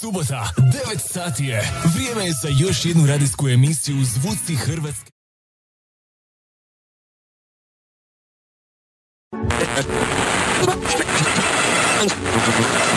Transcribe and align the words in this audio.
Subota, 0.00 0.48
9 0.56 0.98
sati 0.98 1.44
je. 1.44 1.72
Vrijeme 1.94 2.24
je 2.24 2.32
za 2.32 2.48
još 2.48 2.84
jednu 2.84 3.06
radijsku 3.06 3.48
emisiju 3.48 4.04
Zvuci 4.04 4.56
Hrvatske. 4.56 5.10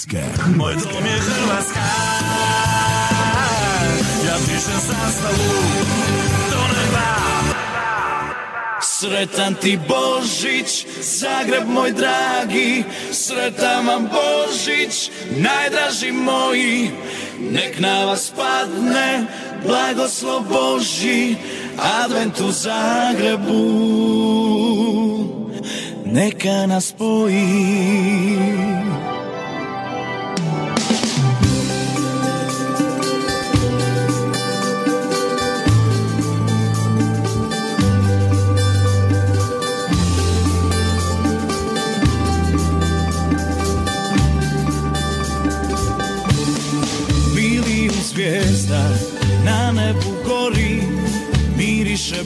Hrvatske. 0.00 0.56
Moj 0.56 0.74
dom 0.74 1.04
je 1.06 1.20
Hrvatska. 1.20 1.80
Ja 4.26 4.36
pišem 4.36 4.80
zastavu 4.88 5.52
do 6.50 6.60
neba. 6.76 7.10
Sretan 8.82 9.54
ti 9.54 9.78
Božić, 9.88 10.86
Zagreb 11.00 11.68
moj 11.68 11.92
dragi. 11.92 12.84
Sretan 13.12 13.86
vam 13.86 14.08
Božić, 14.08 15.10
najdraži 15.36 16.12
moji. 16.12 16.90
Nek 17.50 17.80
na 17.80 18.04
vas 18.04 18.32
padne 18.36 19.26
blagoslov 19.66 20.42
Boži 20.48 21.36
Advent 22.04 22.40
u 22.40 22.50
Zagrebu. 22.50 23.64
Neka 26.04 26.66
nas 26.66 26.86
spoji 26.86 28.79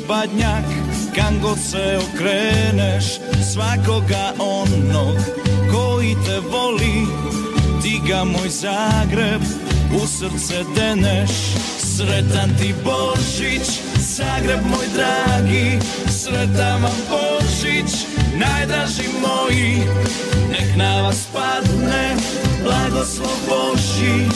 badnjak 0.08 0.64
kam 1.14 1.40
god 1.40 1.58
se 1.58 1.98
okreneš 1.98 3.04
svakoga 3.52 4.32
onog 4.38 5.16
koji 5.72 6.16
te 6.26 6.40
voli 6.40 7.06
ti 7.82 8.00
ga 8.08 8.24
moj 8.24 8.48
Zagreb 8.48 9.42
u 10.02 10.06
srce 10.06 10.64
deneš. 10.76 11.30
Sretan 11.78 12.50
ti 12.58 12.74
Božić 12.84 13.68
Zagreb 13.98 14.60
moj 14.66 14.86
dragi 14.94 15.78
sretan 16.08 16.82
vam 16.82 16.98
Božić 17.10 18.06
najdraži 18.36 19.08
moji. 19.20 19.82
Nek 20.50 20.76
na 20.76 21.02
vas 21.02 21.26
padne 21.32 22.16
blagoslov 22.62 23.36
Boži 23.48 24.26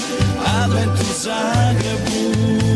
advent 0.63 1.01
u 1.01 1.23
Zagrebu 1.23 2.68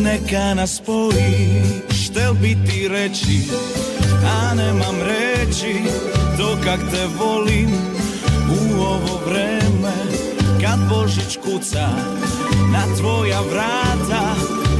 neka 0.00 0.54
nas 0.54 0.76
spoji 0.76 1.62
štel 2.04 2.34
bi 2.34 2.56
ti 2.66 2.88
reći 2.88 3.42
a 4.26 4.54
nemam 4.54 4.96
reći 5.02 5.74
to 6.36 6.56
kak 6.64 6.80
te 6.90 7.06
volim 7.18 7.70
u 8.50 8.80
ovo 8.80 9.20
vreme 9.26 9.92
kad 10.60 10.78
Božić 10.88 11.36
kuca 11.44 11.88
na 12.72 12.96
tvoja 12.98 13.40
vrata 13.40 14.34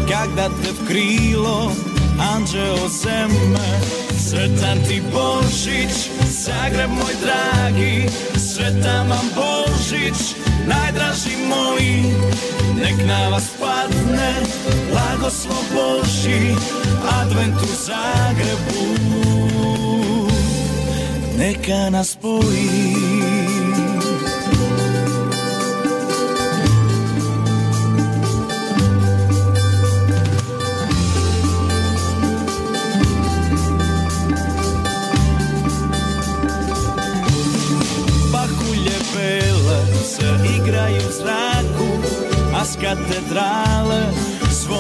kak 0.09 0.28
da 0.36 0.48
te 0.48 0.72
v 0.72 0.86
krilo 0.86 1.72
anđeo 2.34 2.88
zeme. 2.88 3.69
Sretan 4.28 4.78
ti 4.88 5.03
Božić 5.12 6.10
Zagreb 6.28 6.91
moj 6.91 7.14
dragi 7.22 8.09
sretan 8.36 9.09
vam 9.09 9.28
Božić 9.34 10.34
najdraži 10.66 11.36
moji 11.48 12.04
nek 12.75 13.06
na 13.06 13.28
vas 13.28 13.48
padne 13.60 14.34
blagoslov 14.91 15.65
Boži 15.75 16.54
advent 17.21 17.54
u 17.62 17.66
Zagrebu. 17.87 19.00
Neka 21.38 21.91
nas 21.91 22.10
spoji. 22.10 22.94
Pahulje 38.32 38.98
bele 39.15 39.87
se 40.04 40.25
igraju 40.56 41.00
zraku, 41.12 41.88
a 42.54 42.65
s 42.65 42.77
katedrale 42.77 44.29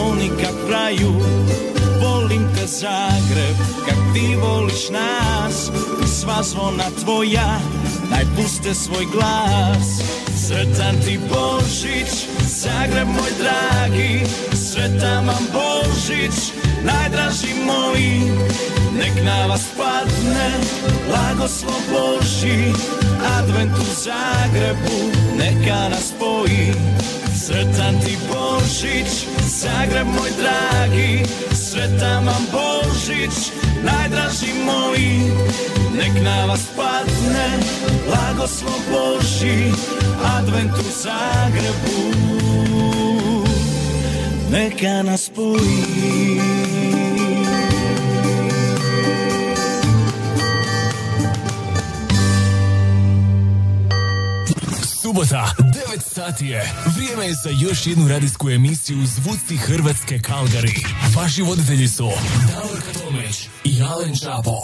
zvoni 0.00 0.30
kak 0.42 0.54
vraju. 0.68 1.12
Volim 2.00 2.48
te 2.54 2.66
Zagreb, 2.66 3.56
kak 3.86 3.98
ti 4.14 4.36
voliš 4.42 4.88
nas, 4.90 5.70
sva 6.20 6.42
zvona 6.42 6.84
tvoja, 7.02 7.60
naj 8.10 8.24
puste 8.36 8.74
svoj 8.74 9.06
glas. 9.12 10.00
Sretan 10.46 10.96
ti 11.04 11.18
Božić, 11.28 12.12
Zagreb 12.48 13.08
moj 13.08 13.32
dragi, 13.38 14.20
sretan 14.54 15.26
vam 15.26 15.44
Božić, 15.52 16.52
najdraži 16.84 17.54
moji, 17.66 18.32
nek 18.98 19.24
na 19.24 19.46
vas 19.46 19.64
padne 19.76 20.50
blagoslov 21.08 21.80
Boži, 21.92 22.72
advent 23.38 23.72
u 23.78 23.84
Zagrebu, 24.04 24.98
neka 25.38 25.88
nas 25.88 26.08
spoji. 26.16 26.72
Sretan 27.46 28.00
ti 28.04 28.18
Božić, 28.28 29.26
Zagreb 29.46 30.06
moj 30.06 30.30
dragi, 30.40 31.24
sretan 31.52 32.26
vam 32.26 32.46
Božić, 32.52 33.52
najdraži 33.82 34.52
moji, 34.64 35.32
nek 35.96 36.24
na 36.24 36.44
vas 36.44 36.60
padne 36.76 37.48
blagoslov 38.06 38.80
Boži, 38.90 39.72
advent 40.38 40.72
u 40.72 40.82
Zagrebu, 41.02 42.12
neka 44.50 45.02
nas 45.02 45.24
spoji. 45.24 46.40
Subota, 55.02 55.69
9 55.90 56.00
sati 56.00 56.46
je. 56.46 56.72
Vrijeme 56.96 57.26
je 57.26 57.34
za 57.34 57.50
još 57.60 57.86
jednu 57.86 58.08
radijsku 58.08 58.50
emisiju 58.50 59.06
Zvuci 59.06 59.56
Hrvatske 59.56 60.18
Calgary. 60.18 60.86
Vaši 61.16 61.42
voditelji 61.42 61.88
su 61.88 62.10
Davorka 62.54 62.92
Tomić 63.00 63.48
i 63.64 63.76
Jalen 63.76 64.16
Čapo. 64.16 64.60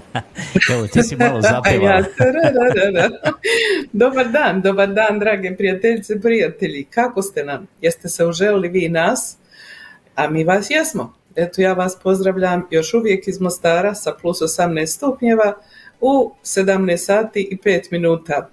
Evo, 0.70 0.86
ti 0.86 1.02
si 1.02 1.16
malo 1.16 1.36
Ja, 1.42 1.42
zapjevala. 1.42 2.04
dobar 3.92 4.30
dan, 4.30 4.62
dobar 4.62 4.88
dan, 4.88 5.18
drage 5.18 5.56
prijateljice 5.56 6.14
i 6.14 6.20
prijatelji. 6.20 6.84
Kako 6.84 7.22
ste 7.22 7.44
nam? 7.44 7.66
Jeste 7.80 8.08
se 8.08 8.26
uželili 8.26 8.68
vi 8.68 8.88
nas? 8.88 9.36
A 10.14 10.30
mi 10.30 10.44
vas 10.44 10.70
jesmo. 10.70 11.14
Eto, 11.36 11.60
ja 11.62 11.72
vas 11.72 11.98
pozdravljam 12.02 12.66
još 12.70 12.94
uvijek 12.94 13.28
iz 13.28 13.40
Mostara 13.40 13.94
sa 13.94 14.12
plus 14.20 14.38
18 14.38 14.86
stupnjeva 14.86 15.54
u 16.00 16.32
17 16.44 16.96
sati 16.96 17.48
i 17.50 17.56
5 17.56 17.80
minuta. 17.90 18.50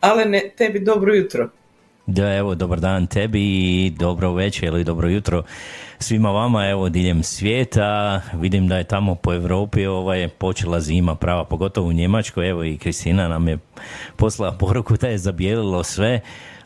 Ale 0.00 0.24
ne, 0.24 0.50
tebi 0.56 0.80
dobro 0.80 1.14
jutro. 1.14 1.48
Da, 2.06 2.34
evo, 2.34 2.54
dobar 2.54 2.80
dan 2.80 3.06
tebi 3.06 3.40
i 3.40 3.92
dobro 3.98 4.32
večer 4.32 4.68
ili 4.68 4.84
dobro 4.84 5.08
jutro 5.08 5.42
svima 6.02 6.30
vama, 6.30 6.68
evo, 6.68 6.88
diljem 6.88 7.22
svijeta. 7.22 8.20
Vidim 8.34 8.68
da 8.68 8.76
je 8.76 8.84
tamo 8.84 9.14
po 9.14 9.34
Europi 9.34 9.86
ovaj, 9.86 10.28
počela 10.28 10.80
zima 10.80 11.14
prava, 11.14 11.44
pogotovo 11.44 11.88
u 11.88 11.92
Njemačkoj. 11.92 12.48
Evo 12.48 12.64
i 12.64 12.78
Kristina 12.78 13.28
nam 13.28 13.48
je 13.48 13.58
poslala 14.16 14.52
poruku 14.52 14.96
da 14.96 15.08
je 15.08 15.18
zabijelilo 15.18 15.82
sve. 15.82 16.20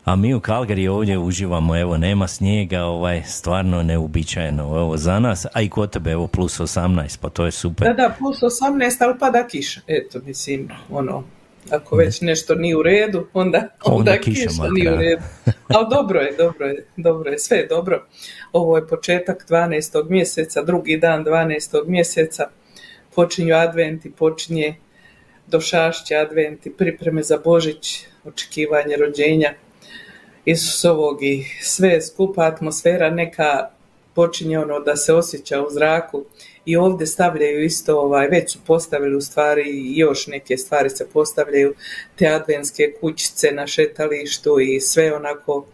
A 0.05 0.15
mi 0.15 0.33
u 0.33 0.39
Kalgari 0.39 0.87
ovdje 0.87 1.17
uživamo, 1.17 1.77
evo, 1.77 1.97
nema 1.97 2.27
snijega, 2.27 2.83
ovaj, 2.83 3.23
stvarno 3.25 3.83
neuobičajeno, 3.83 4.63
evo, 4.63 4.97
za 4.97 5.19
nas, 5.19 5.45
a 5.53 5.61
i 5.61 5.69
kod 5.69 5.91
tebe, 5.91 6.11
evo, 6.11 6.27
plus 6.27 6.59
18, 6.59 7.17
pa 7.21 7.29
to 7.29 7.45
je 7.45 7.51
super. 7.51 7.87
Da, 7.87 7.93
da, 7.93 8.15
plus 8.17 8.41
18, 8.41 9.03
ali 9.03 9.19
pada 9.19 9.47
kiša. 9.47 9.81
Eto, 9.87 10.19
mislim, 10.25 10.69
ono, 10.91 11.23
ako 11.71 11.95
već 11.95 12.21
nešto 12.21 12.55
nije 12.55 12.77
u 12.77 12.83
redu, 12.83 13.27
onda, 13.33 13.57
onda, 13.83 13.97
Onda 13.97 14.17
kiša 14.17 14.49
kiša, 14.49 14.63
nije 14.71 14.93
u 14.93 14.97
redu. 14.97 15.21
Ali 15.67 15.85
dobro 15.89 16.19
je, 16.19 16.35
dobro 16.37 16.65
je, 16.65 16.85
dobro 16.97 17.31
je, 17.31 17.39
sve 17.39 17.57
je 17.57 17.67
dobro. 17.67 18.05
Ovo 18.51 18.77
je 18.77 18.87
početak 18.87 19.45
12. 19.49 20.09
mjeseca, 20.09 20.63
drugi 20.63 20.97
dan 20.97 21.25
12. 21.25 21.87
mjeseca, 21.87 22.49
počinju 23.15 23.55
adventi, 23.55 24.11
počinje 24.11 24.75
došašće 25.47 26.15
adventi, 26.15 26.73
pripreme 26.77 27.23
za 27.23 27.37
Božić, 27.43 28.05
očekivanje 28.25 28.95
rođenja 28.95 29.53
Isusovog 30.45 31.23
i 31.23 31.45
sve 31.61 32.01
skupa 32.01 32.41
atmosfera 32.41 33.09
neka 33.09 33.69
počinje 34.13 34.59
ono 34.59 34.79
da 34.79 34.95
se 34.95 35.13
osjeća 35.13 35.61
u 35.61 35.69
zraku 35.69 36.25
i 36.67 36.75
ovdje 36.75 37.07
stavljaju 37.07 37.63
isto, 37.63 37.99
ovaj, 37.99 38.27
već 38.27 38.53
su 38.53 38.59
postavili 38.67 39.15
u 39.15 39.21
stvari 39.21 39.63
još 39.95 40.27
neke 40.27 40.57
stvari 40.57 40.89
se 40.89 41.07
postavljaju, 41.13 41.73
te 42.15 42.27
adventske 42.27 42.93
kućice 43.01 43.51
na 43.51 43.67
šetalištu 43.67 44.59
i 44.59 44.79
sve 44.79 45.15
onako 45.15 45.65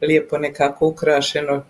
lijepo 0.00 0.38
nekako 0.38 0.86
ukrašeno. 0.86 1.64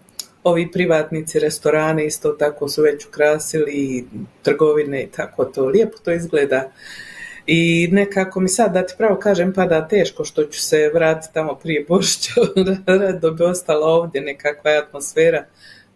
Ovi 0.44 0.70
privatnici, 0.72 1.38
restorane 1.38 2.06
isto 2.06 2.32
tako 2.32 2.68
su 2.68 2.82
već 2.82 3.06
ukrasili 3.06 3.72
i 3.72 4.04
trgovine 4.42 5.02
i 5.02 5.06
tako 5.06 5.44
to. 5.44 5.66
Lijepo 5.66 5.98
to 6.04 6.12
izgleda. 6.12 6.72
I 7.46 7.88
nekako 7.92 8.40
mi 8.40 8.48
sad, 8.48 8.72
da 8.72 8.86
ti 8.86 8.94
pravo 8.98 9.16
kažem, 9.16 9.52
pada 9.52 9.88
teško 9.88 10.24
što 10.24 10.44
ću 10.44 10.62
se 10.62 10.90
vratiti 10.94 11.34
tamo 11.34 11.54
prije 11.54 11.84
Božića, 11.88 12.32
rado 12.86 13.30
bi 13.34 13.44
ostala 13.44 13.86
ovdje 13.86 14.20
nekakva 14.20 14.70
atmosfera, 14.70 15.44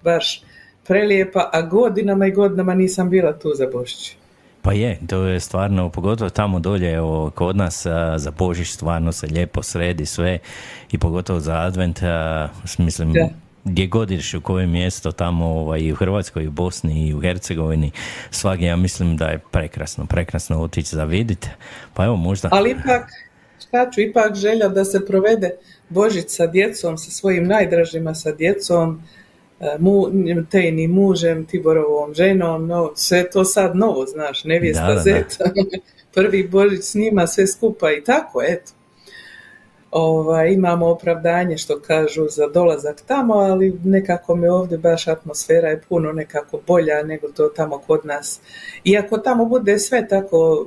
baš 0.03 0.43
prelijepa, 0.89 1.51
a 1.53 1.63
godinama 1.63 2.27
i 2.27 2.31
godinama 2.31 2.75
nisam 2.75 3.11
bila 3.11 3.39
tu 3.39 3.53
za 3.55 3.67
Božić. 3.73 4.17
Pa 4.63 4.73
je, 4.73 4.99
to 5.09 5.23
je 5.23 5.41
stvarno, 5.41 5.91
pogotovo 5.91 6.31
tamo 6.31 6.61
dolje, 6.61 6.93
evo, 6.93 7.31
kod 7.35 7.57
nas 7.57 7.87
a, 7.87 8.19
za 8.19 8.31
Božić 8.31 8.69
stvarno 8.71 9.13
se 9.13 9.27
lijepo 9.27 9.63
sredi 9.63 10.07
sve 10.07 10.39
i 10.93 10.99
pogotovo 10.99 11.41
za 11.41 11.55
advent, 11.61 12.03
a, 12.03 12.49
mislim, 12.79 13.13
Da. 13.13 13.29
gdje 13.65 13.87
god 13.87 14.11
ideš 14.11 14.35
u 14.35 14.41
koje 14.41 14.67
mjesto 14.67 15.13
tamo 15.13 15.47
ovaj, 15.47 15.81
i 15.81 15.93
u 15.93 15.97
Hrvatskoj, 15.97 16.45
i 16.45 16.49
u 16.49 16.51
Bosni, 16.51 17.09
i 17.09 17.15
u 17.15 17.21
Hercegovini, 17.21 17.91
svagdje 18.31 18.67
ja 18.67 18.77
mislim 18.77 19.17
da 19.17 19.27
je 19.27 19.39
prekrasno, 19.51 20.07
prekrasno 20.07 20.63
otići 20.63 20.97
za 20.97 21.05
vidite. 21.05 21.51
Pa 21.95 22.05
evo 22.05 22.17
možda, 22.17 22.49
Ali 22.53 22.71
ipak, 22.71 23.11
šta 23.69 23.91
ću, 23.91 24.01
ipak 24.01 24.35
želja 24.35 24.69
da 24.69 24.85
se 24.85 25.07
provede 25.07 25.51
Božić 25.89 26.25
sa 26.29 26.47
djecom, 26.47 26.99
sa 26.99 27.11
svojim 27.11 27.47
najdražima, 27.47 28.15
sa 28.15 28.33
djecom, 28.33 29.03
e, 29.61 29.77
mu, 29.79 30.07
tejnim 30.51 30.91
mužem, 30.91 31.47
Tiborovom 31.47 32.15
ženom, 32.15 32.67
no, 32.67 32.93
sve 32.95 33.31
to 33.31 33.45
sad 33.45 33.77
novo, 33.77 34.07
znaš, 34.07 34.45
nevijesta 34.45 34.87
Da, 34.87 34.89
da, 34.89 34.95
da. 34.95 35.01
zeta, 35.01 35.45
prvi 36.15 36.49
Božić 36.49 36.85
s 36.85 36.95
njima, 36.95 37.27
sve 37.27 37.47
skupa 37.47 37.93
i 37.93 38.05
tako, 38.05 38.43
eto. 38.43 38.73
Ovaj, 39.91 40.53
imamo 40.53 40.87
opravdanje 40.87 41.59
što 41.59 41.81
kažu 41.81 42.27
za 42.29 42.49
dolazak 42.49 43.03
tamo, 43.07 43.35
ali 43.35 43.79
nekako 43.85 44.37
mi 44.37 44.49
ovdje 44.49 44.79
baš 44.79 45.09
atmosfera 45.09 45.69
je 45.69 45.83
puno 45.89 46.13
nekako 46.13 46.61
bolja 46.67 47.03
nego 47.03 47.29
to 47.29 47.49
tamo 47.49 47.79
kod 47.79 48.01
nas. 48.05 48.41
Iako 48.85 49.19
tamo 49.19 49.45
bude 49.45 49.79
sve 49.79 50.09
tako 50.09 50.67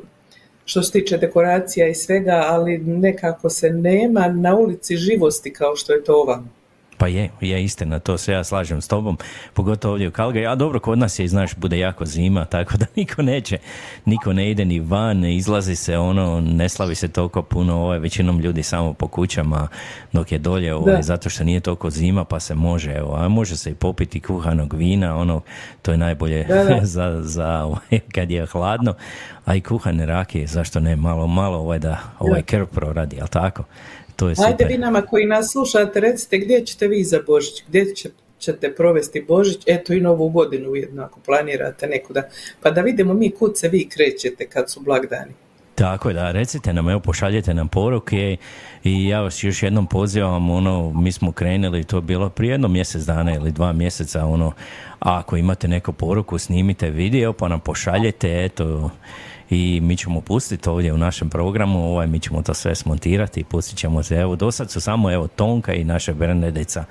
što 0.65 0.83
se 0.83 0.91
tiče 0.91 1.17
dekoracija 1.17 1.87
i 1.87 1.95
svega, 1.95 2.43
ali 2.47 2.77
nekako 2.77 3.49
se 3.49 3.69
nema 3.69 4.27
na 4.27 4.55
ulici 4.55 4.95
živosti 4.95 5.53
kao 5.53 5.75
što 5.75 5.93
je 5.93 6.03
to 6.03 6.15
ovamo. 6.15 6.58
Pa 6.99 7.07
je, 7.07 7.29
je 7.41 7.63
istina, 7.63 7.99
to 7.99 8.17
se 8.17 8.33
ja 8.33 8.43
slažem 8.43 8.81
s 8.81 8.87
tobom, 8.87 9.17
pogotovo 9.53 9.91
ovdje 9.91 10.07
u 10.07 10.11
Kalgari, 10.11 10.47
a 10.47 10.55
dobro, 10.55 10.79
kod 10.79 10.99
nas 10.99 11.19
je, 11.19 11.27
znaš, 11.27 11.55
bude 11.55 11.79
jako 11.79 12.05
zima, 12.05 12.45
tako 12.45 12.77
da 12.77 12.85
niko 12.95 13.21
neće, 13.21 13.57
niko 14.05 14.33
ne 14.33 14.51
ide 14.51 14.65
ni 14.65 14.79
van, 14.79 15.19
ne 15.19 15.35
izlazi 15.35 15.75
se, 15.75 15.97
ono, 15.97 16.41
ne 16.41 16.69
slavi 16.69 16.95
se 16.95 17.07
toliko 17.07 17.41
puno, 17.41 17.75
ovaj, 17.75 17.99
većinom 17.99 18.39
ljudi 18.39 18.63
samo 18.63 18.93
po 18.93 19.07
kućama, 19.07 19.67
dok 20.13 20.31
je 20.31 20.37
dolje, 20.37 20.75
ovaj, 20.75 21.01
zato 21.01 21.29
što 21.29 21.43
nije 21.43 21.59
toliko 21.59 21.89
zima, 21.89 22.23
pa 22.23 22.39
se 22.39 22.55
može, 22.55 22.91
evo, 22.91 23.15
a 23.15 23.27
može 23.27 23.57
se 23.57 23.71
i 23.71 23.75
popiti 23.75 24.19
kuhanog 24.19 24.73
vina, 24.73 25.17
ono, 25.17 25.41
to 25.81 25.91
je 25.91 25.97
najbolje 25.97 26.43
Da, 26.43 26.63
da. 26.63 26.79
za, 26.95 27.21
za 27.21 27.63
ovaj, 27.63 27.99
kad 28.15 28.31
je 28.31 28.45
hladno, 28.45 28.93
a 29.45 29.55
i 29.55 29.61
kuhane 29.61 30.05
rakije, 30.05 30.47
zašto 30.47 30.79
ne, 30.79 30.95
malo, 30.95 31.27
malo, 31.27 31.57
ovaj, 31.57 31.79
da 31.79 31.99
ovaj 32.19 32.41
krv 32.41 32.65
proradi, 32.65 33.15
jel 33.15 33.27
tako? 33.27 33.63
To 34.19 34.29
je 34.29 34.35
super. 34.35 34.51
Ajde 34.51 34.65
vi 34.65 34.77
nama 34.77 35.01
koji 35.01 35.25
nas 35.25 35.51
slušate, 35.51 35.99
recite 35.99 36.37
gdje 36.37 36.65
ćete 36.65 36.87
vi 36.87 37.03
za 37.03 37.19
Božić, 37.27 37.63
gdje 37.67 37.95
će, 37.95 38.09
ćete 38.39 38.75
provesti 38.75 39.25
Božić, 39.27 39.61
eto 39.65 39.93
i 39.93 39.99
novu 39.99 40.29
godinu 40.29 40.69
ujedno 40.69 41.03
ako 41.03 41.19
planirate 41.19 41.87
nekuda, 41.87 42.23
pa 42.61 42.71
da 42.71 42.81
vidimo 42.81 43.13
mi 43.13 43.31
kud 43.31 43.57
se 43.57 43.69
vi 43.69 43.89
krećete 43.89 44.47
kad 44.47 44.71
su 44.71 44.79
blagdani. 44.79 45.31
Tako 45.75 46.09
je, 46.09 46.13
da, 46.13 46.31
recite 46.31 46.73
nam, 46.73 46.89
evo, 46.89 46.99
pošaljite 46.99 47.53
nam 47.53 47.67
poruke 47.67 48.37
i 48.83 49.07
ja 49.07 49.21
vas 49.21 49.43
još 49.43 49.63
jednom 49.63 49.87
pozivam, 49.87 50.49
ono, 50.49 50.91
mi 50.93 51.11
smo 51.11 51.31
krenuli, 51.31 51.83
to 51.83 51.97
je 51.97 52.01
bilo 52.01 52.29
prije 52.29 52.51
jedno 52.51 52.67
mjesec 52.67 53.03
dana 53.03 53.35
ili 53.35 53.51
dva 53.51 53.73
mjeseca, 53.73 54.25
ono, 54.25 54.51
ako 54.99 55.37
imate 55.37 55.67
neku 55.67 55.93
poruku, 55.93 56.37
snimite 56.37 56.89
video, 56.89 57.33
pa 57.33 57.47
nam 57.47 57.59
pošaljete, 57.59 58.45
eto, 58.45 58.91
i 59.49 59.79
mi 59.81 59.97
ćemo 59.97 60.21
pustiti 60.21 60.69
ovdje 60.69 60.93
u 60.93 60.97
našem 60.97 61.29
programu, 61.29 61.91
ovaj, 61.91 62.07
mi 62.07 62.19
ćemo 62.19 62.41
to 62.41 62.53
sve 62.53 62.75
smontirati 62.75 63.39
i 63.39 63.43
pustit 63.43 63.77
ćemo 63.77 64.03
se, 64.03 64.15
evo, 64.15 64.35
do 64.35 64.51
sad 64.51 64.71
su 64.71 64.81
samo, 64.81 65.11
evo, 65.11 65.27
Tonka 65.27 65.73
i 65.73 65.83
naša 65.83 66.13
Bernadica, 66.13 66.85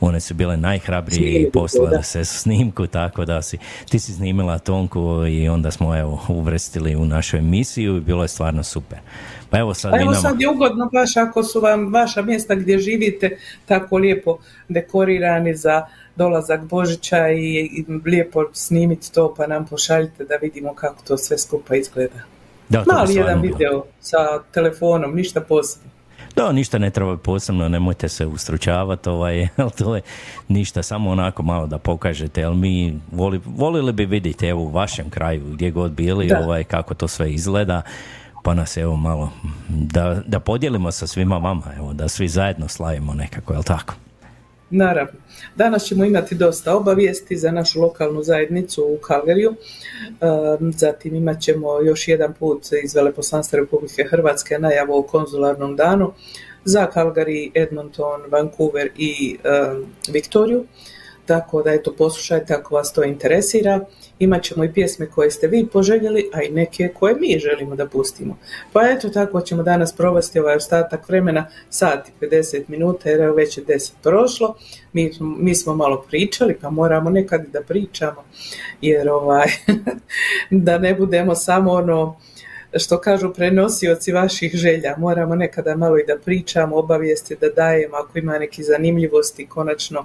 one 0.00 0.20
su 0.20 0.34
bile 0.34 0.56
najhrabrije 0.56 1.42
i 1.42 1.50
poslale 1.50 2.02
se 2.02 2.24
snimku, 2.24 2.86
tako 2.86 3.24
da 3.24 3.42
si, 3.42 3.58
ti 3.88 3.98
si 3.98 4.12
snimila 4.12 4.58
Tonku 4.58 5.26
i 5.26 5.48
onda 5.48 5.70
smo, 5.70 5.96
evo, 5.96 6.20
uvrstili 6.28 6.96
u 6.96 7.04
našu 7.04 7.36
emisiju 7.36 7.96
i 7.96 8.00
bilo 8.00 8.22
je 8.22 8.28
stvarno 8.28 8.62
super. 8.62 8.98
Pa 9.50 9.58
evo 9.58 9.74
sad 9.74 9.92
Pa 9.92 10.00
evo 10.00 10.14
sad 10.14 10.40
je 10.40 10.48
ugodno 10.48 10.88
baš 10.92 11.16
ako 11.16 11.42
su 11.42 11.60
vam 11.60 11.92
vaša 11.92 12.22
mjesta 12.22 12.54
gdje 12.54 12.78
živite 12.78 13.38
tako 13.66 13.96
lijepo 13.96 14.38
dekorirani 14.68 15.54
za 15.54 15.86
dolazak 16.16 16.64
Božića 16.64 17.28
i, 17.28 17.54
i 17.56 17.84
lijepo 18.04 18.44
snimiti 18.52 19.12
to 19.12 19.34
pa 19.36 19.46
nam 19.46 19.66
pošaljite 19.66 20.24
da 20.24 20.34
vidimo 20.42 20.74
kako 20.74 21.02
to 21.06 21.16
sve 21.16 21.38
skupa 21.38 21.76
izgleda. 21.76 22.20
Da, 22.68 22.84
Mali 22.86 23.14
jedan 23.14 23.40
bilo. 23.42 23.56
video 23.56 23.84
sa 24.00 24.16
telefonom, 24.52 25.14
ništa 25.16 25.40
posebno. 25.40 25.90
Da, 26.36 26.52
ništa 26.52 26.78
ne 26.78 26.90
treba 26.90 27.16
posebno, 27.16 27.68
nemojte 27.68 28.08
se 28.08 28.26
ustručavati, 28.26 29.08
ovaj, 29.08 29.38
jel 29.58 29.70
to 29.78 29.96
je 29.96 30.02
ništa, 30.48 30.82
samo 30.82 31.10
onako 31.10 31.42
malo 31.42 31.66
da 31.66 31.78
pokažete, 31.78 32.40
jel 32.40 32.54
mi 32.54 33.00
voli, 33.12 33.40
volili 33.46 33.92
bi 33.92 34.04
vidjeti, 34.06 34.46
evo, 34.46 34.60
u 34.62 34.70
vašem 34.70 35.10
kraju, 35.10 35.44
gdje 35.52 35.70
god 35.70 35.92
bili, 35.92 36.26
Da. 36.26 36.38
ovaj, 36.38 36.64
kako 36.64 36.94
to 36.94 37.08
sve 37.08 37.32
izgleda, 37.32 37.82
pa 38.42 38.54
nas 38.54 38.76
evo 38.76 38.96
malo, 38.96 39.32
da, 39.68 40.22
da 40.26 40.40
podijelimo 40.40 40.90
sa 40.92 41.06
svima 41.06 41.38
vama, 41.38 41.72
evo, 41.76 41.92
da 41.92 42.08
svi 42.08 42.28
zajedno 42.28 42.68
slavimo 42.68 43.14
nekako, 43.14 43.52
jel 43.52 43.62
tako? 43.62 43.94
Naravno. 44.70 45.20
Danas 45.56 45.84
ćemo 45.84 46.04
imati 46.04 46.34
dosta 46.34 46.76
obavijesti 46.76 47.36
za 47.36 47.50
našu 47.50 47.80
lokalnu 47.80 48.22
zajednicu 48.22 48.84
u 48.84 48.96
Kalgariju. 48.96 49.54
Zatim 50.76 51.14
imat 51.14 51.40
ćemo 51.40 51.80
još 51.80 52.08
jedan 52.08 52.34
put 52.34 52.62
iz 52.84 52.94
Veleposlanstva 52.94 53.58
Republike 53.58 54.04
Hrvatske 54.04 54.58
najavu 54.58 54.98
o 54.98 55.02
konzularnom 55.02 55.76
danu 55.76 56.12
za 56.64 56.88
Calgary, 56.94 57.50
Edmonton, 57.54 58.20
Vancouver 58.30 58.90
i 58.98 59.36
Viktoriju. 60.12 60.64
Tako 61.26 61.62
da 61.62 61.72
eto 61.72 61.94
poslušajte 61.98 62.54
ako 62.54 62.74
vas 62.74 62.92
to 62.92 63.04
interesira. 63.04 63.80
Imaćemo 64.18 64.64
i 64.64 64.72
pjesme 64.72 65.10
koje 65.10 65.30
ste 65.30 65.46
vi 65.46 65.66
poželjeli, 65.72 66.30
a 66.32 66.42
i 66.42 66.50
neke 66.50 66.88
koje 66.88 67.14
mi 67.14 67.38
želimo 67.38 67.76
da 67.76 67.86
pustimo. 67.86 68.38
Pa 68.72 68.80
eto 68.90 69.08
tako 69.08 69.40
ćemo 69.40 69.62
danas 69.62 69.92
provesti 69.92 70.38
ovaj 70.38 70.56
ostatak 70.56 71.08
vremena, 71.08 71.46
sat 71.70 72.08
i 72.08 72.24
50 72.24 72.62
minuta, 72.68 73.10
jer 73.10 73.20
evo 73.20 73.34
već 73.34 73.58
je 73.58 73.64
10 73.64 73.92
prošlo. 74.02 74.54
Mi, 74.92 75.10
mi 75.20 75.54
smo 75.54 75.74
malo 75.74 76.04
pričali, 76.08 76.58
pa 76.60 76.70
moramo 76.70 77.10
nekad 77.10 77.46
da 77.46 77.60
pričamo, 77.60 78.24
jer 78.80 79.08
ovaj, 79.08 79.48
da 80.66 80.78
ne 80.78 80.94
budemo 80.94 81.34
samo 81.34 81.72
ono 81.72 82.16
što 82.78 83.00
kažu 83.00 83.34
prenosioci 83.34 84.12
vaših 84.12 84.52
želja. 84.54 84.94
Moramo 84.98 85.34
nekada 85.34 85.76
malo 85.76 85.98
i 85.98 86.06
da 86.06 86.16
pričamo, 86.24 86.76
obavijesti 86.76 87.36
da 87.40 87.48
dajemo 87.48 87.96
ako 87.96 88.18
ima 88.18 88.38
neki 88.38 88.62
zanimljivosti. 88.62 89.46
Konačno 89.46 90.04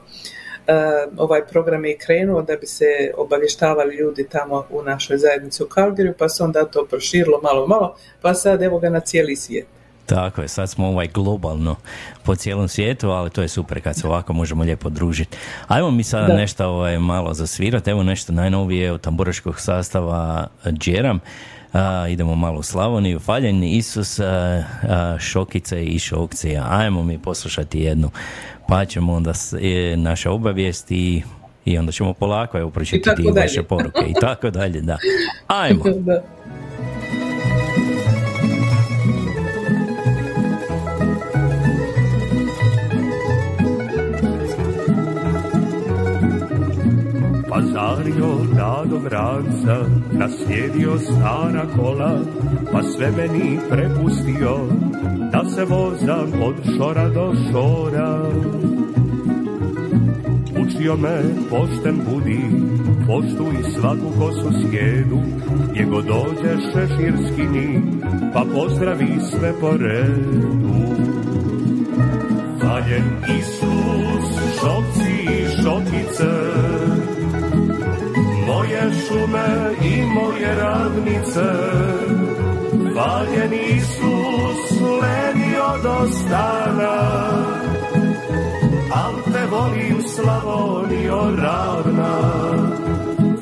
ovaj 1.18 1.48
program 1.48 1.86
je 1.86 1.98
krenuo 1.98 2.42
da 2.42 2.56
bi 2.56 2.66
se 2.66 2.86
obavještavali 3.18 3.96
ljudi 3.96 4.28
tamo 4.30 4.66
u 4.70 4.84
našoj 4.84 5.18
zajednici 5.18 5.64
u 5.64 5.68
Calgaryu, 5.68 6.14
pa 6.18 6.30
se 6.30 6.44
onda 6.44 6.66
to 6.66 6.86
proširilo 6.90 7.40
malo 7.44 7.68
malo, 7.68 7.96
pa 8.22 8.34
sad 8.34 8.62
evo 8.62 8.80
ga 8.80 8.90
na 8.90 9.00
cijeli 9.00 9.36
svijet. 9.36 9.68
Tako 10.06 10.42
je, 10.42 10.48
sad 10.48 10.70
smo 10.70 10.88
ovaj 10.88 11.08
globalno 11.08 11.76
po 12.24 12.36
cijelom 12.36 12.68
svijetu, 12.68 13.10
ali 13.10 13.30
to 13.30 13.42
je 13.42 13.48
super 13.48 13.82
kad 13.82 13.96
se 13.96 14.08
ovako 14.08 14.34
možemo 14.34 14.64
lijepo 14.64 14.90
družiti. 14.90 15.38
Ajmo 15.68 15.92
mi 15.92 16.04
sada 16.04 16.28
Da. 16.28 16.34
nešto 16.36 16.68
ovaj, 16.68 17.00
malo 17.00 17.34
zasvirati, 17.34 17.90
evo 17.90 18.04
nešto 18.04 18.34
najnovije 18.34 18.92
od 18.92 19.02
tamburaškog 19.02 19.60
sastava 19.60 20.48
Džeram. 20.66 21.20
A, 21.74 22.08
idemo 22.10 22.36
malo 22.36 22.60
u 22.60 22.64
Slavoniju, 22.64 23.20
Faljen, 23.20 23.64
Isus, 23.64 24.20
a, 24.20 24.24
a, 24.84 25.18
Šokice 25.20 25.84
i 25.86 26.00
Šokcija. 26.00 26.66
Ajmo 26.70 27.04
mi 27.04 27.20
poslušati 27.20 27.80
jednu, 27.80 28.10
pa 28.70 28.86
ćemo 28.86 29.14
onda 29.14 29.34
e, 29.62 29.96
naše 29.98 30.30
obavijesti 30.30 31.24
i 31.66 31.78
onda 31.78 31.92
ćemo 31.92 32.14
polako 32.14 32.58
evo 32.58 32.70
pročitati 32.70 33.32
vaše 33.36 33.64
poruke 33.64 34.06
i 34.08 34.14
tako 34.22 34.50
dalje, 34.60 34.82
da. 34.82 34.98
Ajmo. 35.48 35.84
Da. 35.84 36.24
Dado 48.80 48.98
vranca, 48.98 49.78
naslijedio 50.12 50.98
stara 51.00 51.66
kola, 51.76 52.20
pa 52.72 52.84
sve 52.84 53.12
meni 53.12 53.60
prepustio, 53.70 54.58
da 55.32 55.50
se 55.50 55.66
vozam 55.66 56.42
od 56.44 56.56
šora 56.78 57.10
do 57.10 57.34
šora. 57.52 58.30
Učio 60.62 60.96
me 60.98 61.24
pošten 61.50 62.02
budi, 62.10 62.42
poštuj 63.08 63.72
svaku 63.74 64.12
kosu 64.20 64.52
sjedu, 64.62 65.20
gdje 65.72 65.86
god 65.86 66.06
dođeš 66.06 66.64
šeširskini, 66.74 67.82
pa 68.34 68.46
pozdravi 68.54 69.18
sve 69.30 69.54
po 69.62 69.72
redu. 69.72 70.80
Valjen 72.64 73.04
Isus, 73.40 74.60
šokci 74.60 75.12
i 75.24 75.64
šokice, 75.64 76.30
moje 78.50 78.82
šume 79.08 79.50
i 79.82 80.06
moje 80.06 80.56
ravnice. 80.56 81.50
Valjen 82.96 83.54
Isus, 83.54 84.82
ledio 84.82 85.68
do 85.84 86.08
stana, 86.12 86.98
al 88.94 89.34
te 89.34 89.46
volim 89.52 90.04
Slavonio 90.08 91.36
ravna. 91.38 92.16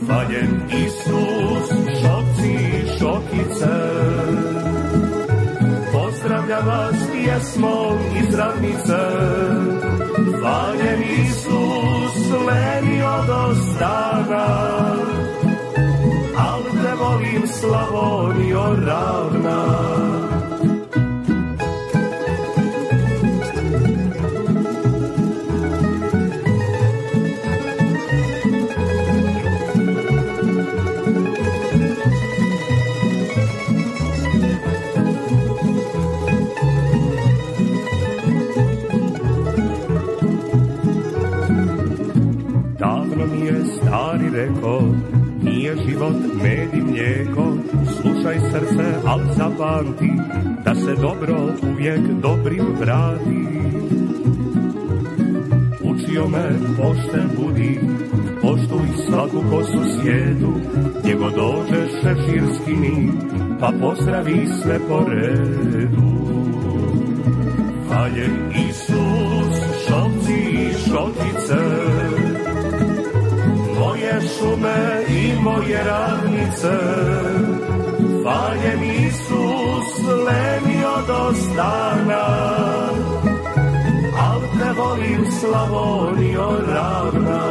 Valjen 0.02 0.62
Isus, 0.86 1.70
šokci 2.02 2.52
i 2.52 3.00
šokice, 3.00 3.76
Pozdravljam 5.92 6.68
vas 6.68 6.96
pjesmom 7.12 7.98
iz 8.22 8.36
ravnice. 8.36 9.57
Volim 17.58 17.70
Slavonio 17.72 18.76
ravna. 18.86 19.66
Davno 42.78 43.26
mi 43.26 43.46
je 43.46 43.66
stari 43.66 44.30
reko, 44.30 44.82
nije 45.67 45.86
život 45.88 46.15
med 46.43 46.74
i 46.74 46.81
mlijeko, 46.81 47.57
slušaj 48.01 48.39
srce, 48.51 48.86
al 49.05 49.19
zapamti, 49.38 50.12
da 50.65 50.75
se 50.75 50.95
dobro 51.01 51.38
uvijek 51.71 52.00
dobrim 52.21 52.65
vrati. 52.79 53.47
Učio 55.83 56.27
me 56.27 56.50
pošten 56.77 57.29
budi, 57.38 57.79
poštuj 58.41 59.05
svaku 59.07 59.43
kosu 59.50 60.00
svijetu, 60.00 60.53
gdje 61.00 61.15
god 61.15 61.33
dođeš 61.33 61.91
šeširskini, 62.01 63.12
pa 63.59 63.71
pozdravi 63.81 64.47
sve 64.62 64.79
po 64.89 65.05
redu. 65.09 66.17
Hvaljen 67.88 68.31
Isus, 68.66 68.66
šume 74.58 75.04
i 75.10 75.42
moje 75.42 75.84
ravnice. 75.84 76.78
Hvaljen 78.22 78.84
Isus, 79.08 80.08
lenio 80.08 80.96
do 81.08 81.34
stana, 81.34 82.28
al 84.20 84.42
te 84.60 84.72
volim 84.78 85.26
Slavonio 85.40 86.50
ravna. 86.68 87.42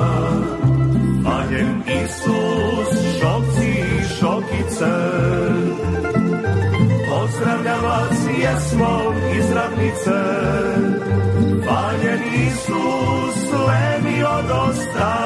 Hvaljen 1.22 1.82
Isus, 2.04 3.20
šokci 3.20 3.68
i 3.68 4.04
šokice, 4.18 4.92
Pozdravljam 7.10 7.82
vas 7.82 8.18
jesmom 8.40 9.14
iz 9.38 9.52
ravnice, 9.54 10.20
Hvaljen 11.64 12.22
Isus, 12.46 13.52
lenio 13.52 14.42
do 14.48 14.72
stana, 14.72 15.25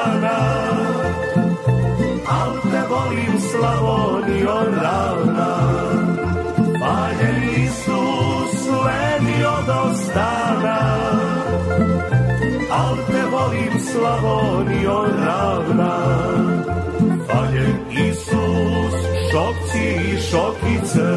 volim 3.61 4.31
Slavonio 4.31 4.81
ravna. 4.81 5.51
Hvaljen 6.79 7.63
Isus, 7.63 8.67
lenio 8.85 9.55
do 9.65 9.93
stana, 9.95 10.79
al 12.69 12.95
te 13.07 13.23
volim 13.31 13.79
Slavonio 13.79 15.05
ravna. 15.25 15.93
Hvaljen 17.27 17.77
Isus, 17.91 18.95
šokci 19.31 19.85
i 20.11 20.21
šokice, 20.31 21.11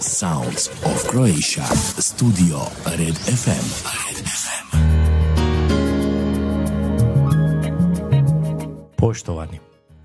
Sounds 0.00 0.68
of 0.84 1.06
Croatia. 1.10 1.64
Studio 1.98 2.58
Red 2.84 3.16
FM. 3.16 3.38
Red 3.38 3.38
FM. 3.38 4.07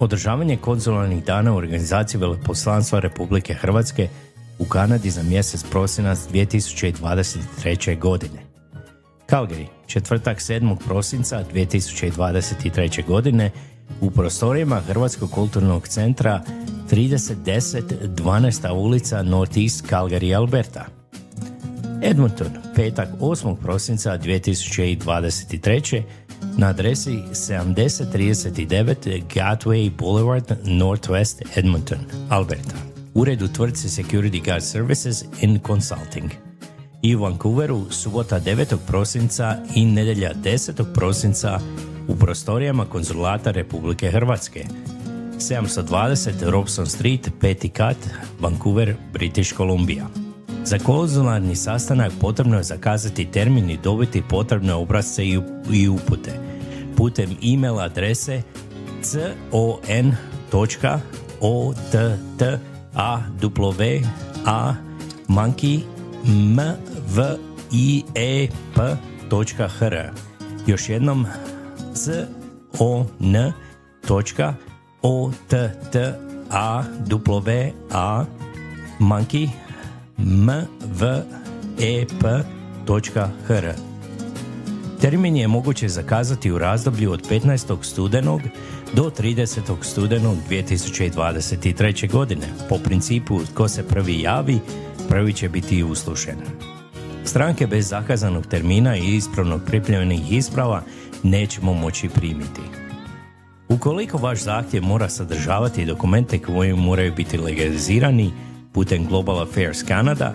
Održavanje 0.04 0.58
konzularnih 0.58 1.24
dana 1.24 1.54
u 1.54 1.58
organizaciji 1.58 2.22
Veleposlanstva 2.22 3.00
Republike 3.00 3.54
Hrvatske 3.54 4.08
u 4.60 4.66
Kanadi 4.66 5.10
za 5.10 5.24
mjesec 5.24 5.64
prosinac 5.64 6.20
2023. 6.34 8.00
godine. 8.00 8.40
Calgary, 9.30 9.66
četvrtak 9.88 10.40
7. 10.40 10.78
prosinca 10.86 11.44
2023. 11.54 13.06
godine 13.06 13.52
u 14.02 14.12
prostorijama 14.12 14.80
Hrvatskog 14.80 15.32
kulturnog 15.32 15.88
centra 15.88 16.42
3010 16.92 17.82
12. 18.16 18.72
ulica 18.72 19.24
Northeast 19.24 19.86
Calgary, 19.90 20.38
Alberta. 20.38 20.86
Edmonton, 22.02 22.52
petak 22.76 23.10
8. 23.20 23.56
prosinca 23.56 24.18
2023. 24.18 26.04
na 26.58 26.68
adresi 26.68 27.24
7039 27.32 29.24
Gateway 29.36 29.90
Boulevard, 29.90 30.58
Northwest 30.66 31.42
Edmonton, 31.56 32.00
Alberta. 32.30 32.76
Ured 33.14 33.42
u 33.42 33.48
tvrtci 33.48 33.90
Security 33.90 34.46
Guard 34.46 34.64
Services 34.64 35.26
in 35.42 35.60
Consulting. 35.68 36.32
i 37.02 37.16
u 37.16 37.20
Vancouveru 37.20 37.86
subota 37.90 38.40
9. 38.40 38.78
prosinca 38.88 39.58
i 39.76 39.86
nedjelja 39.86 40.34
10. 40.34 40.94
prosinca 40.94 41.60
u 42.08 42.16
prostorijama 42.16 42.86
konzulata 42.86 43.52
Republike 43.52 44.12
Hrvatske. 44.12 44.66
720 45.40 46.50
Robson 46.50 46.86
Street, 46.86 47.30
peti 47.40 47.70
kat, 47.70 47.98
Vancouver, 48.40 48.96
British 49.14 49.54
Columbia. 49.54 50.23
Za 50.66 50.78
konzularni 50.80 51.56
sastanak 51.56 52.12
potrebno 52.22 52.58
je 52.58 52.64
zakazati 52.64 53.32
termin 53.32 53.70
i 53.70 53.78
dobiti 53.78 54.24
potrebne 54.30 54.74
obrazce 54.74 55.26
i, 55.26 55.40
upute. 55.90 56.32
Putem 56.96 57.30
e-mail 57.44 57.80
adrese 57.80 58.42
con.ott.a 61.42 61.84
monkey 65.28 65.80
m 66.26 66.58
v 67.16 67.38
i 67.72 68.04
e 68.16 68.48
Još 70.68 70.90
jednom 70.90 71.28
c 71.94 72.26
o 72.80 73.06
n 73.20 73.52
točka 74.08 74.54
o 75.02 75.32
t 75.48 75.72
t 75.92 76.14
a 76.50 76.84
w 77.06 77.72
a 77.92 78.26
monkey 79.00 79.63
m 80.18 80.52
v 81.00 81.22
e 81.80 82.06
p.hr 82.22 83.68
Termin 85.02 85.36
je 85.38 85.48
moguće 85.48 85.88
zakazati 85.88 86.52
u 86.52 86.58
razdoblju 86.58 87.12
od 87.12 87.30
15. 87.30 87.84
studenog 87.84 88.42
do 88.94 89.12
30. 89.20 89.76
studenog 89.82 90.38
2023. 90.50 92.12
godine. 92.12 92.48
Po 92.70 92.78
principu 92.78 93.40
tko 93.46 93.68
se 93.68 93.88
prvi 93.88 94.22
javi, 94.22 94.60
prvi 95.10 95.34
će 95.34 95.50
biti 95.50 95.84
uslušen. 95.84 96.38
Stranke 97.24 97.68
bez 97.68 97.90
zakazanog 97.90 98.46
termina 98.46 98.98
i 98.98 99.16
ispravno 99.16 99.60
pripremljenih 99.60 100.32
isprava 100.32 100.82
nećemo 101.24 101.74
moći 101.74 102.10
primiti. 102.10 102.62
Ukoliko 103.70 104.18
vaš 104.18 104.44
zahtjev 104.44 104.84
mora 104.84 105.10
sadržavati 105.10 105.86
dokumente 105.86 106.40
koji 106.40 106.74
moraju 106.74 107.14
biti 107.16 107.38
legalizirani 107.38 108.32
putem 108.74 109.06
Global 109.08 109.42
Affairs 109.42 109.84
Canada, 109.88 110.34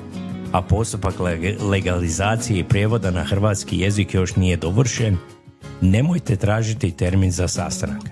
a 0.52 0.62
postupak 0.62 1.18
leg- 1.18 1.62
legalizacije 1.70 2.58
i 2.58 2.64
prijevoda 2.64 3.10
na 3.10 3.24
hrvatski 3.24 3.78
jezik 3.78 4.14
još 4.14 4.36
nije 4.36 4.56
dovršen, 4.56 5.16
nemojte 5.80 6.36
tražiti 6.36 6.90
termin 6.90 7.30
za 7.30 7.48
sastanak. 7.48 8.02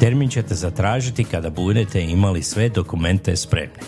Termin 0.00 0.28
ćete 0.28 0.54
zatražiti 0.54 1.24
kada 1.24 1.50
budete 1.50 2.02
imali 2.02 2.42
sve 2.42 2.68
dokumente 2.68 3.36
spremne. 3.36 3.80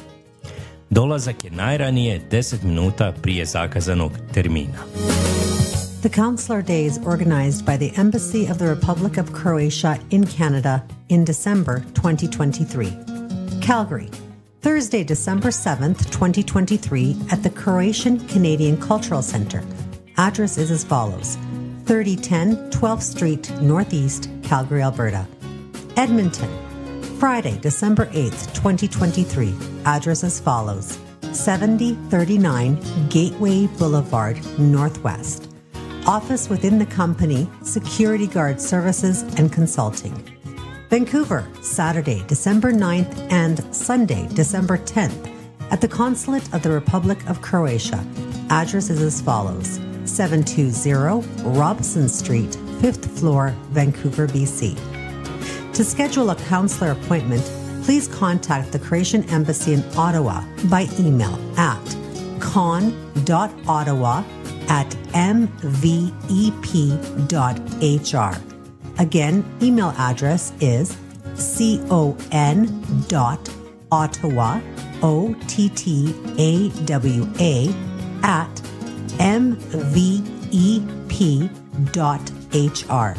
Dolazak 0.91 1.45
je 1.45 1.51
najranije 1.51 2.21
10 2.31 2.65
minuta 2.65 3.13
prije 3.23 3.47
zakazanog 3.47 4.13
termina. 4.33 4.79
The 6.01 6.09
Counselor 6.09 6.63
Day 6.63 6.87
is 6.87 6.99
organized 7.07 7.67
by 7.67 7.77
the 7.77 8.01
Embassy 8.01 8.51
of 8.51 8.57
the 8.57 8.67
Republic 8.67 9.19
of 9.19 9.43
Croatia 9.43 9.97
in 10.11 10.27
Canada 10.39 10.81
in 11.09 11.25
December 11.25 11.83
2023. 11.95 12.87
Calgary, 13.67 14.09
Thursday, 14.61 15.03
December 15.03 15.49
7th, 15.49 16.11
2023, 16.11 17.17
at 17.31 17.43
the 17.43 17.49
Croatian 17.49 18.21
Canadian 18.29 18.79
Cultural 18.79 19.23
Center. 19.23 19.65
Address 20.19 20.59
is 20.59 20.71
as 20.71 20.85
follows 20.85 21.37
3010 21.87 22.71
12th 22.71 23.01
Street, 23.01 23.51
Northeast, 23.63 24.29
Calgary, 24.43 24.83
Alberta. 24.83 25.27
Edmonton, 25.97 26.51
Friday, 27.19 27.59
December 27.63 28.05
8th, 28.09 28.53
2023. 28.53 29.55
Address 29.87 30.25
as 30.25 30.39
follows 30.39 30.99
7039 31.33 33.09
Gateway 33.09 33.67
Boulevard, 33.79 34.39
Northwest. 34.59 35.49
Office 36.07 36.51
within 36.51 36.79
the 36.79 36.87
company, 36.87 37.49
Security 37.63 38.27
Guard 38.27 38.61
Services 38.61 39.23
and 39.39 39.51
Consulting. 39.51 40.40
Vancouver, 40.91 41.47
Saturday, 41.63 42.25
December 42.27 42.73
9th 42.73 43.17
and 43.31 43.63
Sunday, 43.73 44.27
December 44.35 44.77
10th, 44.77 45.33
at 45.71 45.81
the 45.81 45.87
Consulate 45.87 46.53
of 46.53 46.65
the 46.65 46.71
Republic 46.71 47.25
of 47.29 47.41
Croatia. 47.41 48.05
Address 48.51 48.91
is 48.91 49.01
as 49.01 49.21
follows 49.21 49.79
720 50.05 51.25
Robson 51.57 52.09
Street, 52.09 52.51
5th 52.81 53.07
floor, 53.07 53.55
Vancouver, 53.69 54.27
BC. 54.27 54.75
To 55.75 55.85
schedule 55.85 56.31
a 56.31 56.35
counselor 56.35 56.91
appointment, 56.91 57.45
please 57.85 58.09
contact 58.09 58.73
the 58.73 58.81
Croatian 58.81 59.23
Embassy 59.31 59.75
in 59.75 59.85
Ottawa 59.97 60.45
by 60.65 60.89
email 60.99 61.39
at 61.57 61.97
con.ottawa 62.41 64.25
at 64.69 64.91
mvep.hr. 65.15 66.11
Again, 69.01 69.45
email 69.63 69.95
address 69.97 70.53
is 70.61 70.95
con 71.89 73.05
dot 73.09 73.49
ottawa 73.91 74.61
o 75.03 75.35
t 75.49 75.71
t 75.71 76.15
a 76.37 76.69
w 76.85 77.27
a 77.41 77.75
at 78.23 78.63
mvep 79.19 80.31
dot 81.93 82.31
hr. 82.53 83.17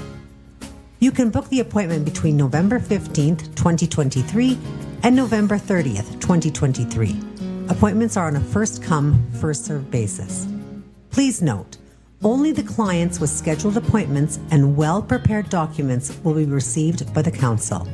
You 0.99 1.11
can 1.11 1.31
book 1.31 1.49
the 1.49 1.61
appointment 1.61 2.05
between 2.05 2.37
November 2.37 2.79
15th, 2.79 3.55
2023 3.55 4.59
and 5.01 5.15
November 5.15 5.57
30th, 5.57 6.11
2023. 6.21 7.19
Appointments 7.69 8.17
are 8.17 8.27
on 8.27 8.35
a 8.35 8.39
first 8.39 8.83
come, 8.83 9.25
first 9.41 9.65
served 9.65 9.89
basis. 9.89 10.47
Please 11.09 11.41
note, 11.41 11.77
only 12.23 12.51
the 12.51 12.63
clients 12.63 13.19
with 13.19 13.29
scheduled 13.29 13.77
appointments 13.77 14.39
and 14.51 14.75
well 14.77 15.01
prepared 15.01 15.49
documents 15.49 16.15
will 16.23 16.35
be 16.35 16.45
received 16.45 17.11
by 17.13 17.21
the 17.21 17.31
Council. 17.31 17.87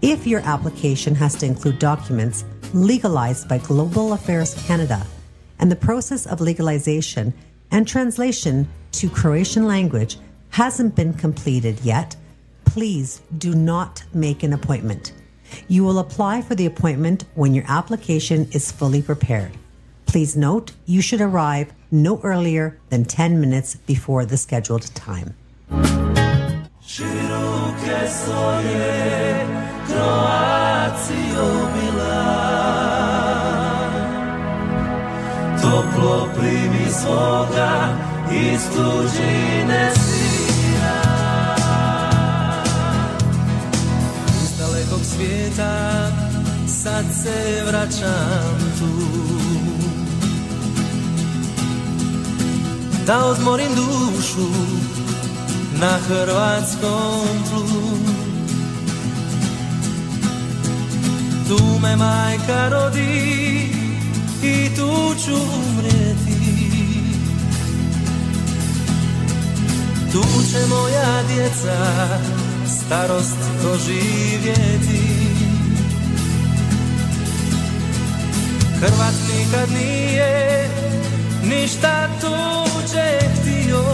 If 0.00 0.26
your 0.26 0.40
application 0.40 1.14
has 1.16 1.34
to 1.36 1.46
include 1.46 1.80
documents 1.80 2.44
legalized 2.72 3.48
by 3.48 3.58
Global 3.58 4.12
Affairs 4.12 4.54
Canada 4.66 5.04
and 5.58 5.70
the 5.70 5.76
process 5.76 6.26
of 6.26 6.40
legalization 6.40 7.34
and 7.72 7.86
translation 7.86 8.68
to 8.92 9.10
Croatian 9.10 9.66
language 9.66 10.18
hasn't 10.50 10.94
been 10.94 11.12
completed 11.12 11.80
yet, 11.80 12.14
please 12.64 13.22
do 13.38 13.54
not 13.54 14.04
make 14.14 14.44
an 14.44 14.52
appointment. 14.52 15.12
You 15.66 15.82
will 15.82 15.98
apply 15.98 16.42
for 16.42 16.54
the 16.54 16.66
appointment 16.66 17.24
when 17.34 17.54
your 17.54 17.64
application 17.66 18.48
is 18.52 18.70
fully 18.70 19.02
prepared. 19.02 19.52
Please 20.08 20.34
note 20.34 20.72
you 20.86 21.02
should 21.02 21.20
arrive 21.20 21.70
no 21.90 22.18
earlier 22.22 22.78
than 22.88 23.04
10 23.04 23.38
minutes 23.38 23.76
before 23.76 24.24
the 24.24 24.38
scheduled 24.38 24.94
time. 24.94 25.34
Sad 46.66 47.04
se 47.22 47.62
vraćam 47.66 48.58
tu 48.78 49.18
Da 53.08 53.24
odmorim 53.24 53.74
dušu 53.74 54.48
na 55.80 55.98
hrvatskom 56.08 57.26
tlu. 57.50 57.98
Tu 61.48 61.78
me 61.82 61.96
majka 61.96 62.68
rodi 62.68 63.70
i 64.42 64.76
tu 64.76 65.14
ću 65.24 65.34
umrijeti. 65.34 66.38
Tu 70.12 70.22
će 70.52 70.66
moja 70.68 71.22
djeca 71.28 72.08
starost 72.66 73.38
doživjeti. 73.62 75.02
Hrvat 78.80 79.14
nikad 79.28 79.70
nije 79.70 80.68
ništa 81.48 82.08
tuđe 82.20 83.18
htio. 83.34 83.84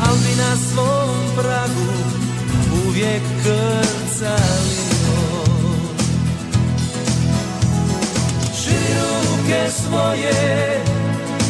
Al 0.00 0.14
bi 0.14 0.32
na 0.38 0.56
svom 0.56 1.10
pragu 1.36 1.92
uvijek 2.86 3.22
krcalio. 3.42 4.30
Širi 8.62 8.94
ruke 9.00 9.70
svoje 9.70 10.80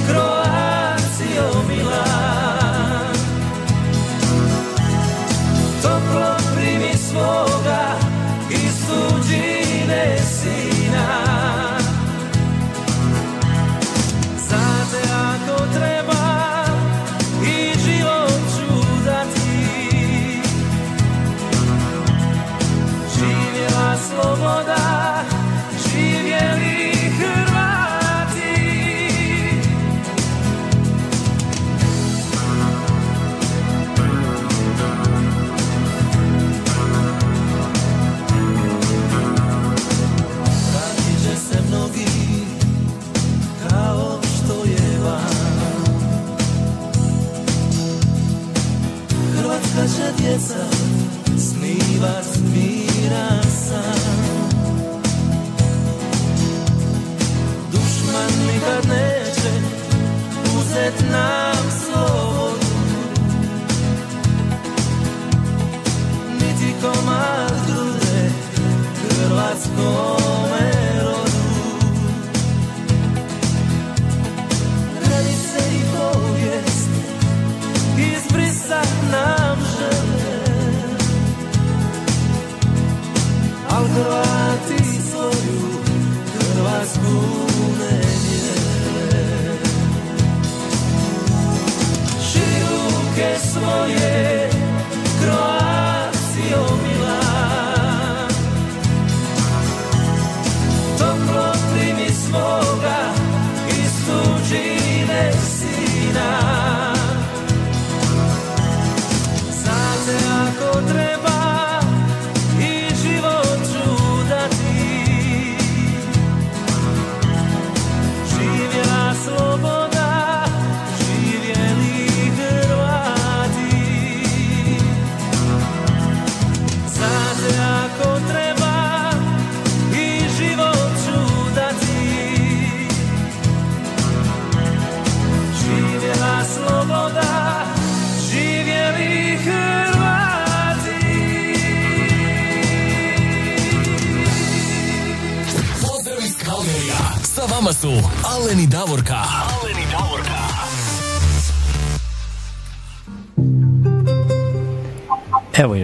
Kroacijo 0.09 1.63
mila. 1.69 2.05
Toplo 5.83 6.37
primi 6.55 6.93
svoga 7.11 7.60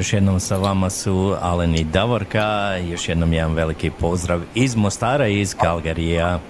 još 0.06 0.12
jednom 0.12 0.40
sa 0.40 0.56
vama 0.56 0.90
su 0.90 1.34
Alen 1.40 1.74
i 1.74 1.84
Davorka, 1.84 2.76
još 2.90 3.08
jednom 3.08 3.32
jedan 3.32 3.54
veliki 3.54 3.90
pozdrav 4.00 4.40
iz 4.54 4.76
Mostara 4.76 5.28
i 5.28 5.40
iz 5.40 5.54
Kalgarija. 5.54 6.40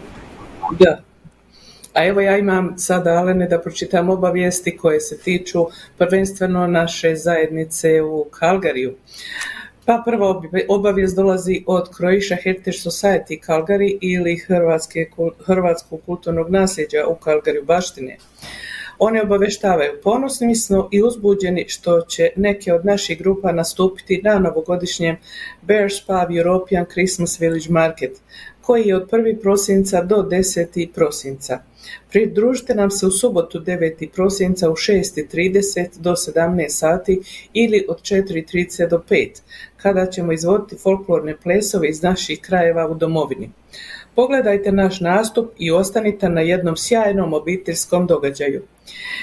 Da. 0.78 1.00
A 1.94 2.04
evo 2.06 2.20
ja 2.20 2.38
imam 2.38 2.74
sada, 2.78 3.10
Alene, 3.10 3.46
da 3.48 3.60
pročitam 3.60 4.10
obavijesti 4.10 4.76
koje 4.76 5.00
se 5.00 5.18
tiču 5.18 5.66
prvenstveno 5.98 6.66
naše 6.66 7.14
zajednice 7.16 8.02
u 8.02 8.26
Kalgariju. 8.30 8.94
Pa 9.84 10.02
prva 10.04 10.28
obi- 10.28 10.66
obavijest 10.68 11.16
dolazi 11.16 11.64
od 11.66 11.88
Croatia 11.96 12.36
Heritage 12.44 12.78
Society 12.78 13.40
Calgary 13.46 13.98
ili 14.00 14.36
Hrvatske, 14.36 15.10
Hrvatskog 15.46 16.00
kulturnog 16.06 16.50
nasljeđa 16.50 17.06
u 17.08 17.14
Kalgariju 17.14 17.64
baštine. 17.64 18.16
Oni 18.98 19.20
obaveštavaju 19.20 20.00
ponosni 20.02 20.54
smo 20.54 20.88
i 20.92 21.02
uzbuđeni 21.02 21.64
što 21.68 22.00
će 22.00 22.30
neke 22.36 22.72
od 22.72 22.84
naših 22.84 23.18
grupa 23.18 23.52
nastupiti 23.52 24.20
na 24.24 24.38
novogodišnjem 24.38 25.16
Bears 25.62 26.00
Pub 26.06 26.36
European 26.36 26.86
Christmas 26.92 27.40
Village 27.40 27.66
Market, 27.68 28.20
koji 28.60 28.84
je 28.86 28.96
od 28.96 29.10
1. 29.10 29.40
prosinca 29.42 30.02
do 30.02 30.16
10. 30.16 30.88
prosinca. 30.94 31.58
Pridružite 32.10 32.74
nam 32.74 32.90
se 32.90 33.06
u 33.06 33.10
subotu 33.10 33.60
9. 33.60 34.08
prosinca 34.14 34.70
u 34.70 34.72
6.30 34.72 35.98
do 35.98 36.10
17 36.10 36.68
sati 36.68 37.20
ili 37.52 37.86
od 37.88 38.02
4.30 38.02 38.88
do 38.88 39.02
5, 39.10 39.28
kada 39.76 40.06
ćemo 40.06 40.32
izvoditi 40.32 40.76
folklorne 40.82 41.36
plesove 41.36 41.88
iz 41.88 42.02
naših 42.02 42.40
krajeva 42.40 42.88
u 42.88 42.94
domovini. 42.94 43.50
Pogledajte 44.16 44.72
naš 44.72 45.00
nastup 45.00 45.52
i 45.58 45.70
ostanite 45.70 46.28
na 46.28 46.40
jednom 46.40 46.76
sjajnom 46.76 47.32
obiteljskom 47.32 48.06
događaju. 48.06 48.62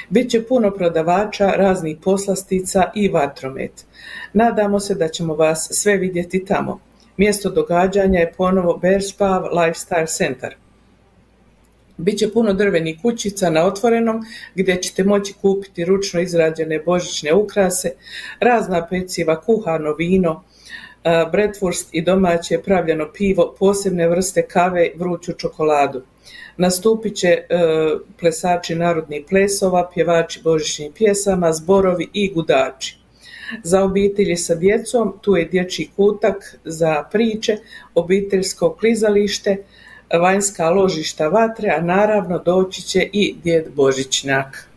Biće 0.10 0.44
puno 0.44 0.72
prodavača, 0.72 1.48
raznih 1.48 1.98
poslastica 2.04 2.92
i 2.96 3.10
vatromet. 3.10 3.86
Nadamo 4.34 4.80
se 4.80 4.96
da 4.96 5.08
ćemo 5.08 5.36
vas 5.36 5.68
sve 5.72 5.98
vidjeti 5.98 6.46
tamo. 6.46 6.80
Mjesto 7.18 7.50
događanja 7.50 8.20
je 8.20 8.34
ponovo 8.38 8.78
Bearspav 8.78 9.44
Lifestyle 9.44 10.18
Center. 10.18 10.56
Biće 11.98 12.32
puno 12.34 12.54
drvenih 12.54 12.98
kućica 13.02 13.50
na 13.50 13.66
otvorenom 13.66 14.22
gdje 14.56 14.82
ćete 14.82 15.04
moći 15.04 15.34
kupiti 15.42 15.86
ručno 15.86 16.22
izrađene 16.22 16.80
božićne 16.80 17.34
ukrase, 17.34 17.92
razna 18.40 18.88
peciva, 18.88 19.42
kuhano 19.42 19.94
vino, 19.94 20.44
bratwurst 21.06 21.90
i 21.92 22.02
domaće 22.02 22.62
pravljeno 22.66 23.08
pivo, 23.14 23.56
posebne 23.60 24.08
vrste 24.08 24.42
kave, 24.48 24.92
vruću 24.96 25.34
čokoladu. 25.34 26.02
Nastupit 26.58 27.16
će 27.16 27.28
e, 27.28 27.46
plesači 28.20 28.76
narodnih 28.76 29.26
plesova, 29.30 29.90
pjevači 29.94 30.42
božićnih 30.44 30.92
pjesama, 30.96 31.54
zborovi 31.54 32.10
i 32.14 32.34
gudači. 32.34 32.98
Za 33.64 33.84
obitelji 33.84 34.36
sa 34.36 34.56
djecom 34.56 35.14
tu 35.22 35.36
je 35.36 35.46
dječji 35.46 35.90
kutak 35.96 36.60
za 36.64 37.04
priče, 37.12 37.58
obiteljsko 37.96 38.76
klizalište, 38.80 39.58
vanjska 40.20 40.70
ložišta 40.70 41.28
vatre, 41.28 41.70
a 41.70 41.82
naravno 41.82 42.40
doći 42.40 42.82
će 42.82 43.10
i 43.14 43.36
djed 43.44 43.66
Božićnjak. 43.76 44.73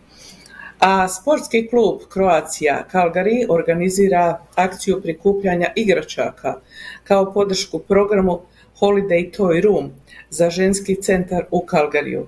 A 0.78 1.08
sportski 1.08 1.66
klub 1.66 2.00
Croatia 2.12 2.84
Calgary 2.92 3.46
organizira 3.48 4.40
akciju 4.54 5.02
prikupljanja 5.02 5.72
igračaka 5.76 6.60
kao 7.04 7.32
podršku 7.32 7.78
programu 7.78 8.40
Holiday 8.80 9.30
Toy 9.36 9.60
Room 9.62 9.90
za 10.30 10.50
ženski 10.50 10.94
centar 10.94 11.44
u 11.50 11.64
Calgaryju. 11.70 12.26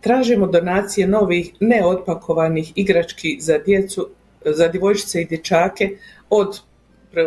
Tražimo 0.00 0.46
donacije 0.46 1.06
novih 1.06 1.52
neotpakovanih 1.60 2.72
igrački 2.76 3.36
za 3.40 3.58
djecu, 3.58 4.08
za 4.44 4.68
djevojčice 4.68 5.22
i 5.22 5.24
dječake 5.24 5.90
od 6.30 6.60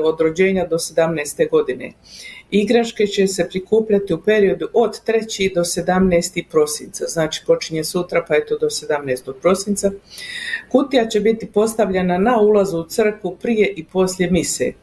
od 0.03 0.21
rođenja 0.21 0.65
do 0.65 0.75
17. 0.75 1.49
godine. 1.49 1.93
Igračke 2.51 3.07
će 3.07 3.27
se 3.27 3.49
prikupljati 3.49 4.13
u 4.13 4.21
periodu 4.21 4.67
od 4.73 4.99
3. 5.07 5.55
do 5.55 5.61
17. 5.61 6.43
prosinca, 6.51 7.05
znači 7.07 7.43
počinje 7.47 7.83
sutra 7.83 8.25
pa 8.27 8.35
je 8.35 8.45
to 8.45 8.57
do 8.57 8.67
17. 8.67 9.33
prosinca. 9.41 9.91
Kutija 10.69 11.07
će 11.07 11.19
biti 11.19 11.45
postavljena 11.45 12.17
na 12.17 12.39
ulazu 12.41 12.77
u 12.77 12.87
crkvu 12.87 13.37
prije 13.41 13.73
i 13.75 13.85
poslije 13.85 14.31
mise. 14.31 14.73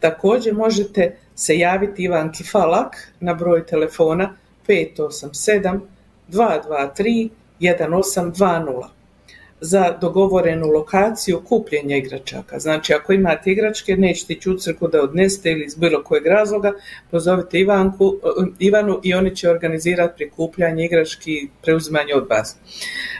Također 0.00 0.54
možete 0.54 1.16
se 1.34 1.58
javiti 1.58 2.02
Ivanki 2.02 2.44
Falak 2.44 3.12
na 3.20 3.34
broj 3.34 3.66
telefona 3.66 4.36
587 4.68 5.80
223 6.28 7.28
1820 7.60 8.97
za 9.60 9.98
dogovorenu 10.00 10.66
lokaciju 10.66 11.42
kupljenja 11.48 11.96
igračaka. 11.96 12.58
Znači, 12.58 12.94
ako 12.94 13.12
imate 13.12 13.50
igračke, 13.50 13.96
nećete 13.96 14.32
ići 14.32 14.50
u 14.50 14.58
crku 14.58 14.88
da 14.88 15.02
odnesete 15.02 15.50
ili 15.50 15.64
iz 15.64 15.74
bilo 15.74 16.02
kojeg 16.02 16.26
razloga, 16.26 16.72
pozovite 17.10 17.60
Ivanku, 17.60 18.16
eh, 18.24 18.46
Ivanu 18.58 19.00
i 19.02 19.14
oni 19.14 19.36
će 19.36 19.50
organizirati 19.50 20.16
prikupljanje 20.16 20.84
igrački 20.84 21.32
i 21.32 21.48
preuzimanje 21.62 22.14
od 22.14 22.26
vas. 22.30 22.56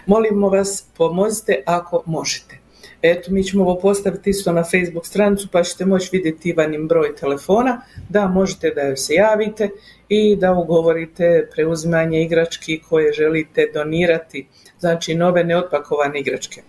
Molimo 0.07 0.49
vas, 0.49 0.85
pomozite 0.97 1.63
ako 1.67 2.03
možete. 2.07 2.59
Eto, 3.03 3.33
mi 3.33 3.45
ćemo 3.45 3.63
ovo 3.65 3.79
postaviti 3.79 4.31
isto 4.31 4.53
na 4.53 4.65
Facebook 4.65 5.07
stranicu 5.07 5.49
pa 5.53 5.63
ćete 5.63 5.85
moći 5.85 6.09
vidjeti 6.13 6.49
Ivanin 6.49 6.89
broj 6.89 7.17
telefona, 7.17 7.81
da 8.09 8.29
možete 8.29 8.71
da 8.71 8.81
joj 8.81 8.97
se 8.97 9.15
javite 9.15 9.69
i 10.09 10.37
da 10.37 10.53
ugovorite 10.53 11.49
preuzimanje 11.55 12.23
igrački 12.23 12.81
koje 12.89 13.13
želite 13.13 13.71
donirati, 13.75 14.47
znači 14.81 15.15
nove 15.15 15.45
neotpakovane 15.45 16.21
igračke. 16.21 16.63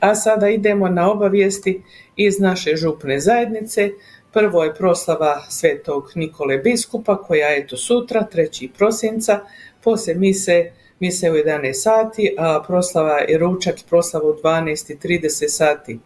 A 0.00 0.14
sada 0.14 0.48
idemo 0.48 0.88
na 0.88 1.10
obavijesti 1.10 1.82
iz 2.16 2.40
naše 2.40 2.76
župne 2.76 3.20
zajednice. 3.20 3.90
Prvo 4.32 4.64
je 4.64 4.74
proslava 4.74 5.42
Svetog 5.48 6.12
Nikole 6.14 6.58
Biskupa 6.58 7.22
koja 7.22 7.48
je 7.48 7.66
to 7.66 7.76
sutra, 7.76 8.26
3. 8.32 8.68
prosinca, 8.78 9.40
poslije 9.82 10.14
mise 10.16 10.70
mise 11.00 11.30
u 11.30 11.34
11 11.34 11.72
sati, 11.72 12.34
a 12.38 12.62
proslava 12.66 13.18
je 13.18 13.38
ručak 13.38 13.80
i 13.80 13.84
proslava 13.88 14.28
u 14.28 14.34
12 14.42 14.92
i 14.92 15.20
30 15.20 15.48
sati. 15.48 15.98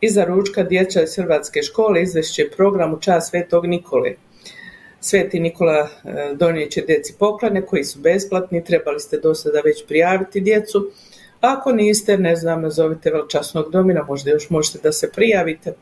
Iza 0.00 0.24
ručka 0.24 0.62
djeca 0.62 1.02
iz 1.02 1.16
Hrvatske 1.16 1.62
škole 1.62 2.02
izvešće 2.02 2.50
program 2.56 2.94
u 2.94 3.00
čast 3.00 3.30
Svetog 3.30 3.66
Nikole. 3.66 4.14
Sveti 5.06 5.40
Nikola 5.40 5.88
e, 6.04 6.34
donijet 6.34 6.70
će 6.70 6.80
djeci 6.80 7.14
poklane 7.18 7.66
koji 7.66 7.84
su 7.84 7.98
besplatni, 7.98 8.64
trebali 8.64 9.00
ste 9.00 9.18
do 9.18 9.34
sada 9.34 9.60
već 9.60 9.86
prijaviti 9.86 10.40
djecu. 10.40 10.90
Ako 11.40 11.72
niste, 11.72 12.18
ne 12.18 12.36
znam, 12.36 12.62
nazovite 12.62 13.10
velčasnog 13.10 13.70
domina, 13.70 14.04
možda 14.08 14.30
još 14.30 14.50
možete 14.50 14.78
da 14.82 14.92
se 14.92 15.10
prijavite 15.12 15.74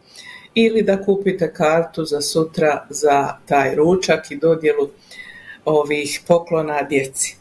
ili 0.54 0.82
da 0.82 1.02
kupite 1.02 1.52
kartu 1.52 2.04
za 2.04 2.20
sutra 2.20 2.86
za 2.90 3.36
taj 3.46 3.74
ručak 3.74 4.30
i 4.30 4.36
dodjelu 4.36 4.88
ovih 5.64 6.20
poklona 6.28 6.82
djeci. 6.82 7.36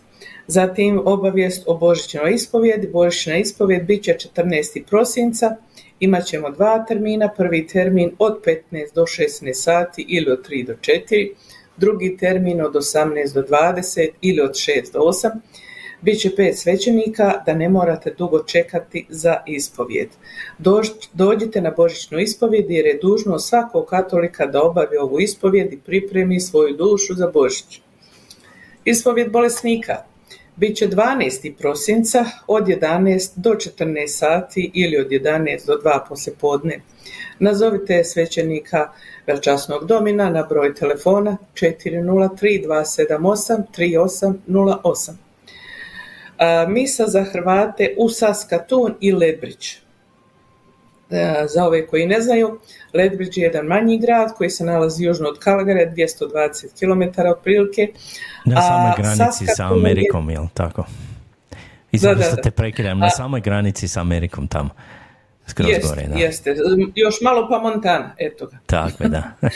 Zatim 0.47 1.01
obavijest 1.05 1.63
o 1.65 1.77
božićnoj 1.77 2.33
ispovjedi. 2.33 2.87
Božićna 2.87 3.37
ispovjed 3.37 3.85
bit 3.85 4.03
će 4.03 4.17
14. 4.35 4.83
prosinca. 4.89 5.55
Imat 5.99 6.25
ćemo 6.25 6.49
dva 6.49 6.85
termina. 6.87 7.29
Prvi 7.37 7.67
termin 7.67 8.11
od 8.19 8.41
15 8.45 8.93
do 8.95 9.01
16 9.01 9.53
sati 9.53 10.05
ili 10.07 10.31
od 10.31 10.47
3 10.49 10.65
do 10.67 10.73
4. 10.73 11.29
Drugi 11.77 12.17
termin 12.17 12.61
od 12.61 12.73
18 12.73 13.33
do 13.33 13.41
20 13.41 14.09
ili 14.21 14.41
od 14.41 14.51
6 14.51 14.93
do 14.93 14.99
8. 14.99 15.29
Biće 16.01 16.35
pet 16.35 16.57
svećenika 16.57 17.33
da 17.45 17.53
ne 17.53 17.69
morate 17.69 18.13
dugo 18.17 18.43
čekati 18.43 19.05
za 19.09 19.37
ispovjed. 19.47 20.07
Dođite 21.13 21.61
na 21.61 21.71
božićnu 21.71 22.19
ispovjed 22.19 22.65
jer 22.69 22.85
je 22.85 22.99
dužno 23.01 23.39
svakog 23.39 23.85
katolika 23.85 24.45
da 24.45 24.63
obavi 24.63 24.97
ovu 24.97 25.19
ispovjed 25.19 25.73
i 25.73 25.77
pripremi 25.77 26.39
svoju 26.39 26.75
dušu 26.75 27.13
za 27.13 27.27
Božić. 27.27 27.81
Ispovjed 28.85 29.31
bolesnika 29.31 30.03
bit 30.55 30.77
će 30.77 30.87
12. 30.87 31.53
prosinca 31.57 32.25
od 32.47 32.67
11 32.67 33.31
do 33.35 33.49
14 33.49 34.07
sati 34.07 34.71
ili 34.73 34.97
od 34.97 35.07
11 35.07 35.67
do 35.67 35.73
2 35.83 35.99
poslijepodne. 36.09 36.81
Nazovite 37.39 38.03
svećenika 38.03 38.89
Velčasnog 39.27 39.85
domina 39.85 40.29
na 40.29 40.43
broj 40.43 40.75
telefona 40.75 41.37
403 41.53 42.67
278 42.67 43.63
3808. 43.77 45.13
Misa 46.67 47.07
za 47.07 47.23
Hrvate 47.23 47.95
u 47.97 48.09
Saskatoon 48.09 48.95
i 49.01 49.11
Ledbridge. 49.11 49.67
E, 51.09 51.45
za 51.47 51.65
ove 51.65 51.87
koji 51.87 52.05
ne 52.05 52.21
znaju, 52.21 52.59
Ledbridge 52.93 53.41
je 53.41 53.43
jedan 53.43 53.65
manji 53.65 53.97
grad 53.97 54.33
koji 54.37 54.49
se 54.49 54.65
nalazi 54.65 55.03
južno 55.03 55.29
od 55.29 55.39
Calgary, 55.43 55.95
220 55.95 56.79
km 56.79 57.21
otprilike. 57.31 57.87
Na 58.45 58.61
samoj 58.61 58.91
granici 58.97 59.45
sa 59.55 59.67
Amerikom, 59.73 60.29
je... 60.29 60.33
jel 60.33 60.47
tako? 60.53 60.85
da, 61.91 62.13
da, 62.13 62.35
te 62.35 62.51
prekidam, 62.51 62.99
na 62.99 63.09
samoj 63.09 63.41
granici 63.41 63.87
sa 63.87 64.01
Amerikom 64.01 64.47
tamo. 64.47 64.69
Skroz 65.47 65.69
jest, 65.69 65.89
gore, 65.89 66.07
da. 66.07 66.19
Jeste, 66.19 66.55
još 66.95 67.21
malo 67.21 67.47
pa 67.49 67.59
Montana, 67.59 68.15
eto 68.17 68.45
ga. 68.45 68.57
Tako 68.65 69.07
da. 69.07 69.23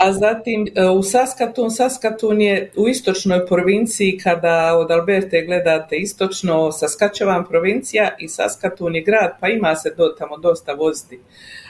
a 0.00 0.12
zatim 0.12 0.66
e, 0.74 0.84
u 0.88 1.02
Saskatoon, 1.02 1.70
Saskatoon 1.70 2.40
je 2.40 2.70
u 2.76 2.88
istočnoj 2.88 3.46
provinciji 3.46 4.18
kada 4.18 4.76
od 4.76 4.90
Alberte 4.90 5.42
gledate 5.42 5.96
istočno 5.96 6.72
Saskačevan 6.72 7.44
provincija 7.48 8.10
i 8.18 8.28
Saskatoon 8.28 8.94
je 8.96 9.02
grad 9.02 9.36
pa 9.40 9.48
ima 9.48 9.76
se 9.76 9.94
do 9.96 10.08
tamo 10.18 10.38
dosta 10.38 10.72
voziti 10.72 11.20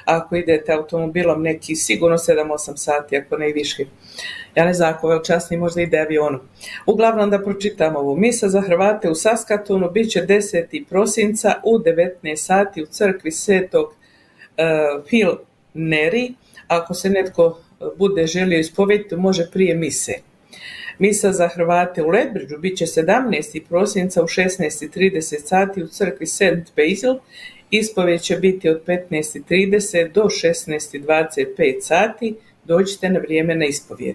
ako 0.04 0.36
idete 0.36 0.72
automobilom 0.72 1.42
neki 1.42 1.74
sigurno 1.74 2.16
7-8 2.18 2.76
sati 2.76 3.16
ako 3.16 3.36
ne 3.36 3.50
i 3.50 3.52
više. 3.52 3.84
Ja 4.54 4.64
ne 4.64 4.74
znam 4.74 4.94
ako 4.94 5.22
časni 5.26 5.56
možda 5.56 5.82
ide 5.82 5.98
avionom. 5.98 6.40
Uglavnom 6.86 7.30
da 7.30 7.42
pročitam 7.42 7.96
ovu. 7.96 8.16
Misa 8.16 8.48
za 8.48 8.60
Hrvate 8.60 9.10
u 9.10 9.14
Saskatoonu 9.14 9.90
bit 9.90 10.10
će 10.10 10.20
10. 10.20 10.84
prosinca 10.88 11.54
u 11.64 11.78
19 11.78 12.36
sati 12.36 12.82
u 12.82 12.86
crkvi 12.86 13.32
svetog 13.32 13.94
Phil 15.06 15.30
Neri. 15.74 16.34
Ako 16.68 16.94
se 16.94 17.10
netko 17.10 17.58
bude 17.96 18.26
želio 18.26 18.58
ispovjediti, 18.58 19.16
može 19.16 19.50
prije 19.52 19.74
mise. 19.74 20.12
Misa 20.98 21.32
za 21.32 21.48
Hrvate 21.48 22.02
u 22.02 22.08
Ledbridgeu 22.08 22.58
bit 22.58 22.78
će 22.78 22.86
17. 22.86 23.62
prosinca 23.68 24.22
u 24.22 24.26
16.30 24.26 25.38
sati 25.44 25.82
u 25.82 25.88
crkvi 25.88 26.26
St. 26.26 26.72
Basil. 26.76 27.14
Ispovjed 27.70 28.20
će 28.20 28.36
biti 28.36 28.68
od 28.68 28.84
15.30 28.86 30.12
do 30.12 30.22
16.25 30.22 31.80
sati. 31.80 32.36
Dođite 32.64 33.08
na 33.08 33.18
vrijeme 33.18 33.54
na 33.54 33.64
ispovjed. 33.64 34.14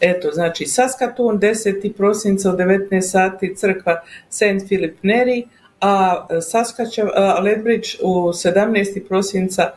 Eto, 0.00 0.30
znači 0.32 0.66
Saskatoon 0.66 1.40
10. 1.40 1.92
prosinca 1.92 2.50
u 2.50 2.56
19 2.56 3.00
sati 3.00 3.56
crkva 3.56 4.02
St. 4.28 4.66
Philip 4.66 4.96
Neri, 5.02 5.46
a 5.80 6.26
Saskačev, 6.40 7.06
a 7.14 7.40
Ledbridge 7.40 7.88
u 8.02 8.32
17. 8.32 9.08
prosinca 9.08 9.70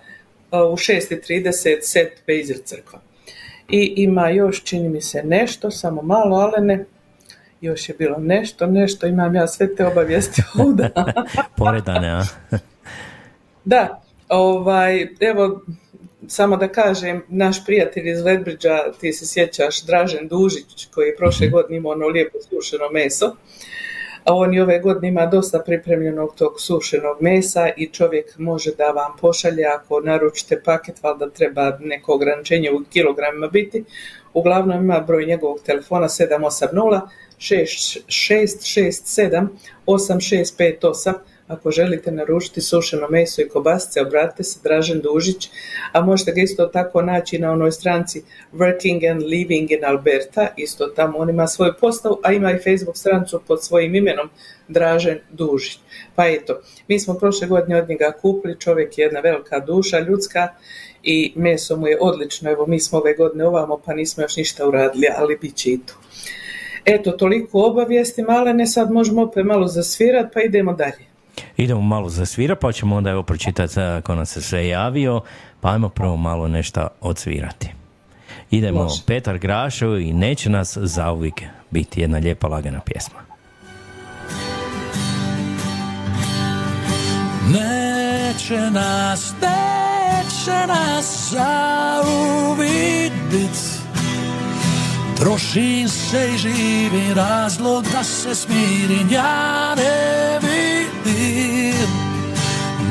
u 0.51 0.75
6.30 0.75 1.81
St. 1.81 2.23
Basil 2.27 2.57
crkva. 2.63 2.99
I 3.69 3.93
ima 3.97 4.29
još, 4.29 4.63
čini 4.63 4.89
mi 4.89 5.01
se, 5.01 5.23
nešto, 5.23 5.71
samo 5.71 6.01
malo, 6.01 6.37
ale 6.37 6.61
ne, 6.61 6.85
još 7.61 7.89
je 7.89 7.95
bilo 7.99 8.17
nešto, 8.17 8.67
nešto, 8.67 9.07
imam 9.07 9.35
ja 9.35 9.47
sve 9.47 9.75
te 9.75 9.85
obavijesti 9.85 10.41
ovdje. 10.63 10.91
Poredane, 11.57 12.09
a? 12.09 12.23
da, 13.67 14.01
ovaj, 14.30 15.08
evo, 15.19 15.62
samo 16.27 16.58
da 16.58 16.67
kažem, 16.67 17.23
naš 17.27 17.65
prijatelj 17.65 18.10
iz 18.10 18.23
Ledbridža, 18.23 18.91
ti 18.99 19.13
se 19.13 19.25
sjećaš, 19.25 19.86
Dražen 19.86 20.27
Dužić, 20.27 20.88
koji 20.93 21.08
je 21.08 21.15
prošle 21.15 21.47
mhm. 21.47 21.53
godine 21.53 21.77
imao 21.77 21.91
ono 21.91 22.08
lijepo 22.08 22.38
sušeno 22.49 22.89
meso, 22.91 23.36
a 24.23 24.36
on 24.36 24.53
i 24.53 24.60
ove 24.60 24.80
godine 24.80 25.08
ima 25.08 25.25
dosta 25.25 25.60
pripremljenog 25.60 26.36
tog 26.36 26.62
sušenog 26.62 27.17
mesa 27.21 27.69
i 27.77 27.88
čovjek 27.88 28.38
može 28.38 28.71
da 28.77 28.91
vam 28.91 29.12
pošalje 29.21 29.63
ako 29.63 29.99
naručite 29.99 30.62
paket, 30.65 31.03
valjda 31.03 31.30
treba 31.30 31.77
neko 31.80 32.13
ograničenje 32.13 32.71
u 32.71 32.84
kilogramima 32.93 33.47
biti. 33.47 33.84
Uglavnom 34.34 34.84
ima 34.84 34.99
broj 34.99 35.25
njegovog 35.25 35.60
telefona 35.65 36.08
780 36.08 37.01
6667 37.38 39.47
8658 39.86 41.13
ako 41.47 41.71
želite 41.71 42.12
naručiti 42.12 42.62
sušeno 42.62 43.07
meso 43.10 43.41
i 43.41 43.49
kobasice, 43.49 44.01
obratite 44.01 44.43
se 44.43 44.60
Dražen 44.63 45.01
Dužić, 45.01 45.49
a 45.91 46.01
možete 46.01 46.31
ga 46.31 46.41
isto 46.41 46.65
tako 46.65 47.01
naći 47.01 47.39
na 47.39 47.51
onoj 47.51 47.71
stranci 47.71 48.23
Working 48.53 49.12
and 49.12 49.21
Living 49.23 49.71
in 49.71 49.86
Alberta, 49.86 50.47
isto 50.57 50.88
tamo 50.88 51.17
on 51.17 51.29
ima 51.29 51.47
svoju 51.47 51.73
postavu, 51.79 52.19
a 52.23 52.33
ima 52.33 52.51
i 52.51 52.57
Facebook 52.57 52.97
strancu 52.97 53.41
pod 53.47 53.63
svojim 53.63 53.95
imenom 53.95 54.29
Dražen 54.67 55.19
Dužić. 55.31 55.79
Pa 56.15 56.27
eto, 56.27 56.62
mi 56.88 56.99
smo 56.99 57.13
prošle 57.13 57.47
godine 57.47 57.81
od 57.81 57.89
njega 57.89 58.12
kupili, 58.21 58.60
čovjek 58.60 58.97
je 58.97 59.03
jedna 59.03 59.19
velika 59.19 59.60
duša 59.60 59.99
ljudska 59.99 60.47
i 61.03 61.33
meso 61.36 61.77
mu 61.77 61.88
je 61.88 61.97
odlično, 62.01 62.51
evo 62.51 62.65
mi 62.67 62.79
smo 62.79 62.99
ove 62.99 63.13
godine 63.13 63.47
ovamo 63.47 63.81
pa 63.86 63.93
nismo 63.93 64.23
još 64.23 64.38
ništa 64.38 64.67
uradili, 64.67 65.07
ali 65.17 65.38
bit 65.41 65.55
će 65.55 65.69
i 65.69 65.79
to. 65.86 65.93
Eto, 66.86 67.12
toliko 67.12 67.62
obavijesti 67.62 68.23
malene, 68.23 68.67
sad 68.67 68.91
možemo 68.91 69.21
opet 69.21 69.45
malo 69.45 69.67
zasvirati 69.67 70.29
pa 70.33 70.41
idemo 70.41 70.73
dalje. 70.73 71.06
Idemo 71.58 71.82
malo 71.82 72.10
svira, 72.10 72.56
pa 72.56 72.71
ćemo 72.71 72.95
onda 72.95 73.10
evo 73.10 73.23
pročitati 73.23 73.80
ako 73.80 74.15
nas 74.15 74.30
se 74.30 74.41
sve 74.41 74.67
javio, 74.67 75.21
pa 75.62 75.71
ajmo 75.71 75.89
prvo 75.89 76.17
malo 76.17 76.47
nešto 76.47 76.88
odsvirati. 77.02 77.69
Idemo 78.52 78.84
Može. 78.84 79.02
Petar 79.06 79.38
Grašov 79.38 80.00
i 80.00 80.13
neće 80.13 80.50
nas 80.50 80.78
zauvijek 80.78 81.41
biti 81.71 82.02
jedna 82.02 82.17
lijepa 82.17 82.47
lagana 82.47 82.80
pjesma. 82.80 83.19
Neće 87.47 88.60
nas, 88.71 89.34
neće 89.41 90.67
nas 90.67 91.32
zauvijek 91.32 93.13
biti 93.32 93.78
Troši 95.19 95.88
se 95.88 96.30
i 96.34 96.38
živi 96.38 97.13
razlog 97.15 97.84
da 97.93 98.04
se 98.04 98.36
smirim, 98.36 99.10
ja 99.12 99.76
ne 99.76 100.39
vidim. 100.39 100.46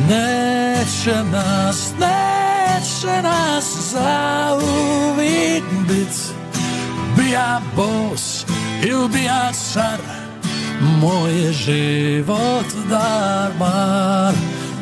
Neće 0.08 1.24
nas, 1.32 1.92
neće 2.00 3.22
nas 3.22 3.92
zauvijek 3.92 5.64
bit. 5.88 6.36
Bija 7.16 7.60
bos 7.76 8.44
ili 8.82 9.08
bija 9.08 9.52
car, 9.72 9.98
moj 11.00 11.42
je 11.42 11.52
život 11.52 12.66
darmar, 12.88 14.34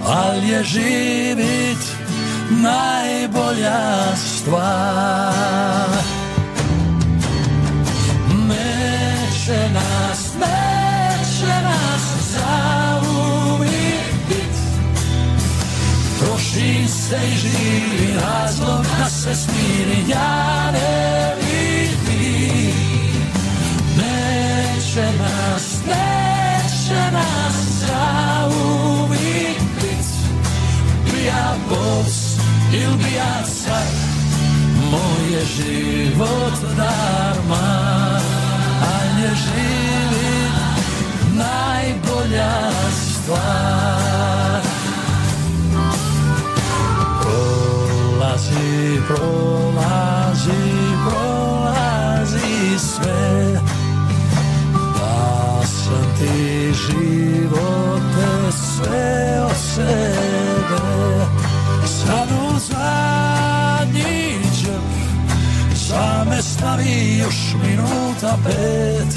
al 0.07 0.45
je 0.45 0.65
živit 0.65 1.79
najbolja 2.51 4.17
stvar. 4.17 5.89
neće 8.49 9.73
nas, 9.73 10.35
neće 10.41 10.74
Se 16.55 17.17
i 17.17 17.37
živi 17.37 18.13
razlog 18.21 18.87
da 18.99 19.11
se 19.11 19.35
smiri, 19.35 20.11
ja 20.11 20.71
ne 20.73 21.35
vidim. 21.41 22.75
Neće 23.97 25.07
nas, 25.19 25.79
neće 25.87 27.13
nas 27.13 27.57
zauvijek 27.81 29.59
bit. 29.81 30.07
Bija 31.13 31.55
Bos 31.69 32.35
il 32.75 32.97
bi 32.97 33.15
ja 33.17 33.43
car 33.65 33.87
moj 34.91 35.33
je 35.33 35.45
život 35.45 36.77
darma 36.77 38.21
a 38.83 38.95
ne 39.17 39.31
živit 39.35 40.55
najbolja 41.33 42.71
stvar 42.93 43.84
prolazi, 49.07 50.51
prolazi 51.05 52.79
sve 52.79 53.61
Da 54.75 55.67
sam 55.67 56.05
ti 56.19 56.73
živote 56.73 58.53
sve 58.53 59.43
od 59.45 59.57
sebe. 59.75 60.15
Sad 61.87 62.29
u 62.31 62.59
zadnji 62.59 64.39
džep 64.55 64.83
Za 65.75 66.25
me 66.31 66.43
stavi 66.43 67.19
još 67.19 67.55
minuta 67.63 68.39
pet 68.45 69.17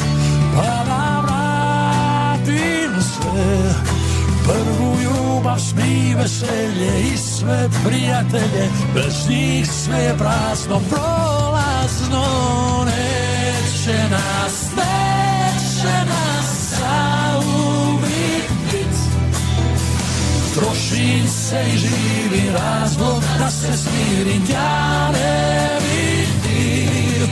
Pa 0.55 1.16
ljubav, 5.47 5.59
smi 5.59 6.15
veselje 6.15 7.01
i 7.13 7.17
sve 7.17 7.69
prijatelje 7.85 8.69
Bez 8.93 9.29
njih 9.29 9.71
sve 9.71 9.97
je 9.97 10.17
prazno, 10.17 10.81
prolazno 10.89 12.25
Neće 12.85 14.09
nas, 14.09 14.71
neće 14.75 15.93
nas 16.05 16.79
zauvijek 16.79 18.49
bit 18.71 18.97
Troši 20.55 21.27
se 21.27 21.65
i 21.73 21.77
živi 21.77 22.51
razlog 22.53 23.23
da 23.39 23.49
se 23.51 23.77
smirim 23.77 24.43
Ja 24.53 25.11
ne 25.11 25.69
vidim. 25.79 27.29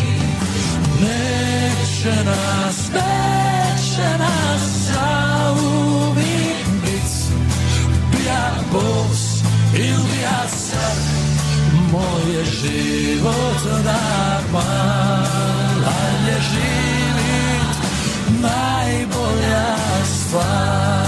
Neće 1.02 2.24
nas, 2.24 2.90
neće 2.94 4.18
nas 4.18 4.62
zauvijek 4.62 5.25
bos 8.76 9.42
ili 9.74 10.04
bija 10.12 10.42
car 10.48 10.98
Moj 11.92 12.36
je 12.38 12.46
život 12.46 13.84
darman 13.84 15.26
A 15.86 16.28
je 16.28 16.38
živit 16.42 17.78
najbolja 18.42 19.76
stvar 20.06 21.05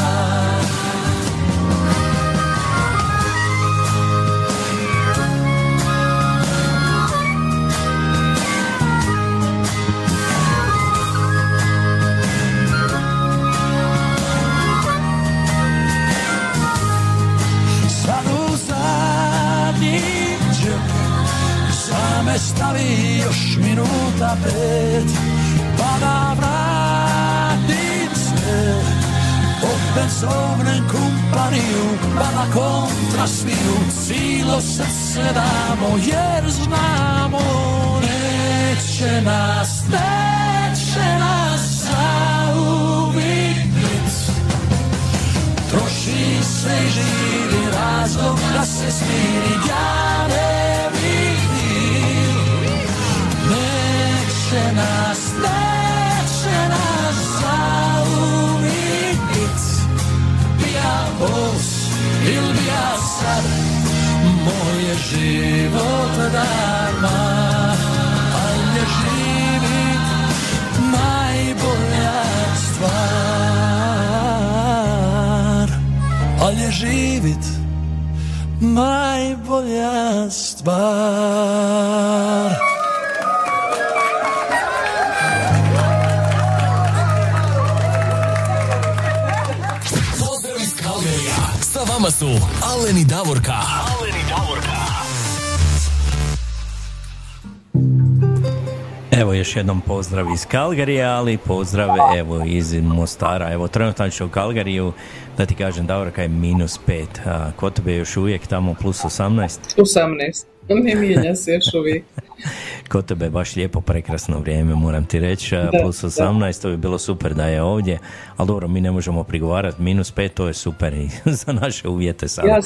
još 99.48 99.56
jednom 99.56 99.82
pozdrav 99.82 100.26
iz 100.34 100.46
Kalgarija, 100.46 101.10
ali 101.10 101.38
pozdrav 101.38 101.90
evo 102.18 102.44
iz 102.46 102.74
Mostara. 102.74 103.54
Evo 103.54 103.68
trenutno 103.68 104.06
u 104.26 104.30
Kalgariju, 104.30 104.94
da 105.38 105.46
ti 105.46 105.56
kažem 105.56 105.86
Davorka 105.86 106.22
je 106.22 106.28
minus 106.28 106.80
5, 106.88 107.06
a 107.26 107.52
kod 107.56 107.74
tebe 107.74 107.92
je 107.92 107.98
još 107.98 108.18
uvijek 108.18 108.48
tamo 108.48 108.76
plus 108.82 109.04
18. 109.04 109.60
18. 109.78 110.46
Ne 110.70 110.96
mijenja 110.96 111.36
se 111.36 111.52
još 111.52 111.74
uvijek. 111.74 112.04
Kod 112.92 113.06
tebe 113.06 113.26
je 113.26 113.30
baš 113.30 113.56
lijepo, 113.56 113.82
prekrasno 113.82 114.40
vrijeme, 114.40 114.76
moram 114.76 115.06
ti 115.06 115.20
reći, 115.20 115.56
Da, 115.56 115.70
plus 115.82 116.04
18, 116.04 116.62
to 116.62 116.70
bi 116.70 116.78
bilo 116.78 116.98
super 116.98 117.34
da 117.34 117.48
je 117.48 117.62
ovdje, 117.62 118.00
ali 118.38 118.48
dobro, 118.48 118.68
mi 118.68 118.82
ne 118.82 118.92
možemo 118.92 119.24
prigovarati, 119.24 119.82
minus 119.82 120.14
5, 120.14 120.30
to 120.30 120.48
je 120.48 120.54
super 120.54 120.94
i 120.94 121.10
za 121.46 121.52
naše 121.52 121.88
uvjete 121.88 122.28
sada. 122.28 122.60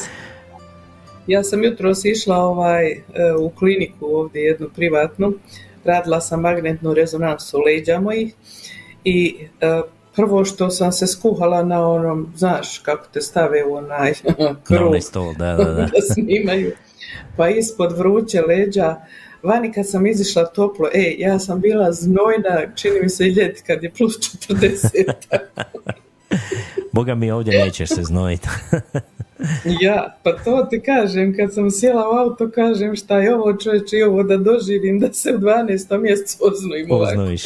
Ja 1.28 1.44
sam 1.44 1.64
jutros 1.64 2.06
išla 2.06 2.38
ovaj, 2.38 2.92
e, 2.92 3.02
u 3.40 3.50
kliniku 3.50 4.06
ovdje 4.06 4.42
jednu 4.42 4.70
privatnu, 4.76 5.34
radila 5.84 6.22
sam 6.22 6.42
magnetnu 6.42 6.94
rezonansu 6.94 7.58
leđa 7.66 8.00
mojih 8.00 8.34
i 9.04 9.48
e, 9.62 9.82
prvo 10.16 10.46
što 10.46 10.70
sam 10.70 10.92
se 10.92 11.08
skuhala 11.08 11.64
na 11.64 11.88
onom, 11.90 12.34
znaš 12.36 12.80
kako 12.80 13.08
te 13.14 13.22
stave 13.22 13.66
u 13.66 13.76
onaj 13.76 14.14
Na 14.40 14.56
krug 14.64 14.94
da, 15.38 15.56
da, 15.56 15.64
da. 15.64 15.82
da 15.94 16.14
snimaju, 16.14 16.72
pa 17.38 17.50
ispod 17.50 17.98
vruće 17.98 18.42
leđa, 18.42 18.96
vani 19.44 19.72
kad 19.74 19.90
sam 19.90 20.08
izišla 20.08 20.46
toplo, 20.46 20.90
ej, 20.94 21.16
ja 21.20 21.40
sam 21.40 21.60
bila 21.60 21.92
znojna, 21.92 22.76
čini 22.76 23.02
mi 23.02 23.10
se 23.10 23.28
i 23.28 23.32
ljeti 23.34 23.64
kad 23.68 23.84
je 23.84 23.92
plus 23.98 24.18
40. 24.50 25.14
Boga 26.92 27.16
mi 27.16 27.32
ovdje 27.32 27.60
nećeš 27.60 27.90
se 27.90 28.04
znojiti. 28.04 28.48
Ja, 29.82 30.16
pa 30.24 30.32
to 30.34 30.68
ti 30.70 30.82
kažem, 30.82 31.36
kad 31.36 31.54
sam 31.54 31.72
sjela 31.72 32.02
u 32.04 32.18
auto, 32.20 32.52
kažem 32.52 32.96
šta 32.96 33.18
je 33.18 33.36
ovo 33.36 33.54
čovječe 33.54 33.98
i 33.98 34.04
ovo 34.04 34.24
da 34.24 34.38
doživim 34.38 35.00
da 35.00 35.14
se 35.14 35.32
u 35.32 35.40
12. 35.40 35.98
mjesecu 36.00 36.38
oznojim 36.42 36.92
ovako. 36.92 37.06
Poznoviš. 37.08 37.44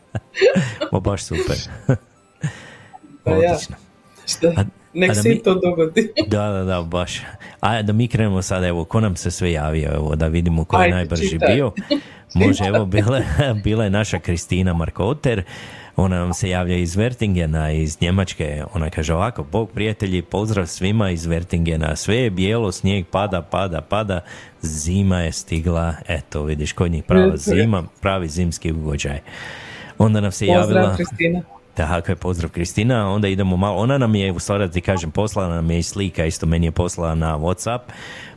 Ma 0.92 1.00
baš 1.00 1.22
super. 1.22 1.56
Pa 3.24 3.30
ja. 3.32 3.36
Odlično. 3.36 3.76
Šta, 4.26 4.48
A- 4.48 4.64
nek 4.94 5.10
a 5.10 5.14
da 5.14 5.22
se 5.22 5.28
mi- 5.28 5.38
to 5.38 5.54
dogodi. 5.56 6.12
Da, 6.26 6.48
da, 6.48 6.64
da, 6.64 6.82
baš. 6.82 7.20
A 7.60 7.82
da 7.82 7.92
mi 7.92 8.08
krenemo 8.08 8.42
sada, 8.42 8.66
evo, 8.66 8.84
ko 8.84 9.00
nam 9.00 9.16
se 9.16 9.30
sve 9.30 9.52
javio, 9.52 9.90
evo, 9.94 10.16
da 10.16 10.26
vidimo 10.26 10.64
ko 10.64 10.76
je 10.76 10.82
Ajde, 10.82 10.94
najbrži 10.94 11.30
čitaj. 11.30 11.54
bio. 11.54 11.72
Može, 12.34 12.64
evo, 12.64 12.84
bila, 12.86 13.20
bila 13.64 13.84
je 13.84 13.90
naša 13.90 14.18
Kristina 14.18 14.74
Markoter, 14.74 15.42
ona 15.96 16.18
nam 16.18 16.34
se 16.34 16.48
javlja 16.48 16.76
iz 16.76 16.96
Vertingena, 16.96 17.72
iz 17.72 18.00
Njemačke, 18.00 18.64
ona 18.74 18.90
kaže 18.90 19.14
ovako, 19.14 19.44
Bog 19.52 19.70
prijatelji, 19.70 20.22
pozdrav 20.22 20.66
svima 20.66 21.10
iz 21.10 21.26
Vertingena, 21.26 21.96
sve 21.96 22.16
je 22.16 22.30
bijelo, 22.30 22.72
snijeg 22.72 23.06
pada, 23.06 23.42
pada, 23.42 23.80
pada, 23.80 24.20
zima 24.62 25.20
je 25.20 25.32
stigla, 25.32 25.94
eto, 26.08 26.42
vidiš, 26.42 26.72
kod 26.72 26.90
njih 26.90 27.04
prava 27.04 27.36
zima, 27.36 27.84
pravi 28.00 28.28
zimski 28.28 28.72
ugođaj. 28.72 29.20
Onda 29.98 30.20
nam 30.20 30.32
se 30.32 30.46
Pozdrav, 30.46 30.70
javila... 30.70 30.96
Kristina. 30.96 31.42
Je, 32.08 32.16
pozdrav 32.16 32.50
Kristina, 32.50 33.12
onda 33.12 33.28
idemo 33.28 33.56
malo, 33.56 33.76
ona 33.76 33.98
nam 33.98 34.14
je, 34.14 34.32
u 34.32 34.38
stvari 34.38 34.70
ti 34.70 34.80
kažem, 34.80 35.10
poslala 35.10 35.54
nam 35.54 35.70
je 35.70 35.78
i 35.78 35.82
slika, 35.82 36.24
isto 36.24 36.46
meni 36.46 36.66
je 36.66 36.70
poslala 36.70 37.14
na 37.14 37.38
Whatsapp, 37.38 37.80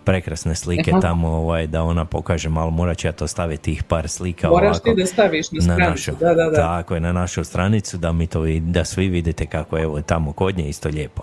prekrasne 0.03 0.55
slike 0.55 0.91
Aha. 0.91 1.01
tamo, 1.01 1.27
ovaj, 1.27 1.67
da 1.67 1.83
ona 1.83 2.05
pokaže 2.05 2.49
malo, 2.49 2.71
morat 2.71 2.97
ću 2.97 3.07
ja 3.07 3.11
to 3.11 3.27
staviti 3.27 3.63
tih 3.63 3.83
par 3.83 4.07
slika 4.07 4.49
Moraš 4.49 4.69
ovako. 4.69 4.89
ti 4.89 5.01
da 5.01 5.05
staviš 5.05 5.51
na 5.51 5.61
stranicu, 5.61 5.89
našu, 5.89 6.11
da, 6.19 6.33
da, 6.33 6.49
da. 6.49 6.55
Tako 6.55 6.93
je, 6.93 6.99
na 6.99 7.11
našu 7.11 7.43
stranicu, 7.43 7.97
da 7.97 8.11
mi 8.11 8.27
to 8.27 8.43
da 8.61 8.85
svi 8.85 9.07
vidite 9.07 9.45
kako 9.45 9.77
je 9.77 9.83
evo 9.83 10.01
tamo 10.01 10.33
kod 10.33 10.57
nje 10.57 10.69
isto 10.69 10.89
lijepo. 10.89 11.21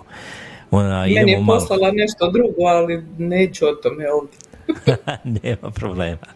Ona, 0.71 1.01
Meni 1.01 1.13
idemo 1.13 1.31
je 1.31 1.41
malo, 1.41 1.61
poslala 1.61 1.93
nešto 1.93 2.31
drugo, 2.31 2.63
ali 2.67 3.05
neću 3.19 3.67
o 3.67 3.73
tome 3.73 4.13
ovdje. 4.13 4.50
Nema 5.43 5.71
problema. 5.71 6.27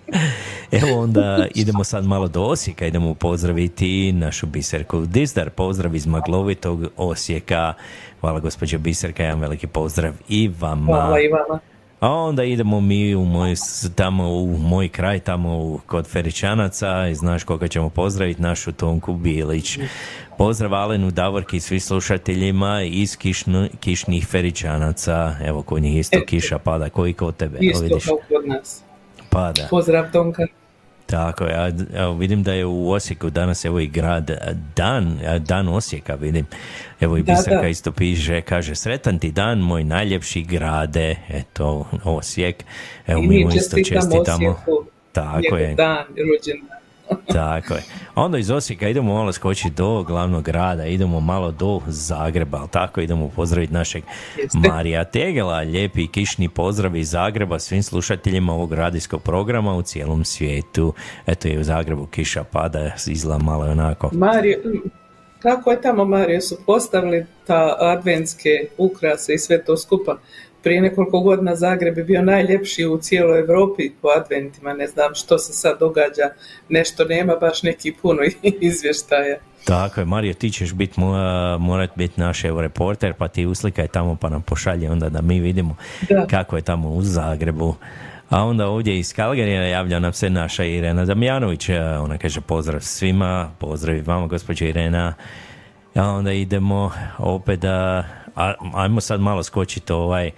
Evo 0.72 1.00
onda 1.00 1.46
idemo 1.54 1.84
sad 1.84 2.04
malo 2.04 2.28
do 2.28 2.42
Osijeka, 2.42 2.86
idemo 2.86 3.14
pozdraviti 3.14 4.12
našu 4.12 4.46
Biserku 4.46 5.06
Dizdar, 5.06 5.50
pozdrav 5.50 5.94
iz 5.94 6.06
maglovitog 6.06 6.86
Osijeka. 6.96 7.74
Hvala 8.20 8.40
gospođo 8.40 8.78
Biserka, 8.78 9.22
jedan 9.22 9.40
veliki 9.40 9.66
pozdrav 9.66 10.12
i 10.28 10.50
vama. 10.60 10.92
Hvala 10.92 11.20
i 11.20 11.28
vama. 11.28 11.60
A 12.00 12.10
onda 12.10 12.44
idemo 12.44 12.80
mi 12.80 13.14
u 13.14 13.24
moj, 13.24 13.54
tamo 13.94 14.32
u 14.32 14.58
moj 14.58 14.88
kraj, 14.88 15.20
tamo 15.20 15.58
u, 15.58 15.80
kod 15.86 16.06
Feričanaca 16.06 17.08
i 17.08 17.14
znaš 17.14 17.44
koga 17.44 17.68
ćemo 17.68 17.88
pozdraviti, 17.88 18.42
našu 18.42 18.72
Tonku 18.72 19.14
Bilić. 19.14 19.78
Pozdrav 20.38 20.74
Alenu 20.74 21.10
Davorki 21.10 21.56
i 21.56 21.60
svi 21.60 21.80
slušateljima 21.80 22.82
iz 22.82 23.16
kišno, 23.16 23.68
kišnih 23.80 24.26
Feričanaca. 24.26 25.36
Evo, 25.44 25.62
kod 25.62 25.82
njih 25.82 25.98
isto 25.98 26.18
kiša 26.26 26.58
pada, 26.58 26.88
koji 26.88 27.12
kod 27.12 27.36
tebe. 27.36 27.58
Isto 27.60 27.82
vidiš, 27.82 28.04
kao 28.04 28.18
kod 28.28 28.48
nas. 28.48 28.82
pada. 29.30 29.66
Pozdrav 29.70 30.12
Tonka. 30.12 30.46
Tako 31.06 31.44
je, 31.44 31.54
a, 31.54 31.70
evo 31.94 32.14
vidim 32.14 32.42
da 32.42 32.52
je 32.52 32.66
u 32.66 32.90
Osijeku 32.90 33.30
danas 33.30 33.64
evo 33.64 33.80
i 33.80 33.86
grad 33.86 34.30
Dan, 34.76 35.18
Dan 35.38 35.68
Osijeka 35.68 36.14
vidim. 36.14 36.46
Evo 37.00 37.16
i 37.16 37.22
da. 37.22 37.68
isto 37.68 37.92
piše, 37.92 38.40
kaže 38.40 38.74
sretan 38.74 39.18
ti 39.18 39.32
dan, 39.32 39.58
moj 39.58 39.84
najljepši 39.84 40.42
grade, 40.42 41.16
eto 41.28 41.86
Osijek. 42.04 42.64
Evo 43.06 43.22
I 43.22 43.26
mi 43.26 43.44
mu 43.44 43.50
isto 43.54 43.76
čestitamo. 43.76 44.50
Osijeku 44.50 44.84
Tako 45.12 45.56
je, 45.56 45.74
dan, 45.74 46.04
rođendan. 46.06 46.73
Tako 47.32 47.74
je. 47.74 47.82
Onda 48.14 48.38
iz 48.38 48.50
Osijeka 48.50 48.88
idemo 48.88 49.14
malo 49.14 49.32
skočiti 49.32 49.70
do 49.70 50.02
glavnog 50.02 50.44
grada, 50.44 50.86
idemo 50.86 51.20
malo 51.20 51.50
do 51.50 51.80
Zagreba, 51.86 52.58
ali 52.58 52.68
tako 52.68 53.00
idemo 53.00 53.28
pozdraviti 53.36 53.72
našeg 53.72 54.04
Jeste. 54.38 54.58
Marija 54.68 55.04
Tegela, 55.04 55.58
lijepi 55.58 56.06
kišni 56.06 56.48
pozdrav 56.48 56.96
iz 56.96 57.10
Zagreba 57.10 57.58
svim 57.58 57.82
slušateljima 57.82 58.52
ovog 58.52 58.72
radijskog 58.72 59.22
programa 59.22 59.74
u 59.74 59.82
cijelom 59.82 60.24
svijetu. 60.24 60.94
Eto 61.26 61.48
i 61.48 61.58
u 61.58 61.64
Zagrebu 61.64 62.06
kiša 62.06 62.44
pada, 62.44 62.90
izgleda 63.06 63.44
malo 63.44 63.64
onako. 63.64 64.10
Mario, 64.12 64.58
kako 65.38 65.70
je 65.70 65.80
tamo 65.80 66.04
Mario 66.04 66.40
su 66.40 66.56
postavili 66.66 67.26
ta 67.46 67.76
adventske 67.80 68.50
ukrase 68.78 69.34
i 69.34 69.38
sve 69.38 69.64
to 69.64 69.76
skupa. 69.76 70.18
Prije 70.64 70.80
nekoliko 70.80 71.20
godina 71.20 71.56
Zagreb 71.56 71.98
je 71.98 72.04
bio 72.04 72.22
najljepši 72.22 72.86
u 72.86 72.98
cijeloj 72.98 73.40
Europi 73.40 73.90
po 74.02 74.08
adventima, 74.16 74.72
ne 74.72 74.86
znam 74.86 75.14
što 75.14 75.38
se 75.38 75.52
sad 75.52 75.78
događa, 75.80 76.22
nešto 76.68 77.04
nema 77.04 77.34
baš 77.36 77.62
neki 77.62 77.94
puno 78.02 78.20
izvještaja. 78.60 79.36
Tako 79.64 80.00
je, 80.00 80.04
Mario, 80.06 80.34
ti 80.34 80.50
ćeš 80.50 80.72
bit, 80.72 80.96
mo- 80.96 81.58
morat 81.58 81.90
biti 81.96 82.20
naš 82.20 82.42
reporter, 82.42 83.14
pa 83.14 83.28
ti 83.28 83.46
uslikaj 83.46 83.88
tamo 83.88 84.16
pa 84.16 84.28
nam 84.28 84.42
pošalje 84.42 84.90
onda 84.90 85.08
da 85.08 85.22
mi 85.22 85.40
vidimo 85.40 85.76
Da. 86.08 86.26
kako 86.26 86.56
je 86.56 86.62
tamo 86.62 86.88
u 86.88 87.02
Zagrebu. 87.02 87.74
A 88.28 88.42
onda 88.44 88.66
ovdje 88.66 88.98
iz 88.98 89.14
Kalgarija 89.14 89.62
javlja 89.62 89.98
nam 89.98 90.12
se 90.12 90.30
naša 90.30 90.64
Irena 90.64 91.04
Damjanović, 91.04 91.68
ona 92.00 92.18
kaže 92.18 92.40
pozdrav 92.40 92.80
svima, 92.80 93.50
pozdrav 93.58 93.96
i 93.96 94.00
vama 94.00 94.26
gospođo 94.26 94.64
Irena. 94.64 95.14
A 95.94 96.08
onda 96.08 96.32
idemo 96.32 96.90
opet 97.18 97.60
da, 97.60 98.04
a, 98.36 98.54
ajmo 98.74 99.00
sad 99.00 99.20
malo 99.20 99.42
skočiti 99.42 99.92
ovaj, 99.92 100.30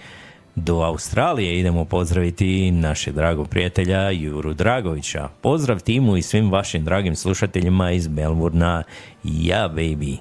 do 0.55 0.81
Australije 0.81 1.61
idemo 1.61 1.85
pozdraviti 1.85 2.71
naše 2.71 3.13
dragog 3.13 3.49
prijatelja 3.49 4.11
Juru 4.11 4.55
Dragovića. 4.55 5.29
Pozdrav 5.41 5.81
timu 5.81 6.17
i 6.17 6.23
svim 6.23 6.51
vašim 6.51 6.85
dragim 6.85 7.17
slušateljima 7.17 7.91
iz 7.93 8.09
Melbourna. 8.09 8.83
Ja, 9.25 9.69
baby. 9.75 10.17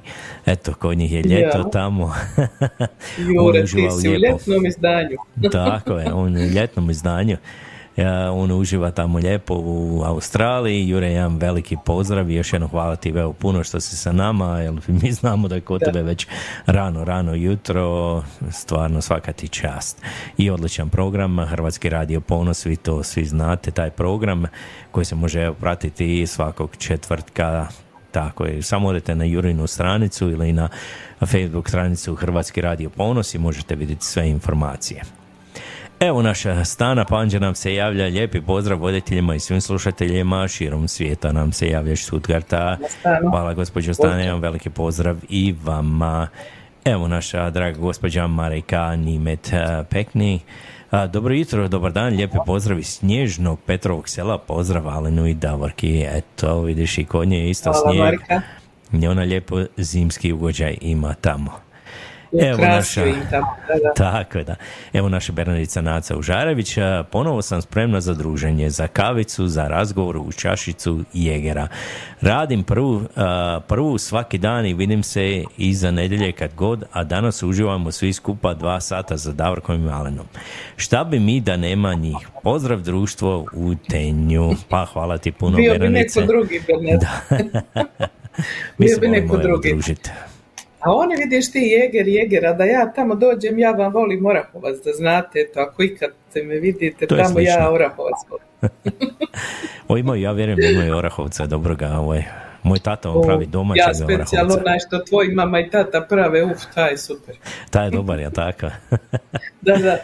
Eto, 0.46 0.74
kod 0.74 0.98
njih 0.98 1.14
je 1.14 1.22
ljeto 1.22 1.58
Ja. 1.58 1.70
tamo. 1.70 2.14
Jure, 3.18 3.62
ti 3.66 3.88
si 4.02 4.10
u 4.10 4.14
ljetnom 4.14 4.66
izdanju. 4.66 5.18
Tako 5.52 5.94
je, 5.94 6.14
on 6.14 6.38
je 6.38 6.46
u 6.46 6.50
ljetnom 6.50 6.90
izdanju. 6.90 7.38
Ja, 7.98 8.32
on 8.32 8.52
uživa 8.52 8.92
tamo 8.92 9.18
lijepo 9.18 9.54
u 9.54 10.02
Australiji. 10.06 10.90
Jure, 10.90 11.08
jedan 11.08 11.38
veliki 11.38 11.78
pozdrav 11.86 12.30
i 12.30 12.36
još 12.36 12.54
jednom 12.54 12.70
hvala 12.70 12.96
ti 12.96 13.10
evo 13.10 13.34
puno 13.34 13.64
što 13.64 13.80
si 13.80 13.98
sa 13.98 14.12
nama, 14.12 14.60
jer 14.60 14.74
mi 15.02 15.12
znamo 15.12 15.48
da 15.48 15.56
je 15.56 15.62
kod 15.62 15.82
tebe 15.86 16.02
već 16.02 16.28
rano, 16.66 17.04
rano 17.04 17.34
jutro, 17.34 18.24
stvarno 18.52 19.02
svaka 19.02 19.34
ti 19.34 19.48
čast. 19.48 20.02
I 20.38 20.50
odličan 20.50 20.90
program, 20.90 21.40
Hrvatski 21.40 21.90
radio 21.90 22.22
ponos, 22.22 22.66
vi 22.66 22.76
to 22.76 23.04
svi 23.04 23.26
znate, 23.26 23.72
taj 23.72 23.90
program 23.90 24.46
koji 24.92 25.06
se 25.06 25.16
može 25.16 25.54
pratiti 25.54 26.28
svakog 26.28 26.76
četvrtka 26.78 27.68
tako 28.12 28.46
je, 28.46 28.62
samo 28.62 28.88
odete 28.88 29.16
na 29.16 29.26
Jurinu 29.26 29.68
stranicu 29.68 30.30
ili 30.30 30.54
na 30.54 30.70
Facebook 31.20 31.70
stranicu 31.70 32.16
Hrvatski 32.16 32.62
radio 32.62 32.90
ponos 32.90 33.34
i 33.34 33.40
možete 33.40 33.76
vidjeti 33.76 34.06
sve 34.06 34.30
informacije. 34.30 35.25
Evo 36.00 36.22
naša 36.22 36.66
Stana 36.66 37.06
Panđa 37.06 37.40
nam 37.40 37.56
se 37.56 37.76
javlja, 37.76 38.06
lijepi 38.06 38.42
pozdrav 38.42 38.80
voditeljima 38.80 39.36
i 39.36 39.40
svim 39.40 39.62
slušateljima 39.62 40.48
širom 40.48 40.88
svijeta 40.88 41.32
nam 41.32 41.52
se 41.52 41.68
javlja 41.68 41.94
iz 41.94 42.00
Stuttgarta. 42.00 42.78
Hvala 43.30 43.54
gospođo 43.54 43.94
Stana, 43.94 44.22
jedan 44.22 44.40
veliki 44.40 44.70
pozdrav 44.70 45.18
i 45.30 45.56
vama. 45.64 46.28
Evo 46.86 47.08
naša 47.08 47.50
draga 47.50 47.80
gospođa 47.80 48.28
Marika 48.28 48.96
Nimet 48.96 49.54
eh, 49.54 49.84
Pekni. 49.90 50.40
A, 50.92 51.08
dobro 51.08 51.34
jutro, 51.34 51.68
dobar 51.68 51.92
dan, 51.92 52.14
lijepi 52.14 52.38
pozdrav 52.46 52.80
iz 52.80 52.88
Snježnog 52.88 53.60
Petrovog 53.66 54.10
sela, 54.10 54.38
pozdrav 54.38 54.88
Alenu 54.88 55.28
i 55.28 55.34
Davorki. 55.34 56.06
Eto, 56.08 56.62
vidiš 56.62 56.98
i 56.98 57.06
kod 57.06 57.28
nje 57.28 57.38
je 57.38 57.50
isto 57.50 57.72
Hvala 57.72 57.90
snijeg. 57.90 58.04
Marika. 58.04 58.42
Ona 59.12 59.22
lijepo 59.22 59.64
zimski 59.78 60.34
ugođaj 60.34 60.78
ima 60.82 61.14
tamo. 61.14 61.65
Da, 63.32 63.40
da. 63.68 63.94
Tako 63.96 64.38
je, 64.38 64.44
da. 64.44 64.56
Evo 64.94 65.10
naša 65.10 65.32
Bernardica 65.34 65.82
Naca 65.82 66.18
Užarević. 66.18 66.78
Ponovo 67.12 67.42
sam 67.42 67.62
spremna 67.62 68.02
za 68.02 68.14
druženje, 68.14 68.70
za 68.70 68.88
kavicu, 68.88 69.48
za 69.48 69.68
razgovor 69.68 70.18
u 70.18 70.32
čašicu 70.32 71.04
jegera. 71.14 71.68
Radim 72.22 72.64
prvu, 72.64 73.02
prvu 73.68 73.98
svaki 73.98 74.38
dan 74.38 74.66
i 74.66 74.74
vidim 74.74 75.04
se 75.04 75.44
iza 75.58 75.92
nedjelje 75.92 76.32
kad 76.32 76.54
god, 76.56 76.84
a 76.92 77.04
danas 77.04 77.44
uživamo 77.44 77.92
svi 77.92 78.14
skupa 78.14 78.54
dva 78.54 78.80
sata 78.80 79.18
za 79.18 79.34
Davorkom 79.34 79.76
i 79.76 79.80
Malenom. 79.80 80.26
Šta 80.76 81.04
bi 81.04 81.20
mi 81.20 81.42
da 81.42 81.58
nema 81.58 81.94
njih? 81.94 82.18
Pozdrav 82.44 82.82
društvo 82.82 83.46
u 83.54 83.76
tenju. 83.90 84.52
Pa 84.70 84.86
hvala 84.86 85.18
ti 85.18 85.32
puno, 85.32 85.58
Bio 85.58 85.80
bi 85.80 85.90
neko 85.90 86.22
drugi, 86.22 86.62
bio 88.78 88.98
bi 89.00 89.08
neko 89.08 89.34
evo, 89.36 89.44
drugi. 89.44 89.70
družiti. 89.74 90.10
A 90.86 90.94
oni 90.94 91.16
vidiš 91.16 91.52
ti 91.52 91.60
jeger, 91.60 92.08
jeger, 92.08 92.46
a 92.46 92.54
da 92.54 92.64
ja 92.64 92.94
tamo 92.94 93.16
dođem, 93.16 93.60
ja 93.60 93.72
vam 93.72 93.94
volim 93.94 94.26
Orahovac, 94.26 94.76
da 94.86 94.92
znate, 94.94 95.40
eto, 95.40 95.60
ako 95.60 95.84
ikad 95.84 96.10
te 96.34 96.44
me 96.44 96.56
vidite, 96.56 97.08
To 97.08 97.16
tamo 97.16 97.40
ja 97.40 97.72
Orahovac 97.72 98.16
volim. 98.30 98.46
O, 99.88 99.98
imaju, 99.98 100.22
ja 100.22 100.32
vjerujem 100.32 100.60
imaju 100.74 100.98
Orahovca, 100.98 101.46
dobroga, 101.46 101.98
ovaj. 101.98 102.24
Moj 102.64 102.80
tata 102.80 103.10
on 103.10 103.24
pravi 103.24 103.46
domaćeg 103.46 103.84
Ja 103.88 103.94
specijalno 103.94 104.56
onaj 104.66 104.80
što 104.88 105.00
tvoj 105.00 105.28
mama 105.28 105.60
i 105.60 105.70
tata 105.70 106.02
prave, 106.10 106.44
uf, 106.44 106.62
taj 106.76 106.92
je 106.92 106.98
super. 106.98 107.36
Taj 107.72 107.88
je 107.88 107.92
dobar, 107.92 108.20
je 108.20 108.32
tako? 108.32 108.68
Da, 109.62 109.78
da. 109.78 109.98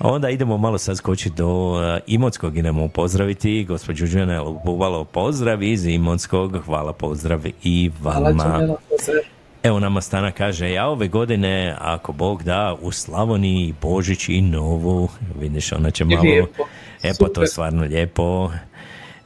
Onda 0.00 0.30
idemo 0.30 0.56
malo 0.56 0.78
sad 0.78 0.96
skočiti 0.96 1.36
do 1.36 1.48
uh, 1.48 1.80
Imotskog, 2.06 2.56
idemo 2.56 2.88
pozdraviti 2.88 3.64
gospođu 3.64 4.06
Žanelu 4.06 4.60
Buvalo, 4.64 5.04
pozdrav 5.04 5.62
iz 5.62 5.86
Imotskog, 5.86 6.56
hvala 6.64 6.92
pozdrav 6.92 7.40
i 7.62 7.90
Hvala, 8.02 8.20
vama. 8.20 8.74
Pozdrav. 8.90 9.33
Evo 9.64 9.80
nama 9.80 10.00
Stana 10.00 10.32
kaže, 10.32 10.70
ja 10.70 10.86
ove 10.86 11.08
godine, 11.08 11.76
ako 11.78 12.12
Bog 12.12 12.42
da, 12.42 12.76
u 12.80 12.92
Slavoniji 12.92 13.74
Božić 13.82 14.28
i 14.28 14.40
Novu, 14.40 15.08
vidiš, 15.40 15.72
ona 15.72 15.90
će 15.90 16.04
malo... 16.04 16.22
Lijepo, 16.22 16.64
E 17.02 17.12
pa 17.20 17.28
to 17.28 17.40
je 17.40 17.46
stvarno 17.46 17.82
lijepo. 17.82 18.50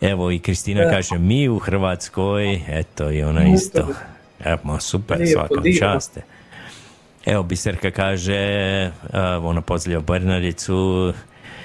Evo 0.01 0.31
i 0.31 0.39
Kristina 0.39 0.85
Da. 0.85 0.91
kaže, 0.91 1.19
mi 1.19 1.49
u 1.49 1.59
Hrvatskoj, 1.59 2.61
eto 2.69 3.11
i 3.11 3.23
ona 3.23 3.49
isto. 3.49 3.89
Evo, 4.45 4.59
ma 4.63 4.81
super, 4.81 5.19
Lijepo, 5.19 5.33
svakom 5.33 5.63
divno. 5.63 5.79
časte. 5.79 6.23
Evo, 7.27 7.43
Biserka 7.43 7.91
kaže, 7.91 8.41
ona 9.43 9.61
pozdravlja 9.61 10.01
Bernardicu, 10.01 11.13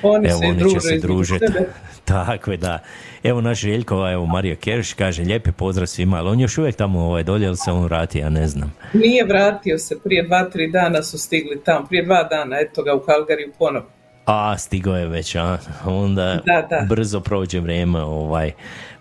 Oni 0.04 0.30
evo 0.30 0.40
se 0.40 0.46
oni 0.46 0.58
druže 0.58 0.76
će 0.76 0.80
se 0.80 0.98
družiti. 0.98 1.46
Tako 2.06 2.52
je, 2.52 2.58
da. 2.58 2.80
Evo 3.24 3.42
naš 3.42 3.60
Željkova, 3.60 4.12
evo 4.12 4.26
Mario 4.26 4.56
Kerš 4.56 4.94
kaže, 4.94 5.24
lijepi 5.24 5.52
pozdrav 5.52 5.88
svima, 5.88 6.18
ali 6.18 6.30
on 6.30 6.40
još 6.40 6.58
uvijek 6.58 6.76
tamo 6.76 7.00
ovaj, 7.00 7.24
dolje, 7.24 7.46
ili 7.46 7.58
se 7.58 7.72
on 7.72 7.84
vrati, 7.84 8.20
ja 8.20 8.30
ne 8.30 8.48
znam. 8.48 8.74
Nije 8.94 9.26
vratio 9.26 9.78
se, 9.78 10.00
prije 10.04 10.24
dva, 10.24 10.44
tri 10.44 10.72
dana 10.72 11.04
su 11.04 11.18
stigli 11.18 11.62
tamo, 11.66 11.86
prije 11.88 12.04
dva 12.04 12.24
dana, 12.24 12.60
eto 12.60 12.84
ga 12.84 12.94
u 12.96 13.00
Kalgariju 13.00 13.52
ponovo. 13.60 13.86
A, 14.26 14.58
stigo 14.58 14.96
je 14.96 15.08
već, 15.08 15.36
a 15.36 15.58
onda 15.86 16.42
Da, 16.46 16.68
da. 16.70 16.86
brzo 16.90 17.20
prođe 17.20 17.60
vrijeme, 17.60 18.02
ovaj, 18.02 18.52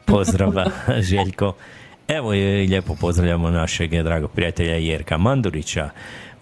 pozdrava 0.05 0.64
Željko. 1.11 1.55
Evo 2.09 2.34
i 2.34 2.66
lijepo 2.66 2.94
pozdravljamo 3.00 3.50
našeg 3.50 3.90
dragog 3.90 4.30
prijatelja 4.30 4.74
Jerka 4.74 5.18
Mandurića. 5.18 5.90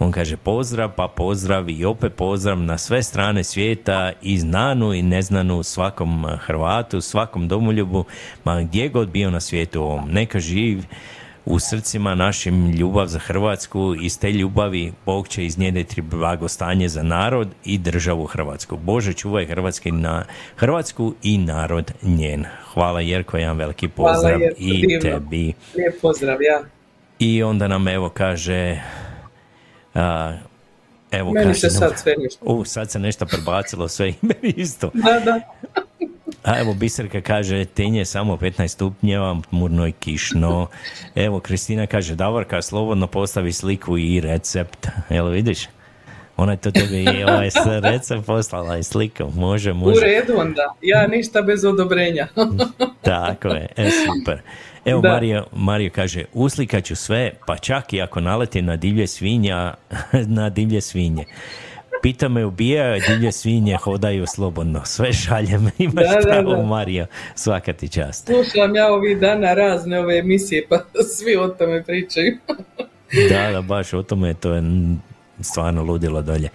On 0.00 0.12
kaže 0.12 0.36
pozdrav, 0.36 0.90
pa 0.96 1.08
pozdrav 1.08 1.70
i 1.70 1.84
opet 1.84 2.14
pozdrav 2.14 2.58
na 2.58 2.78
sve 2.78 3.02
strane 3.02 3.44
svijeta 3.44 4.12
i 4.22 4.38
znanu 4.38 4.94
i 4.94 5.02
neznanu 5.02 5.62
svakom 5.62 6.26
Hrvatu, 6.38 7.00
svakom 7.00 7.48
domoljubu, 7.48 8.04
ma 8.44 8.62
gdje 8.62 8.88
god 8.88 9.08
bio 9.08 9.30
na 9.30 9.40
svijetu 9.40 9.82
ovom. 9.82 10.10
Neka 10.10 10.40
živ 10.40 10.82
u 11.44 11.58
srcima 11.58 12.14
našim 12.14 12.70
ljubav 12.70 13.06
za 13.06 13.18
Hrvatsku. 13.18 13.94
Iz 14.00 14.18
te 14.18 14.32
ljubavi 14.32 14.92
Bog 15.06 15.28
će 15.28 15.44
iznjediti 15.44 16.00
blagostanje 16.00 16.88
za 16.88 17.02
narod 17.02 17.48
i 17.64 17.78
državu 17.78 18.26
Hrvatsku. 18.26 18.76
Bože, 18.76 19.12
čuvaj 19.12 19.46
Hrvatski 19.46 19.92
na 19.92 20.24
Hrvatsku 20.56 21.14
i 21.22 21.38
narod 21.38 21.92
njen. 22.02 22.44
Hvala 22.74 23.00
Jerko, 23.00 23.36
jedan 23.36 23.56
veliki 23.56 23.88
pozdrav 23.88 24.38
Hvala, 24.38 24.44
Jerko, 24.44 24.60
i 24.60 24.86
divno. 24.86 25.00
tebi. 25.00 25.52
Lijep 25.76 26.00
pozdrav, 26.02 26.42
ja. 26.42 26.60
I 27.18 27.42
onda 27.42 27.68
nam 27.68 27.88
evo 27.88 28.08
kaže... 28.08 28.80
A, 29.94 30.36
evo 31.10 31.30
Meni 31.32 31.54
se 31.54 31.70
sad 31.70 31.98
sve 31.98 32.14
ništa. 32.18 32.44
U, 32.44 32.64
sad 32.64 32.90
se 32.90 32.98
nešto 32.98 33.26
prebacilo 33.26 33.88
sve 33.88 34.08
i 34.10 34.14
meni 34.22 34.54
isto. 34.56 34.90
Da, 34.94 35.20
da. 35.20 35.40
A 36.44 36.60
evo 36.60 36.74
Biserka 36.74 37.20
kaže 37.20 37.64
tenje 37.64 38.04
samo 38.04 38.36
15 38.36 38.68
stupnjeva, 38.68 39.36
murno 39.50 39.86
i 39.86 39.92
kišno. 39.92 40.66
Evo 41.14 41.40
Kristina 41.40 41.86
kaže 41.86 42.14
Davorka 42.14 42.62
slobodno 42.62 43.06
postavi 43.06 43.52
sliku 43.52 43.98
i 43.98 44.20
recept. 44.20 44.86
Jel 45.10 45.28
vidiš? 45.28 45.68
Ona 46.36 46.52
je 46.52 46.56
to 46.56 46.70
tebi 46.70 47.02
i 47.18 47.24
ovaj 47.24 47.50
recept 47.82 48.26
poslala 48.26 48.78
i 48.78 48.82
sliku. 48.82 49.30
Može, 49.34 49.72
U 49.72 49.74
može. 49.74 50.00
redu 50.00 50.32
onda. 50.38 50.74
Ja 50.82 51.06
ništa 51.06 51.42
bez 51.42 51.64
odobrenja. 51.64 52.28
Tako 53.02 53.48
je, 53.48 53.68
e, 53.76 53.90
super. 53.90 54.40
Evo 54.84 55.00
Da. 55.00 55.08
Mario, 55.08 55.46
Mario 55.52 55.90
kaže, 55.94 56.24
uslikat 56.32 56.84
ću 56.84 56.96
sve, 56.96 57.32
pa 57.46 57.56
čak 57.56 57.92
i 57.92 58.02
ako 58.02 58.20
naleti 58.20 58.62
na 58.62 58.76
divlje 58.76 59.06
svinja, 59.06 59.74
na 60.36 60.50
divlje 60.50 60.80
svinje. 60.80 61.24
Pita 62.02 62.28
me 62.28 62.44
ubijaju, 62.44 63.02
divlje 63.08 63.32
svinje 63.32 63.76
hodaju 63.76 64.26
slobodno. 64.26 64.82
Sve 64.84 65.12
šaljem, 65.12 65.70
imaš 65.78 66.06
Da, 66.06 66.14
da, 66.14 66.20
pravo 66.20 66.56
da. 66.56 66.62
Mario, 66.62 67.06
svaka 67.34 67.72
ti 67.72 67.88
čast. 67.88 68.26
Slušam 68.26 68.76
ja 68.76 68.92
ovih 68.92 69.18
dana 69.18 69.54
razne 69.54 70.00
ove 70.00 70.18
emisije, 70.18 70.66
pa 70.68 70.84
svi 71.16 71.36
o 71.36 71.48
tome 71.48 71.82
pričaju. 71.82 72.36
Da, 73.28 73.50
da, 73.52 73.62
baš 73.62 73.92
o 73.92 74.02
tome, 74.02 74.34
to 74.34 74.52
je 74.52 74.62
stvarno 75.42 75.82
ludilo 75.82 76.22
dolje. 76.22 76.48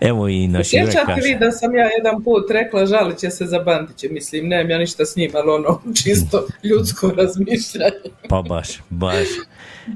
Evo 0.00 0.28
i 0.28 0.44
Jure 0.44 0.64
Sjećate 0.64 1.20
vi 1.22 1.36
da 1.40 1.50
sam 1.50 1.74
ja 1.74 1.88
jedan 1.98 2.24
put 2.24 2.50
rekla 2.50 2.86
žalit 2.86 3.18
će 3.18 3.30
se 3.30 3.46
za 3.46 3.58
Bandiće, 3.58 4.08
mislim, 4.10 4.48
nemam 4.48 4.70
ja 4.70 4.78
ništa 4.78 5.04
s 5.04 5.16
njim, 5.16 5.30
ali 5.34 5.50
ono, 5.50 5.80
čisto 6.02 6.46
ljudsko 6.64 7.12
razmišljanje. 7.16 8.10
Pa 8.28 8.42
baš, 8.42 8.68
baš. 8.88 9.28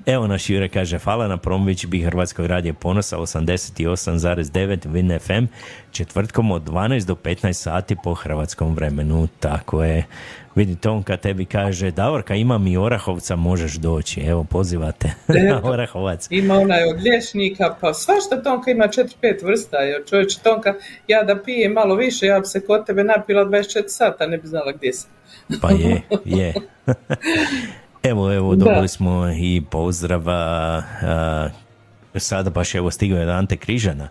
Evo 0.06 0.26
naš 0.26 0.50
Jure 0.50 0.68
kaže, 0.68 0.98
hvala 0.98 1.28
na 1.28 1.36
promović 1.36 1.86
bi 1.86 2.02
Hrvatskog 2.02 2.46
radija 2.46 2.74
ponosa 2.74 3.18
88,9 3.18 4.88
Win 4.88 5.18
FM 5.18 5.44
četvrtkom 5.90 6.50
od 6.50 6.62
12 6.62 7.06
do 7.06 7.14
15 7.14 7.52
sati 7.52 7.96
po 8.04 8.14
hrvatskom 8.14 8.74
vremenu. 8.74 9.28
Tako 9.40 9.84
je. 9.84 10.04
Vidi 10.54 10.76
Tonka 10.76 11.16
tebi 11.16 11.44
kaže, 11.44 11.90
Davorka 11.90 12.34
imam 12.34 12.66
i 12.66 12.76
Orahovca, 12.76 13.36
možeš 13.36 13.74
doći. 13.74 14.20
Evo, 14.20 14.44
pozivate 14.44 15.14
na. 15.48 15.60
Orahovac. 15.64 16.26
Ima 16.30 16.54
onaj 16.54 16.84
od 16.84 17.06
lješnika, 17.06 17.76
pa 17.80 17.94
svašta 17.94 18.42
Tonka 18.42 18.70
ima 18.70 18.84
4-5 18.84 19.44
vrsta, 19.44 19.76
jer 19.76 20.02
čovječe 20.10 20.38
Tonka, 20.42 20.74
ja 21.08 21.22
da 21.22 21.42
pijem 21.42 21.72
malo 21.72 21.94
više, 21.94 22.26
ja 22.26 22.40
bi 22.40 22.46
se 22.46 22.66
kod 22.66 22.86
tebe 22.86 23.04
napila 23.04 23.44
24 23.44 23.84
sata, 23.86 24.26
ne 24.26 24.38
bi 24.38 24.46
znala 24.46 24.72
gdje 24.72 24.92
sam. 24.92 25.10
Pa 25.60 25.70
je, 25.70 26.02
je. 26.24 26.54
evo, 28.04 28.32
evo, 28.32 28.54
dobili 28.56 28.88
smo 28.88 29.28
i 29.28 29.62
pozdrav, 29.70 30.28
a, 30.28 30.82
a, 31.02 31.48
sada 32.14 32.50
baš 32.50 32.74
evo 32.74 32.90
stigao 32.90 33.18
je 33.18 33.32
Ante 33.32 33.56
Križana. 33.56 34.08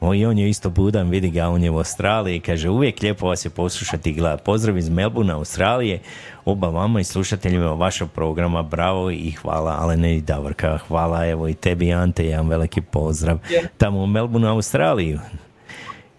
O, 0.00 0.14
I 0.14 0.26
on 0.26 0.38
je 0.38 0.48
isto 0.48 0.70
budan, 0.70 1.08
vidi 1.08 1.30
ga, 1.30 1.48
on 1.48 1.64
je 1.64 1.70
u 1.70 1.76
Australiji, 1.78 2.40
kaže 2.40 2.68
uvijek 2.68 3.02
lijepo 3.02 3.26
vas 3.26 3.44
je 3.44 3.50
poslušati 3.50 4.10
i 4.10 4.12
gledati. 4.12 4.42
Pozdrav 4.44 4.78
iz 4.78 4.88
Melbourne, 4.88 5.32
Australije, 5.32 6.00
oba 6.44 6.68
vama 6.68 7.00
i 7.00 7.04
slušateljima 7.04 7.72
vašeg 7.72 8.08
programa, 8.14 8.62
bravo 8.62 9.10
i 9.10 9.30
hvala, 9.30 9.76
ale 9.80 9.96
ne 9.96 10.16
i 10.16 10.20
Davorka, 10.20 10.78
hvala 10.88 11.26
evo 11.26 11.48
i 11.48 11.54
tebi 11.54 11.92
Ante, 11.92 12.26
jedan 12.26 12.48
veliki 12.48 12.80
pozdrav. 12.80 13.38
Tamo 13.78 14.02
u 14.02 14.06
Melbourne, 14.06 14.48
Australiju. 14.48 15.20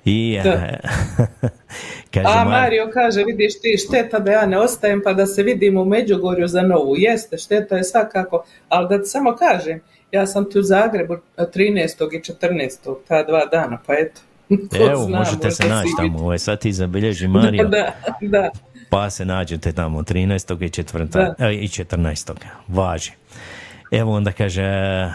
I, 0.05 0.39
Da. 0.43 0.49
a, 0.49 0.77
kaže, 2.13 2.27
A 2.27 2.45
Mar- 2.45 2.49
Mario 2.49 2.89
kaže, 2.93 3.23
vidiš 3.23 3.61
ti, 3.61 3.77
šteta 3.87 4.19
da 4.19 4.31
ja 4.31 4.45
ne 4.45 4.59
ostajem 4.59 5.01
pa 5.03 5.13
da 5.13 5.25
se 5.25 5.43
vidimo 5.43 5.81
u 5.81 5.85
Međugorju 5.85 6.47
za 6.47 6.61
novu. 6.61 6.95
Jeste, 6.97 7.37
šteta 7.37 7.77
je 7.77 7.83
svakako, 7.83 8.43
ali 8.69 8.87
da 8.89 9.03
ti 9.03 9.09
samo 9.09 9.35
kažem, 9.35 9.81
ja 10.11 10.27
sam 10.27 10.49
tu 10.51 10.59
u 10.59 10.63
Zagrebu 10.63 11.17
13. 11.37 12.17
i 12.17 12.19
14. 12.19 12.95
ta 13.07 13.23
dva 13.23 13.45
dana, 13.45 13.79
pa 13.87 13.93
eto. 13.93 14.21
Evo, 14.91 15.03
zna, 15.03 15.17
možete 15.17 15.51
se 15.51 15.67
naći 15.67 15.89
tamo, 15.97 16.19
ovaj, 16.19 16.39
sad 16.39 16.59
ti 16.59 16.71
zabilježi. 16.73 17.27
Mario, 17.27 17.67
Da, 17.67 17.93
da, 18.21 18.49
pa 18.89 19.09
se 19.09 19.25
nađete 19.25 19.71
tamo 19.71 20.01
13. 20.01 20.65
i 20.65 20.69
4. 20.69 21.05
Da. 21.05 21.35
e, 21.47 21.53
i 21.53 21.67
14. 21.67 22.33
Važi. 22.67 23.11
Evo 23.91 24.15
onda 24.15 24.31
kaže, 24.31 24.63
e, 24.63 25.11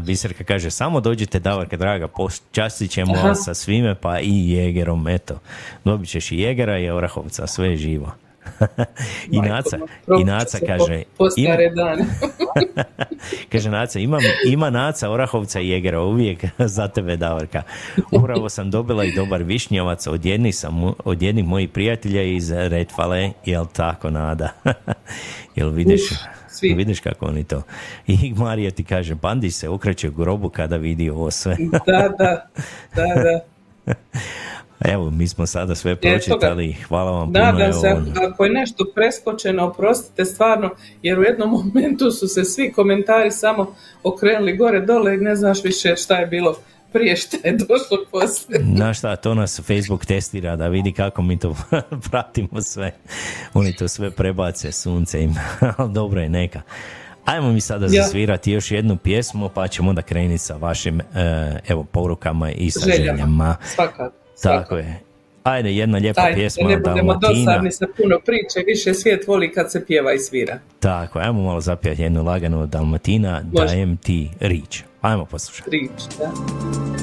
Biserka 0.00 0.44
kaže, 0.44 0.70
samo 0.70 1.00
dođite 1.00 1.38
Davorka 1.38 1.76
draga, 1.76 2.08
počastit 2.08 2.90
ćemo 2.90 3.14
Aha. 3.14 3.34
sa 3.34 3.54
svime, 3.54 3.94
pa 3.94 4.20
i 4.20 4.50
Jegerom, 4.50 5.08
eto. 5.08 5.38
Dobit 5.84 6.08
ćeš 6.08 6.32
i 6.32 6.38
Jegera 6.38 6.78
i 6.78 6.90
Orahovca, 6.90 7.46
sve 7.46 7.68
je 7.68 7.76
živo. 7.76 8.12
I 9.30 9.40
Naca, 9.40 9.78
i 10.20 10.24
Naca 10.24 10.58
kaže, 10.66 11.02
Po 11.18 11.24
ima-. 11.36 11.56
Kaže 13.52 13.70
Naca, 13.70 13.98
imam, 13.98 14.20
ima 14.46 14.70
Naca, 14.70 15.10
Orahovca 15.10 15.60
i 15.60 15.68
Jegera, 15.68 16.00
uvijek 16.00 16.44
za 16.76 16.88
tebe 16.88 17.16
Davorka. 17.16 17.62
Upravo 18.12 18.48
sam 18.48 18.70
dobila 18.70 19.04
i 19.04 19.14
dobar 19.14 19.42
višnjavac 19.42 20.06
od 20.06 20.24
jednih, 20.24 20.56
sam, 20.56 20.92
od 21.04 21.22
jednih 21.22 21.44
mojih 21.44 21.68
prijatelja 21.68 22.22
iz 22.22 22.50
Retfale, 22.50 23.30
jel 23.44 23.66
tako 23.72 24.10
Nada? 24.10 24.48
jel 25.56 25.70
vidiš, 25.70 26.10
Uf, 26.10 26.18
svi. 26.56 26.74
vidiš 26.74 27.00
kako 27.00 27.26
oni 27.26 27.44
to. 27.44 27.62
I 28.06 28.34
Marija 28.36 28.70
ti 28.70 28.84
kaže, 28.84 29.14
Bandić 29.14 29.54
se 29.54 29.68
okreće 29.68 30.08
u 30.08 30.12
grobu 30.12 30.48
kada 30.48 30.76
vidi 30.76 31.10
ovo 31.10 31.30
sve. 31.30 31.56
Da, 31.86 32.08
da, 32.18 32.46
da, 32.94 33.22
da. 33.22 33.40
Evo, 34.84 35.10
mi 35.10 35.28
smo 35.28 35.46
sada 35.46 35.74
sve 35.74 35.96
pročitali, 35.96 36.72
hvala 36.72 37.10
vam 37.10 37.32
puno. 37.32 37.44
Nadam 37.44 37.72
se, 37.72 37.86
evo. 37.86 38.00
ako 38.28 38.44
je 38.44 38.50
nešto 38.50 38.84
preskočeno, 38.94 39.66
oprostite 39.66 40.24
stvarno, 40.24 40.70
jer 41.02 41.18
u 41.18 41.22
jednom 41.22 41.50
momentu 41.64 42.10
su 42.10 42.28
se 42.28 42.44
svi 42.44 42.72
komentari 42.72 43.30
samo 43.30 43.74
okrenuli 44.02 44.56
gore 44.56 44.80
dole 44.80 45.14
i 45.14 45.18
ne 45.18 45.36
znaš 45.36 45.64
više 45.64 45.96
šta 45.96 46.16
je 46.16 46.26
bilo 46.26 46.56
prije 46.96 47.16
šta 47.16 47.36
je 47.44 47.52
došlo 47.52 47.98
poslije. 48.12 48.60
Znaš 48.66 48.98
šta, 48.98 49.16
to 49.16 49.34
nas 49.34 49.60
Facebook 49.60 50.06
testira 50.06 50.56
da 50.56 50.68
vidi 50.68 50.92
kako 50.92 51.22
mi 51.22 51.38
to 51.38 51.56
pratimo 52.10 52.62
sve. 52.62 52.92
Oni 53.54 53.72
to 53.72 53.88
sve 53.88 54.10
prebace 54.10 54.72
sunce 54.72 55.22
im, 55.22 55.34
ali 55.76 55.92
dobro 55.92 56.20
je 56.20 56.28
neka. 56.28 56.60
Ajmo 57.24 57.52
mi 57.52 57.60
sada 57.60 57.86
Ja. 57.86 58.02
zasvirati 58.02 58.52
još 58.52 58.70
jednu 58.70 58.96
pjesmu 58.96 59.48
pa 59.48 59.68
ćemo 59.68 59.88
onda 59.90 60.02
krenuti 60.02 60.38
sa 60.38 60.56
vašim 60.56 61.00
e, 61.00 61.04
evo 61.68 61.84
porukama 61.84 62.50
i 62.50 62.70
sa 62.70 62.80
Željama. 62.80 63.12
željama. 63.12 63.56
Svakako. 63.64 64.14
Tako 64.42 64.76
je. 64.76 65.00
Ajde, 65.46 65.72
jedna 65.76 65.98
lijepa 65.98 66.20
Ajde, 66.20 66.30
da 66.30 66.36
pjesma 66.36 66.68
ne 66.68 66.76
budemo 66.76 67.14
dosadni 67.14 67.72
sa 67.72 67.86
puno 67.96 68.20
priče, 68.26 68.60
više 68.66 68.94
svijet 68.94 69.26
voli 69.26 69.52
kad 69.52 69.72
se 69.72 69.86
pjeva 69.86 70.12
i 70.12 70.18
svira. 70.18 70.58
Tako, 70.80 71.18
ajmo 71.18 71.42
malo 71.42 71.60
zapjeti 71.60 72.02
jednu 72.02 72.24
laganu 72.24 72.60
od 72.60 72.68
Dalmatina, 72.68 73.42
Može. 73.52 73.66
dajem 73.66 73.96
ti 73.96 74.30
rič. 74.40 74.82
Ajmo 75.00 75.24
poslušati. 75.24 75.70
Prič, 75.70 75.90
da. 76.18 76.95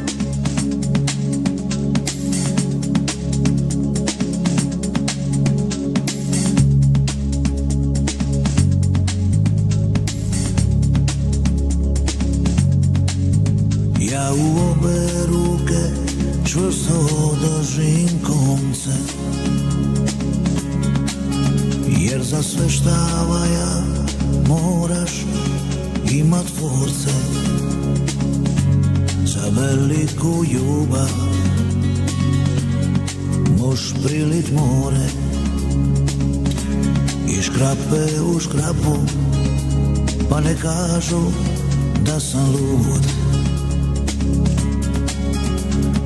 Kažu 41.04 41.22
da 42.06 42.20
sam 42.20 42.52
lud. 42.52 43.06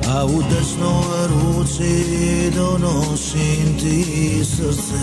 A 0.08 0.24
u 0.24 0.42
desnoj 0.50 1.26
ruci 1.28 2.50
donosim 2.56 3.78
ti 3.80 4.44
srce. 4.44 5.00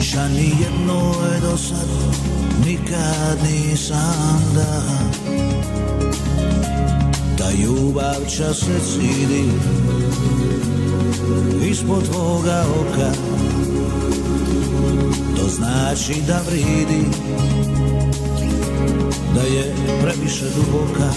Ša 0.00 0.28
ni 0.28 0.52
jednoj 0.60 1.40
do 1.40 1.56
sad 1.56 1.88
nikad 2.66 3.38
nisam 3.42 4.42
da 4.54 4.82
Ta 7.38 7.50
ljubav 7.50 8.30
ča 8.36 8.54
se 8.54 8.80
cidi 8.92 9.50
ispod 11.70 12.04
tvoga 12.04 12.64
oka 12.80 13.12
znači 15.58 16.22
da 16.26 16.40
vridi 16.46 17.04
Da 19.34 19.40
je 19.40 19.74
previše 20.02 20.44
duboka 20.56 21.10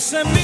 se 0.00 0.24
milju 0.24 0.39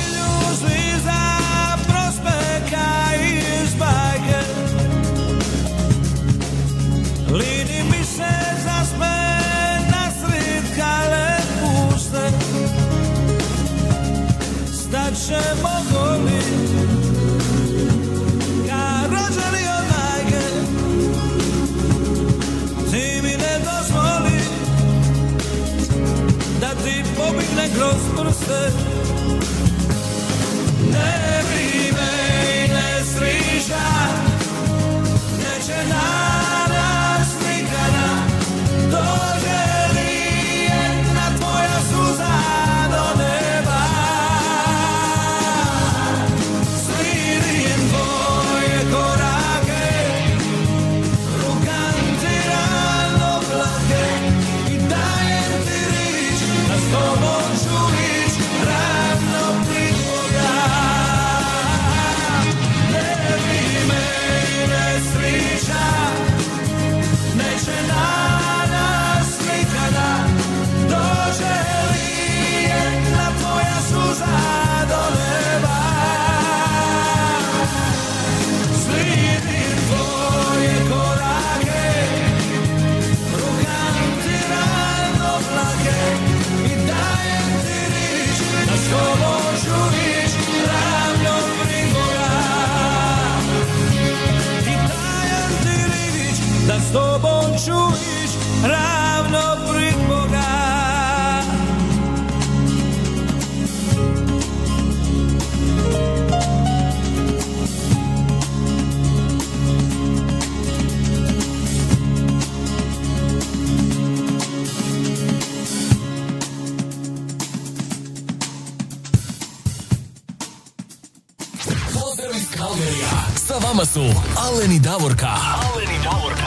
vama 123.76 123.86
su 123.86 124.00
Alen 124.36 124.72
i 124.72 124.80
Davorka. 124.80 125.26
Alen 125.26 125.88
i 125.88 126.04
Davorka. 126.04 126.46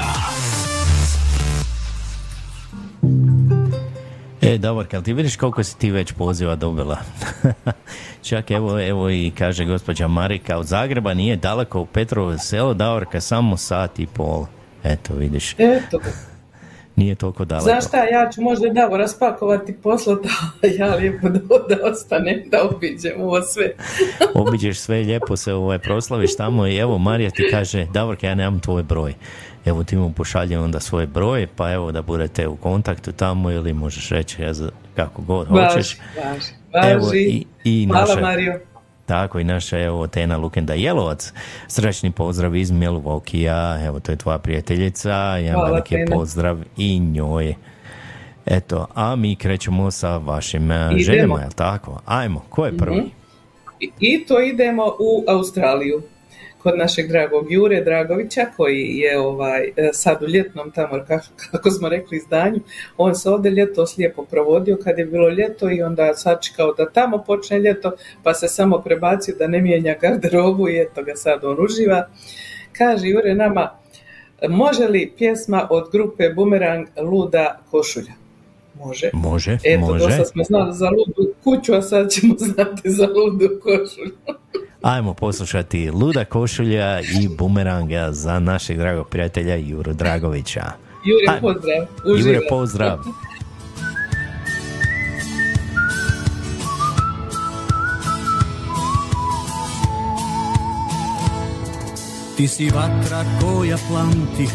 E, 4.41 4.57
Davorka, 4.57 5.01
ti 5.01 5.13
vidiš 5.13 5.35
koliko 5.35 5.63
si 5.63 5.77
ti 5.77 5.91
već 5.91 6.11
poziva 6.11 6.55
dobila? 6.55 6.97
Čak 8.29 8.51
evo, 8.51 8.81
evo 8.81 9.09
i 9.09 9.31
kaže 9.37 9.65
gospođa 9.65 10.07
Marika, 10.07 10.57
od 10.57 10.65
Zagreba 10.65 11.13
nije 11.13 11.35
daleko 11.35 11.81
u 11.81 11.85
Petrovo 11.85 12.37
selo, 12.37 12.73
Davorka 12.73 13.21
samo 13.21 13.57
sat 13.57 13.99
i 13.99 14.07
pol. 14.07 14.45
Eto, 14.83 15.13
vidiš, 15.13 15.55
Eto, 15.57 15.99
nije 16.99 17.15
toliko 17.15 17.45
daleko. 17.45 17.63
znaš 17.69 17.87
šta, 17.87 18.03
ja 18.03 18.29
ću 18.31 18.41
možda 18.41 18.69
Davo 18.69 18.97
raspakovati 18.97 19.73
poslati, 19.83 20.27
a 20.63 20.67
ja 20.77 20.95
lijepo 20.95 21.29
da, 21.29 21.39
da 21.39 21.91
ostanem, 21.91 22.43
da 22.45 22.57
obiđem 22.63 23.21
ovo 23.21 23.41
sve. 23.41 23.71
Obiđeš 24.47 24.79
sve, 24.79 24.97
lijepo 24.97 25.37
se 25.37 25.53
ovaj, 25.53 25.79
proslaviš 25.79 26.35
tamo 26.35 26.67
i 26.67 26.77
evo 26.77 26.97
Marija 26.97 27.29
ti 27.29 27.47
kaže, 27.51 27.85
Davorka, 27.93 28.27
ja 28.27 28.35
nemam 28.35 28.59
tvoj 28.59 28.83
broj. 28.83 29.13
Evo 29.65 29.83
ti 29.83 29.95
mu 29.97 30.13
pošalje 30.13 30.59
onda 30.59 30.79
svoj 30.79 31.07
broj, 31.07 31.47
pa 31.55 31.71
evo 31.71 31.91
da 31.91 32.01
budete 32.01 32.47
u 32.47 32.55
kontaktu 32.55 33.11
tamo 33.11 33.51
ili 33.51 33.73
možeš 33.73 34.09
reći 34.09 34.41
ja 34.41 34.53
za, 34.53 34.69
kako 34.95 35.21
god 35.21 35.47
hoćeš. 35.47 35.97
Važi, 36.17 36.51
važi, 36.73 36.91
Evo 36.91 37.05
važi. 37.05 37.17
i, 37.17 37.45
i 37.63 37.87
Hvala 37.87 38.07
naša, 38.07 38.21
Mario. 38.21 38.59
Tako 39.09 39.39
i 39.39 39.43
naša 39.43 39.79
evo 39.79 40.07
Tena 40.07 40.37
Lukenda 40.37 40.73
Jelovac. 40.73 41.33
Srečni 41.67 42.11
pozdrav 42.11 42.55
iz 42.55 42.71
Milvokija, 42.71 43.85
evo 43.85 43.99
to 43.99 44.11
je 44.11 44.15
tvoja 44.15 44.37
prijateljica, 44.37 45.11
jedan 45.13 45.65
veliki 45.65 45.95
pozdrav 46.11 46.57
i 46.77 46.99
njoj. 46.99 47.55
Eto, 48.45 48.87
a 48.93 49.15
mi 49.15 49.35
krećemo 49.35 49.91
sa 49.91 50.17
vašim 50.17 50.71
eh, 50.71 50.75
Idemo. 50.75 50.99
željama, 50.99 51.39
jel 51.39 51.51
tako? 51.55 52.01
Ajmo, 52.05 52.45
ko 52.49 52.65
je 52.65 52.77
prvi? 52.77 53.11
I, 53.79 53.91
I 53.99 54.25
to 54.25 54.41
idemo 54.41 54.85
u 54.99 55.23
Australiju 55.27 56.01
kod 56.63 56.77
našeg 56.77 57.07
dragog 57.07 57.51
Jure 57.51 57.81
Dragovića 57.81 58.45
koji 58.57 58.97
je 58.97 59.19
ovaj 59.19 59.63
e, 59.77 59.89
sad 59.93 60.23
u 60.23 60.27
ljetnom 60.27 60.71
tamo 60.71 61.05
kako, 61.51 61.71
smo 61.71 61.89
rekli 61.89 62.17
izdanju 62.17 62.59
on 62.97 63.15
se 63.15 63.29
ovdje 63.29 63.51
ljeto 63.51 63.85
slijepo 63.85 64.25
provodio 64.25 64.77
kad 64.83 64.99
je 64.99 65.05
bilo 65.05 65.29
ljeto 65.29 65.71
i 65.71 65.81
onda 65.81 66.13
sačekao 66.13 66.73
da 66.73 66.89
tamo 66.89 67.23
počne 67.27 67.59
ljeto 67.59 67.91
pa 68.23 68.33
se 68.33 68.47
samo 68.47 68.81
prebacio 68.81 69.35
da 69.39 69.47
ne 69.47 69.61
mijenja 69.61 69.95
garderobu 70.01 70.69
i 70.69 70.81
eto 70.81 71.03
ga 71.03 71.15
sad 71.15 71.43
on 71.43 71.57
uživa 71.63 72.07
kaže 72.71 73.07
Jure 73.07 73.35
nama 73.35 73.69
može 74.49 74.87
li 74.87 75.13
pjesma 75.17 75.67
od 75.69 75.89
grupe 75.91 76.29
Bumerang 76.29 76.87
Luda 77.01 77.59
košulja 77.71 78.13
može 78.79 79.09
Može, 79.13 79.57
Eto, 79.63 79.79
može. 79.79 80.05
dosta 80.05 80.25
smo 80.25 80.43
znali 80.43 80.73
za 80.73 80.89
ludu 80.89 81.33
kuću, 81.43 81.73
a 81.73 81.81
sad 81.81 82.09
ćemo 82.11 82.35
znati 82.37 82.89
za 82.89 83.07
ludu 83.07 83.49
košulju. 83.63 84.15
Ajmo 84.81 85.13
poslušati 85.13 85.91
Luda 85.91 86.25
košulja 86.25 86.99
i 86.99 87.27
bumeranga 87.37 88.11
za 88.11 88.39
našeg 88.39 88.77
dragog 88.77 89.09
prijatelja 89.09 89.55
Juru 89.55 89.93
Dragovića. 89.93 90.63
Jure, 91.05 91.41
pozdrav. 91.41 91.85
Jure, 92.25 92.39
pozdrav. 92.49 92.99
Ti 102.37 102.47
si 102.47 102.69
vatra 102.69 103.25
koja 103.41 103.77
plamti 103.89 104.47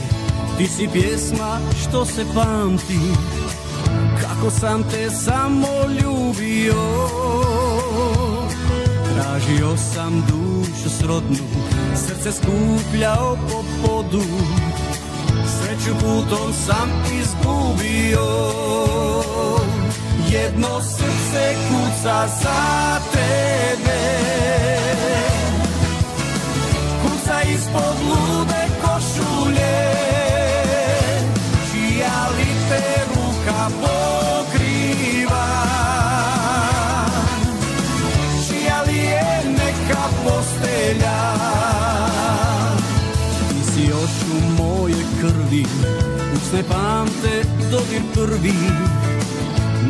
Ti 0.59 0.67
si 0.67 0.89
pjesma 0.93 1.59
što 1.83 2.05
se 2.05 2.25
pamti 2.35 2.99
Kako 4.21 4.51
sam 4.51 4.83
te 4.83 5.11
samo 5.11 5.69
ljubio 6.03 6.75
Tražio 9.15 9.77
sam 9.77 10.25
dušu 10.29 10.91
srodnu, 10.99 11.45
srce 11.95 12.33
skupljao 12.33 13.37
po 13.51 13.65
podu, 13.83 14.23
sreću 15.47 15.95
putom 15.95 16.53
sam 16.67 16.91
izgubio. 17.21 18.27
Jedno 20.31 20.81
srce 20.83 21.55
kuca 21.69 22.27
za 22.43 23.01
tebe, 23.13 24.01
kuca 27.03 27.43
ispod 27.55 27.97
lude 28.09 28.69
košulje, 28.83 29.95
čija 31.71 32.29
li 32.39 32.47
te 32.69 33.05
ruka 33.09 33.69
boli. 33.81 34.14
Moje 45.55 45.63
krvi 45.63 45.65
Usne 46.35 46.63
pamte 46.69 47.43
dodir 47.71 48.03
prvi. 48.15 48.55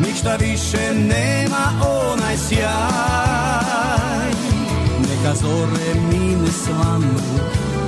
Ništa 0.07 0.35
više 0.35 0.93
nema 0.93 1.71
onaj 1.81 2.37
sjaj. 2.37 4.31
Neka 4.99 5.35
zore 5.35 5.93
mine 6.11 6.51
svanu 6.65 7.15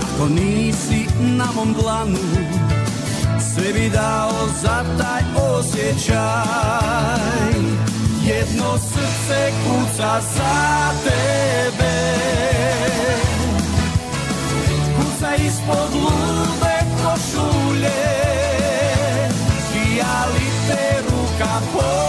Ako 0.01 0.27
nisi 0.29 1.07
na 1.19 1.45
mom 1.55 1.73
dlanu. 1.73 2.17
Sve 3.53 3.73
bi 3.73 3.89
dao 3.89 4.47
za 4.61 4.83
taj 4.97 5.21
osjećaj. 5.57 6.27
Jedno 8.25 8.77
srce 8.77 9.51
kuca 9.63 10.21
za 10.35 10.91
tebe. 11.03 12.13
Kuca 14.97 15.35
ispod 15.35 15.89
lude 15.93 16.66
košulje 17.17 17.91
Čija 19.71 20.25
li 20.33 20.49
te 20.67 21.01
ruka 21.01 21.61
pokriva 21.73 22.06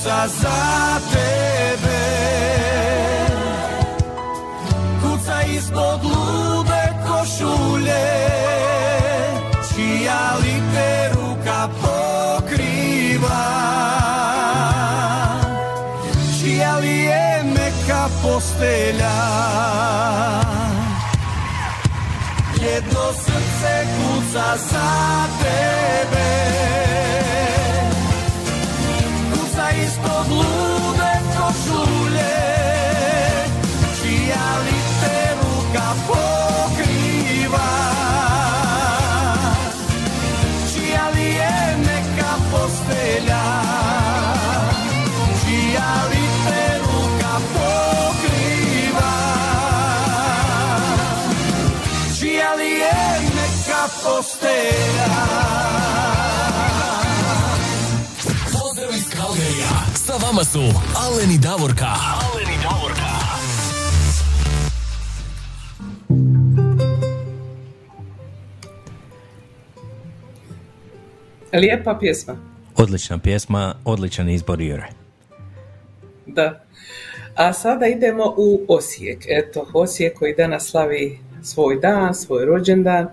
kuca 0.00 0.28
za 0.28 1.00
tebe. 1.12 2.00
Kuca 5.02 5.42
ispod 5.42 6.00
lude 6.04 6.82
košulje 7.06 8.06
Čija 9.68 10.36
li 10.42 10.54
ruka 11.14 11.68
pokriva. 11.80 13.44
Čija 16.40 16.78
li 16.78 16.98
je 16.98 17.42
meka 17.44 18.08
postelja? 18.22 19.16
Jedno 22.62 23.12
srce 23.12 23.86
kuca 23.96 24.56
za 24.70 25.26
tebe 25.42 26.09
Pozdrav 58.52 58.90
iz 58.94 59.08
Kalgerija. 59.16 59.70
Sa 59.94 60.12
vama 60.12 60.44
su 60.44 60.58
Alen 60.96 61.30
i 61.30 61.38
Davorka. 61.38 61.86
Alen 61.86 62.48
i 62.54 62.58
Davorka. 62.62 63.10
Lijepa 71.52 71.98
pjesma. 72.00 72.36
Odlična 72.76 73.18
pjesma, 73.18 73.74
odličan 73.84 74.28
izbor 74.28 74.60
Jure. 74.60 74.86
Da. 76.26 76.64
A 77.34 77.52
sada 77.52 77.86
idemo 77.86 78.34
u 78.36 78.60
Osijek. 78.68 79.24
Eto, 79.28 79.66
Osijek 79.72 80.18
koji 80.18 80.34
danas 80.34 80.70
slavi 80.70 81.18
svoj 81.42 81.80
dan, 81.80 82.14
svoj 82.14 82.44
rođendan. 82.44 83.08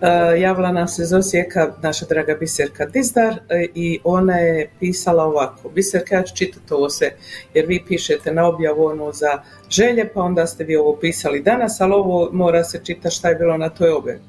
E, 0.00 0.40
javila 0.40 0.72
nam 0.72 0.88
se 0.88 1.02
iz 1.02 1.12
Osijeka 1.12 1.74
naša 1.82 2.06
draga 2.06 2.34
Biserka 2.40 2.86
Dizdar 2.86 3.34
e, 3.48 3.66
i 3.74 3.98
ona 4.04 4.36
je 4.36 4.70
pisala 4.80 5.24
ovako. 5.24 5.68
Biserka, 5.68 6.14
ja 6.14 6.22
ću 6.22 6.36
čitati 6.36 6.74
ovo 6.74 6.90
sve, 6.90 7.10
jer 7.54 7.66
vi 7.66 7.84
pišete 7.88 8.32
na 8.32 8.48
objavu 8.48 8.84
ono 8.84 9.12
za 9.12 9.42
želje, 9.70 10.08
pa 10.14 10.22
onda 10.22 10.46
ste 10.46 10.64
vi 10.64 10.76
ovo 10.76 10.96
pisali 10.96 11.42
danas, 11.42 11.80
ali 11.80 11.92
ovo 11.92 12.28
mora 12.32 12.64
se 12.64 12.80
čitati 12.84 13.14
šta 13.14 13.28
je 13.28 13.34
bilo 13.34 13.56
na 13.56 13.68
toj 13.68 13.90
objavi. 13.90 14.20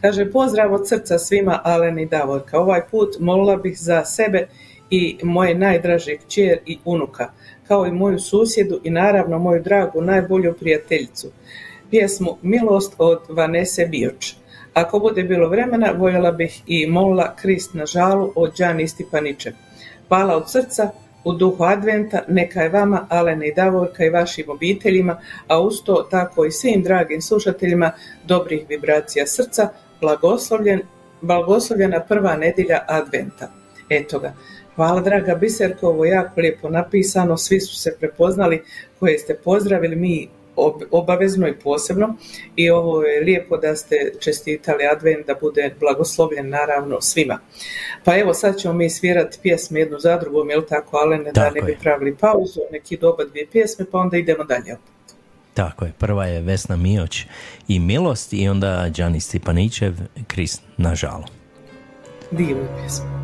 Kaže, 0.00 0.30
pozdrav 0.30 0.74
od 0.74 0.88
srca 0.88 1.18
svima 1.18 1.60
Alen 1.64 1.98
i 1.98 2.06
Davorka. 2.06 2.58
Ovaj 2.58 2.82
put 2.90 3.16
molila 3.18 3.56
bih 3.56 3.78
za 3.78 4.04
sebe 4.04 4.46
i 4.90 5.18
moje 5.22 5.54
najdraže 5.54 6.16
kćer 6.16 6.58
i 6.66 6.78
unuka, 6.84 7.32
kao 7.68 7.86
i 7.86 7.92
moju 7.92 8.18
susjedu 8.18 8.80
i 8.84 8.90
naravno 8.90 9.38
moju 9.38 9.62
dragu 9.62 10.00
najbolju 10.00 10.54
prijateljicu. 10.60 11.28
Pjesmu 11.90 12.38
Milost 12.42 12.94
od 12.98 13.20
Vanese 13.28 13.86
Bioč. 13.86 14.39
Ako 14.80 14.98
bude 14.98 15.22
bilo 15.22 15.48
vremena, 15.48 15.92
voljela 15.98 16.32
bih 16.32 16.62
i 16.66 16.86
molila 16.86 17.34
Krist 17.36 17.74
na 17.74 17.86
žalu 17.86 18.32
od 18.36 18.54
Đani 18.58 18.88
Stipanićev. 18.88 19.52
Hvala 20.08 20.36
od 20.36 20.50
srca, 20.50 20.90
u 21.24 21.32
duhu 21.32 21.64
adventa, 21.64 22.22
neka 22.28 22.62
je 22.62 22.68
vama, 22.68 23.06
Alene 23.08 23.48
i 23.48 23.54
Davorka 23.54 24.04
i 24.04 24.10
vašim 24.10 24.50
obiteljima, 24.50 25.18
a 25.48 25.60
uz 25.60 25.74
to 25.84 26.06
tako 26.10 26.44
i 26.44 26.50
svim 26.50 26.82
dragim 26.82 27.20
slušateljima 27.22 27.92
dobrih 28.26 28.64
vibracija 28.68 29.26
srca, 29.26 29.68
blagoslovljen, 30.00 30.80
blagoslovljena 31.20 32.00
prva 32.00 32.36
nedjelja 32.36 32.84
adventa. 32.88 33.50
Eto 33.90 34.18
ga. 34.18 34.32
Hvala 34.76 35.00
draga 35.00 35.34
Biserko, 35.34 35.88
ovo 35.88 36.04
jako 36.04 36.40
lijepo 36.40 36.68
napisano, 36.68 37.36
svi 37.36 37.60
su 37.60 37.76
se 37.76 37.96
prepoznali 38.00 38.62
koje 38.98 39.18
ste 39.18 39.34
pozdravili, 39.34 39.96
mi 39.96 40.28
obavezno 40.90 41.48
i 41.48 41.58
posebno 41.58 42.16
i 42.56 42.70
ovo 42.70 43.02
je 43.02 43.20
lijepo 43.20 43.56
da 43.56 43.76
ste 43.76 44.12
čestitali 44.20 44.86
advent 44.86 45.26
da 45.26 45.34
bude 45.40 45.74
blagoslovljen 45.80 46.48
naravno 46.48 47.00
svima. 47.00 47.38
Pa 48.04 48.18
evo 48.18 48.34
sad 48.34 48.58
ćemo 48.58 48.74
mi 48.74 48.90
svirati 48.90 49.38
pjesme 49.42 49.80
jednu 49.80 49.98
za 49.98 50.16
drugom, 50.16 50.50
jel 50.50 50.62
tako 50.68 50.96
Alene, 50.96 51.24
da 51.24 51.32
Tako 51.32 51.54
ne 51.54 51.62
bi 51.62 51.78
pravili 51.82 52.16
pauzu, 52.16 52.60
neki 52.72 52.96
doba 52.96 53.24
dvije 53.24 53.46
pjesme 53.52 53.84
pa 53.92 53.98
onda 53.98 54.16
idemo 54.16 54.44
dalje. 54.44 54.76
Tako 55.54 55.84
je, 55.84 55.92
prva 55.98 56.26
je 56.26 56.40
Vesna 56.40 56.76
Mioć 56.76 57.26
i 57.68 57.78
Milost 57.78 58.32
i 58.32 58.48
onda 58.48 58.88
Đani 58.96 59.20
Stipanićev, 59.20 59.92
Krist 60.26 60.62
na 60.76 60.94
žalu. 60.94 61.24
Divna 62.30 62.66
pjesma. 62.80 63.20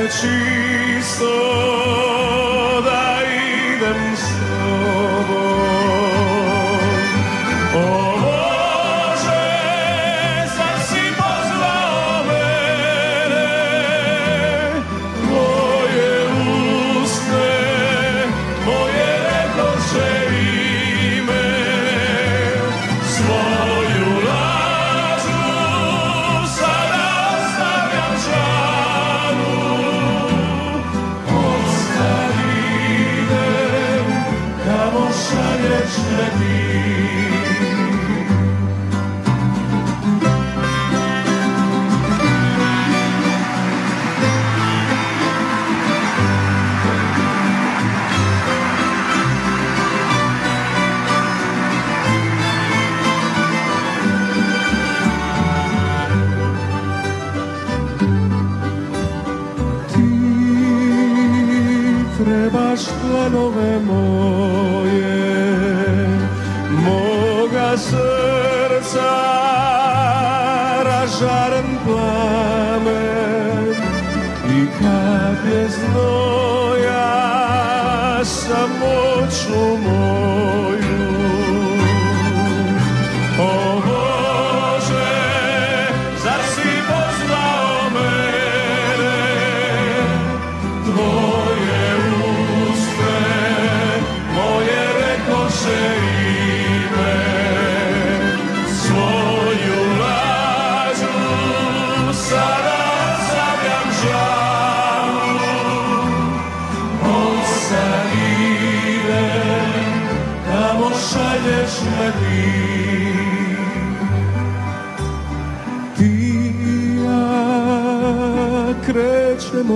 Jesus. 0.00 1.22
memory. 63.62 64.11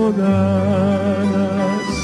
smo 0.07 0.23
danas. 0.23 1.97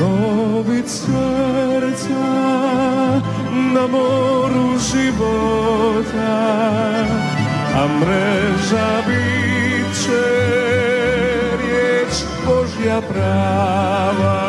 Lovit 0.00 0.88
srca 0.88 2.24
na 3.74 3.86
moru 3.86 4.78
života 4.92 6.34
A 7.74 7.88
mreža 8.00 9.02
bit 9.06 10.04
će 10.04 10.24
riječ 11.62 12.14
Božja 12.46 13.00
prava. 13.00 14.43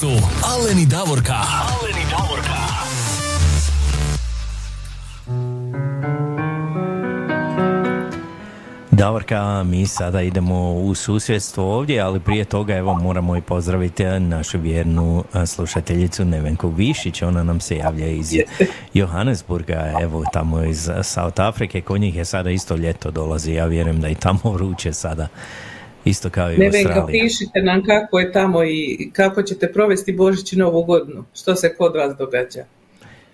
Su 0.00 0.10
Alen 0.44 0.78
i 0.78 0.86
Davorka. 0.86 1.34
Alen 1.34 1.96
i 1.96 2.06
Davorka. 2.10 2.58
Davorka, 8.90 9.62
mi 9.62 9.86
sada 9.86 10.22
idemo 10.22 10.72
u 10.72 10.94
susjedstvo 10.94 11.76
ovdje, 11.76 12.00
ali 12.00 12.20
prije 12.20 12.44
toga 12.44 12.76
evo 12.76 12.94
moramo 12.94 13.36
i 13.36 13.40
pozdraviti 13.40 14.04
našu 14.04 14.58
vjernu 14.58 15.24
slušateljicu 15.46 16.24
Nevenku 16.24 16.68
Višić, 16.68 17.22
ona 17.22 17.42
nam 17.42 17.60
se 17.60 17.76
javlja 17.76 18.06
iz 18.06 18.34
Johannesburga, 18.94 19.92
evo 20.00 20.24
tamo 20.32 20.62
iz 20.62 20.90
South 21.02 21.40
Afrike, 21.40 21.80
kod 21.80 22.00
njih 22.00 22.16
je 22.16 22.24
sada 22.24 22.50
isto 22.50 22.76
ljeto 22.76 23.10
dolazi, 23.10 23.52
ja 23.52 23.66
vjerujem 23.66 24.00
da 24.00 24.08
i 24.08 24.14
tamo 24.14 24.40
vruće 24.44 24.92
sada, 24.92 25.28
isto 26.04 26.30
kao 26.30 26.52
i 26.52 26.54
u 26.54 26.58
Nevenka, 26.58 26.88
Australiji. 26.88 27.20
pišite 27.20 27.62
nam 27.62 27.82
kako 27.84 28.18
je 28.18 28.32
tamo 28.32 28.64
i 28.64 29.10
kako 29.12 29.42
ćete 29.42 29.72
provesti 29.72 30.12
Božić 30.12 30.52
i 30.52 30.56
Novu 30.56 30.84
godinu. 30.84 31.24
Što 31.34 31.54
se 31.54 31.74
kod 31.76 31.96
vas 31.96 32.16
događa? 32.18 32.64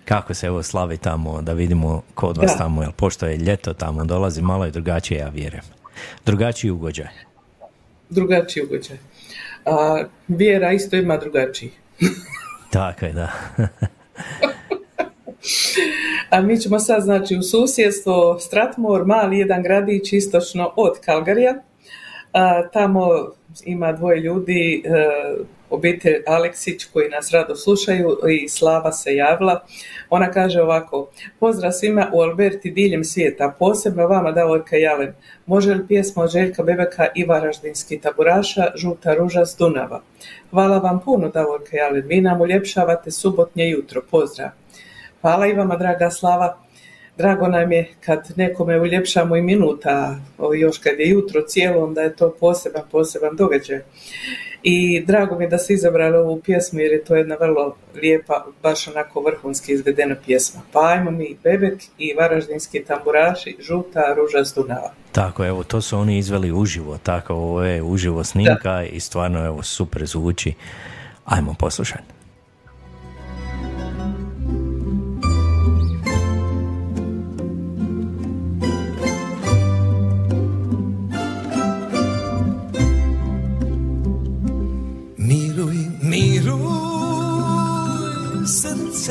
Kako 0.05 0.33
se 0.33 0.47
evo 0.47 0.63
slavi 0.63 0.97
tamo, 0.97 1.41
da 1.41 1.53
vidimo 1.53 2.01
kod 2.13 2.37
vas 2.37 2.51
Da. 2.51 2.57
tamo, 2.57 2.81
jer 2.81 2.91
pošto 2.91 3.25
je 3.25 3.37
ljeto 3.37 3.73
tamo 3.73 4.05
dolazi, 4.05 4.41
malo 4.41 4.65
je 4.65 4.71
drugačije, 4.71 5.19
ja 5.19 5.29
vjerujem. 5.29 5.63
Drugačiji 6.25 6.71
ugođaj. 6.71 7.07
Drugačiji 8.09 8.63
ugođaj. 8.63 8.97
A, 9.65 10.03
vjera 10.27 10.71
isto 10.71 10.95
ima 10.95 11.17
drugačiji. 11.17 11.71
Tako 12.73 13.05
je, 13.05 13.13
da. 13.13 13.31
A 16.29 16.41
mi 16.41 16.57
ćemo 16.57 16.79
sad 16.79 17.03
znači 17.03 17.35
u 17.35 17.43
susjedstvo 17.43 18.39
Stratmor, 18.39 19.05
mali 19.05 19.37
jedan 19.39 19.63
gradić 19.63 20.13
istočno 20.13 20.73
od 20.75 20.99
Kalgarija. 20.99 21.53
Tamo 22.73 23.09
ima 23.65 23.91
dvoje 23.91 24.19
ljudi, 24.19 24.83
e, 24.85 24.91
obitelj 25.69 26.23
Aleksić 26.27 26.85
koji 26.85 27.09
nas 27.09 27.31
rado 27.31 27.55
slušaju 27.55 28.17
i 28.29 28.49
Slava 28.49 28.91
se 28.91 29.15
javila. 29.15 29.63
Ona 30.09 30.31
kaže 30.31 30.61
ovako, 30.61 31.09
pozdrav 31.39 31.71
svima 31.71 32.09
u 32.13 32.21
Alberti 32.21 32.71
diljem 32.71 33.03
svijeta, 33.03 33.55
posebno 33.59 34.07
vama 34.07 34.31
Davorka 34.31 34.75
Jalen. 34.75 35.13
Može 35.45 35.73
li 35.73 35.87
pjesma 35.87 36.23
od 36.23 36.31
Željka 36.31 36.63
Bebeka 36.63 37.07
i 37.15 37.25
Varaždinski 37.25 37.99
taburaša 37.99 38.71
Žuta 38.75 39.13
ruža 39.13 39.45
s 39.45 39.57
Dunava? 39.57 40.01
Hvala 40.51 40.77
vam 40.77 40.99
puno 41.05 41.29
Davorka 41.29 41.77
Jalen, 41.77 42.03
vi 42.07 42.21
nam 42.21 42.41
uljepšavate 42.41 43.11
subotnje 43.11 43.69
jutro, 43.69 44.01
pozdrav. 44.11 44.49
Hvala 45.21 45.47
i 45.47 45.53
vama, 45.53 45.75
draga 45.75 46.09
Slava. 46.09 46.64
Drago 47.17 47.47
nam 47.47 47.71
je 47.71 47.89
kad 48.05 48.31
nekome 48.35 48.79
uljepšamo 48.79 49.35
i 49.35 49.41
minuta, 49.41 50.19
još 50.59 50.77
kad 50.77 50.99
je 50.99 51.09
jutro 51.09 51.41
cijelo, 51.41 51.83
onda 51.83 52.01
je 52.01 52.15
to 52.15 52.35
poseban, 52.39 52.83
poseban 52.91 53.35
događaj. 53.35 53.81
I 54.63 55.05
drago 55.05 55.37
mi 55.37 55.43
je 55.43 55.49
da 55.49 55.57
ste 55.57 55.73
izabrali 55.73 56.17
ovu 56.17 56.41
pjesmu 56.41 56.79
jer 56.79 56.91
je 56.91 57.03
to 57.03 57.15
jedna 57.15 57.35
vrlo 57.39 57.75
lijepa, 57.95 58.45
baš 58.63 58.87
onako 58.87 59.21
vrhunski 59.21 59.73
izvedena 59.73 60.15
pjesma. 60.25 60.61
Pa 60.71 60.87
ajmo 60.87 61.11
mi 61.11 61.37
Bebek 61.43 61.83
i 61.97 62.13
Varaždinski 62.13 62.83
tamburaši, 62.83 63.57
Žuta 63.59 64.13
ruža 64.13 64.45
s 64.45 64.53
Dunava. 64.53 64.93
Tako, 65.11 65.45
evo, 65.45 65.63
to 65.63 65.81
su 65.81 65.97
oni 65.97 66.17
izveli 66.17 66.51
uživo, 66.51 66.97
tako, 67.03 67.33
ovo 67.33 67.63
je 67.63 67.83
uživo 67.83 68.23
snimka 68.23 68.83
i 68.83 68.99
stvarno, 68.99 69.45
evo, 69.45 69.63
super 69.63 70.05
zvuči. 70.05 70.53
Ajmo 71.25 71.55
poslušati. 71.59 72.14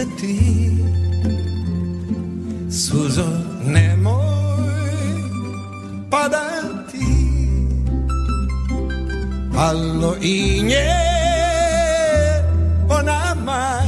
Ti. 0.03 0.71
Suzo 2.71 3.29
nemoj 3.65 4.25
padati 6.11 7.07
Palo 9.55 10.17
i 10.21 10.63
nje 10.63 10.87
po 12.89 13.03
nama. 13.03 13.83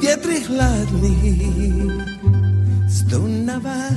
Vjetri 0.00 0.40
hladni 0.40 1.16
s 2.88 3.02
Dunava 3.02 3.90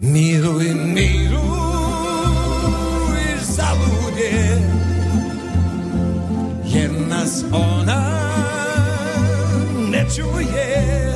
Miruj, 0.00 0.74
miruj, 0.74 1.42
zaludje 3.42 4.71
Jer 6.92 7.06
nas 7.08 7.44
ona 7.52 8.02
ne 9.90 10.06
čuje. 10.16 11.12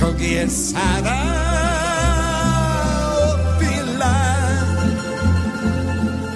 Kog 0.00 0.20
je 0.20 0.48
sada 0.48 1.18
opila 3.32 4.16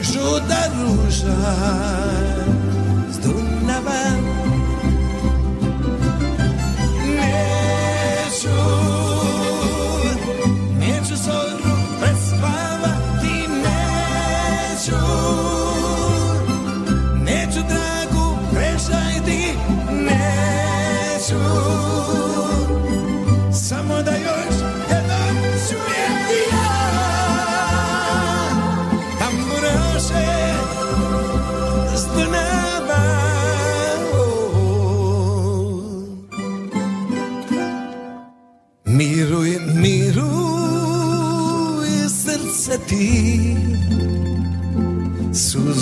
Žuta 0.03 0.62
ruža 0.76 2.39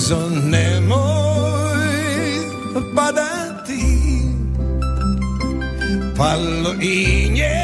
Suzo 0.09 0.28
nemoj 0.30 1.84
padati 2.94 3.84
Palo 6.16 6.72
i 6.80 7.28
nje 7.32 7.61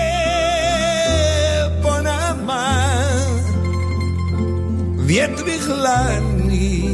po 1.82 2.02
nama 2.02 2.64
Vjetri 5.06 5.58
hladni 5.66 6.88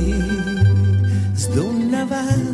s 1.37 1.49
Dunava 1.55 2.50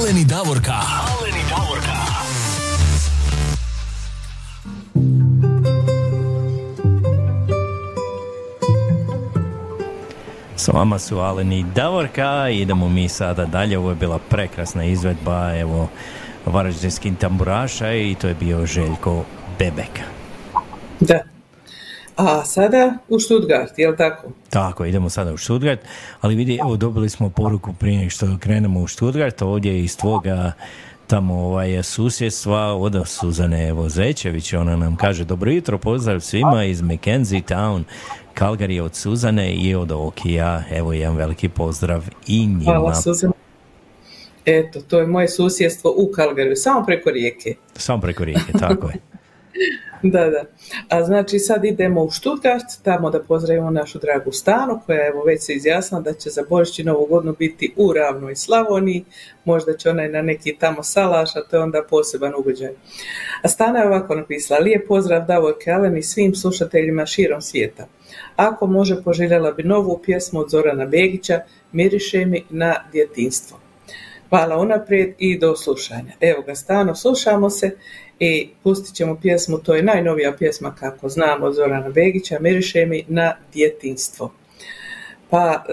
Aleni 0.00 0.24
Davorka. 0.24 0.80
Aleni 1.12 1.44
Davorka. 1.50 1.96
S 10.56 10.68
vama 10.68 10.98
su 10.98 11.18
Alen 11.18 11.52
i 11.52 11.64
Davorka, 11.74 12.48
idemo 12.48 12.88
mi 12.88 13.08
sada 13.08 13.44
dalje, 13.44 13.78
ovo 13.78 13.90
je 13.90 13.94
bila 13.94 14.18
prekrasna 14.18 14.84
izvedba, 14.84 15.56
evo, 15.56 15.88
varaždinskih 16.46 17.16
tamburaša 17.16 17.92
i 17.92 18.16
to 18.20 18.28
je 18.28 18.34
bio 18.34 18.66
Željko 18.66 19.24
Bebek. 19.58 20.00
Da. 21.00 21.39
A 22.20 22.44
sada 22.44 22.94
u 23.08 23.20
Stuttgart, 23.20 23.78
jel 23.78 23.96
tako? 23.96 24.28
Tako, 24.50 24.84
idemo 24.84 25.10
sada 25.10 25.32
u 25.32 25.36
Stuttgart, 25.36 25.80
ali 26.20 26.34
vidi, 26.34 26.58
evo 26.62 26.76
dobili 26.76 27.08
smo 27.08 27.30
poruku 27.30 27.72
prije 27.72 28.10
što 28.10 28.26
krenemo 28.40 28.80
u 28.80 28.88
Stuttgart, 28.88 29.42
ovdje 29.42 29.80
iz 29.80 29.96
tvoga 29.96 30.52
tamo 31.06 31.34
ovaj, 31.34 31.82
susjedstva 31.82 32.74
od 32.74 33.02
Suzane 33.06 33.68
evo, 33.68 33.88
Zečević, 33.88 34.52
ona 34.52 34.76
nam 34.76 34.96
kaže 34.96 35.24
dobro 35.24 35.50
jutro, 35.50 35.78
pozdrav 35.78 36.20
svima 36.20 36.64
iz 36.64 36.82
Mackenzie 36.82 37.40
Town, 37.40 37.82
Calgary 38.38 38.80
od 38.82 38.94
Suzane 38.94 39.54
i 39.54 39.74
od 39.74 39.92
Okija, 39.92 40.62
evo 40.70 40.92
jedan 40.92 41.16
veliki 41.16 41.48
pozdrav 41.48 42.04
i 42.26 42.46
njima. 42.46 42.64
Hvala 42.64 42.94
Suzana. 42.94 43.32
Eto, 44.44 44.80
to 44.80 44.98
je 44.98 45.06
moje 45.06 45.28
susjedstvo 45.28 45.94
u 45.96 46.10
Kalgariju, 46.12 46.56
samo 46.56 46.86
preko 46.86 47.10
rijeke. 47.10 47.54
Samo 47.76 48.00
preko 48.00 48.24
rijeke, 48.24 48.52
tako 48.58 48.88
je. 48.88 48.96
Da, 50.12 50.30
da. 50.30 50.44
A 50.88 51.04
znači 51.04 51.38
sad 51.38 51.64
idemo 51.64 52.02
u 52.02 52.10
Stuttgart, 52.10 52.64
tamo 52.82 53.10
da 53.10 53.22
pozdravimo 53.22 53.70
našu 53.70 53.98
dragu 53.98 54.32
Stanu, 54.32 54.80
koja 54.86 55.06
evo 55.06 55.24
već 55.24 55.42
se 55.42 55.52
izjasnila 55.52 56.02
da 56.02 56.12
će 56.12 56.30
za 56.30 56.42
Božić 56.48 56.78
i 56.78 56.84
Novu 56.84 57.06
godinu 57.06 57.34
biti 57.38 57.74
u 57.76 57.92
Ravnoj 57.92 58.36
Slavoniji, 58.36 59.04
možda 59.44 59.76
će 59.76 59.90
ona 59.90 60.04
i 60.04 60.08
na 60.08 60.22
neki 60.22 60.56
tamo 60.60 60.82
salaš, 60.82 61.36
a 61.36 61.40
to 61.50 61.56
je 61.56 61.62
onda 61.62 61.82
poseban 61.90 62.32
ugođaj. 62.38 62.72
A 63.42 63.48
Stana 63.48 63.78
je 63.78 63.86
ovako 63.86 64.14
napisala, 64.14 64.60
lijep 64.60 64.88
pozdrav 64.88 65.26
Davor 65.26 65.54
Kalen 65.64 65.96
i 65.96 66.02
svim 66.02 66.34
slušateljima 66.34 67.06
širom 67.06 67.40
svijeta. 67.40 67.86
Ako 68.36 68.66
može, 68.66 69.02
poželjela 69.02 69.52
bi 69.52 69.62
novu 69.62 70.00
pjesmu 70.04 70.40
od 70.40 70.50
Zorana 70.50 70.86
Begića, 70.86 71.40
Miriše 71.72 72.24
mi 72.24 72.44
na 72.50 72.74
djetinstvo. 72.92 73.69
Hvala 74.30 74.58
unaprijed 74.58 75.14
i 75.18 75.38
do 75.38 75.56
slušanja. 75.56 76.12
Evo 76.20 76.42
ga, 76.42 76.54
stano 76.54 76.94
slušamo 76.94 77.50
se 77.50 77.76
i 78.18 78.48
pustit 78.62 78.94
ćemo 78.94 79.16
pjesmu, 79.22 79.58
to 79.58 79.74
je 79.74 79.82
najnovija 79.82 80.32
pjesma 80.38 80.74
kako 80.74 81.08
znamo 81.08 81.46
od 81.46 81.54
Zorana 81.54 81.90
Begića, 81.90 82.36
Miriše 82.40 82.86
mi 82.86 83.04
na 83.08 83.36
djetinstvo. 83.52 84.32
Pa 85.30 85.64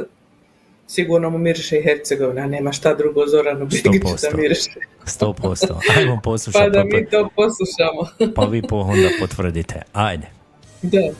sigurno 0.87 1.29
mu 1.29 1.37
miriše 1.37 1.79
i 1.79 1.83
Hercegovina, 1.83 2.47
nema 2.47 2.71
šta 2.71 2.93
drugo 2.93 3.27
Zoranu 3.27 3.65
Begiću 3.65 3.89
da 3.91 4.29
100%. 4.29 4.37
miriše. 4.37 4.71
Sto 5.05 5.33
posto. 5.33 5.79
Ajmo 5.97 6.19
poslušati. 6.23 6.63
Pa 6.63 6.69
da 6.69 6.83
mi 6.83 7.09
to 7.09 7.29
poslušamo. 7.35 8.33
pa 8.35 8.45
vi 8.45 8.61
po 8.61 8.75
onda 8.75 9.09
potvrdite. 9.19 9.81
Ajde. 9.93 10.27
Da. 10.81 11.11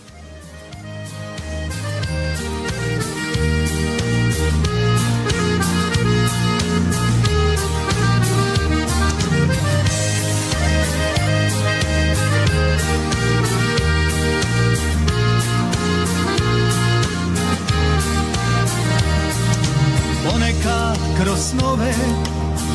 Kroz 21.28 21.40
snove 21.40 21.94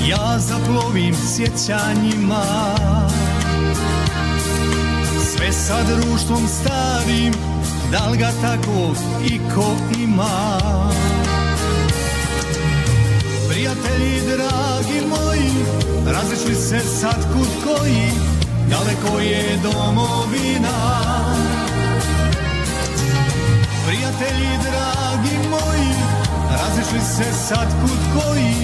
ja 0.08 0.38
zaplovim 0.38 1.14
sjećanjima. 1.14 2.44
Sve 5.30 5.52
sa 5.52 5.76
društvom 5.82 6.48
starim, 6.48 7.32
da 7.90 8.08
li 8.08 8.18
ga 8.18 8.30
tako 8.42 8.94
iko 9.24 9.64
ima? 9.98 10.58
Prijatelji 13.48 14.20
dragi 14.20 15.00
moji, 15.08 15.52
razišli 16.06 16.54
se 16.54 16.80
sad 16.80 17.32
kud 17.32 17.48
koji 17.64 18.08
Daleko 18.70 19.20
je 19.20 19.58
domovina. 19.62 20.78
Prijatelji 23.86 24.48
dragi 24.62 25.48
moji, 25.50 26.11
razišli 26.52 27.00
se 27.00 27.32
sad 27.48 27.68
kud 27.80 28.00
koji, 28.14 28.54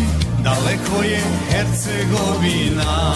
daleko 0.44 1.02
je 1.02 1.22
Hercegovina. 1.50 3.14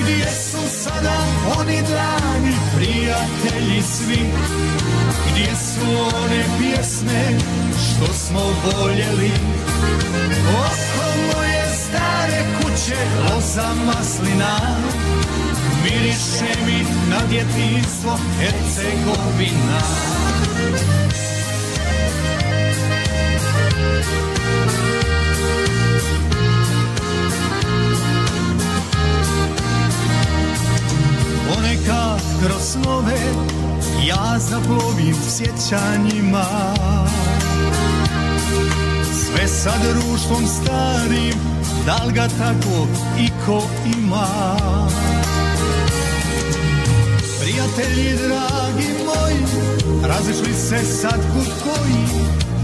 Gdje 0.00 0.26
su 0.30 0.58
sada 0.84 1.16
oni 1.60 1.82
dragi 1.82 2.56
prijatelji 2.76 3.82
svi, 3.82 4.30
gdje 5.30 5.54
su 5.56 6.16
one 6.22 6.44
pjesme 6.58 7.38
što 7.76 8.12
smo 8.12 8.40
voljeli, 8.40 9.32
oko 10.48 11.06
moje 11.34 11.64
stare 11.74 12.44
kuće 12.56 12.96
loza 13.24 13.68
maslina, 13.86 14.58
miriše 15.84 16.60
mi 16.66 16.86
na 17.10 17.20
djetinstvo 17.30 18.18
Hercegovina. 18.40 19.80
Ponekad 31.48 32.20
kroz 32.42 32.62
snove 32.62 33.18
ja 34.06 34.38
zaplovim 34.38 35.16
sjećanjima. 35.28 36.44
Sve 39.12 39.48
sa 39.48 39.72
društvom 39.82 40.46
starim, 40.46 41.34
da 41.86 42.04
li 42.04 42.12
ga 42.12 42.28
tako 42.28 42.86
iko 43.20 43.62
ima? 43.98 44.26
Prijatelji 47.40 48.16
dragi 48.16 48.88
moji, 49.06 49.77
razišli 50.02 50.54
se 50.54 50.84
sad 50.84 51.20
kud 51.32 51.52
koji, 51.64 52.06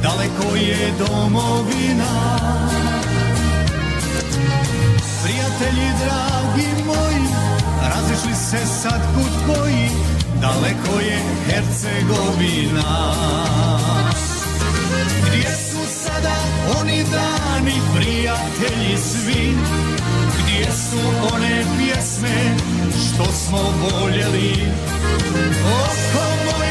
daleko 0.02 0.56
je 0.56 0.92
domovina. 0.98 2.38
Prijatelji 5.22 5.88
dragi 6.04 6.84
moji, 6.86 7.26
razišli 7.82 8.34
se 8.34 8.66
sad 8.82 9.00
kud 9.14 9.32
koji, 9.46 9.90
daleko 10.40 11.00
je 11.00 11.18
Hercegovina. 11.46 13.14
Gdje 15.26 15.50
su 15.70 15.78
sada 16.04 16.36
oni 16.80 17.04
dani 17.04 17.80
prijatelji 17.94 18.96
svi, 18.98 19.54
gdje 20.38 20.72
su 20.72 20.98
one 21.34 21.64
pjesme 21.78 22.56
što 22.92 23.32
smo 23.32 23.58
voljeli 23.58 24.54
Oko 25.64 26.63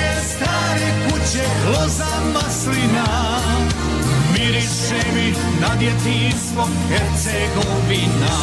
stare 0.44 0.92
kuće 1.04 1.44
loza 1.68 2.14
maslina. 2.34 3.40
Miriše 4.34 5.12
mi 5.16 5.34
na 5.62 5.76
djetinstvo 5.80 6.68
Hercegovina. 6.90 8.38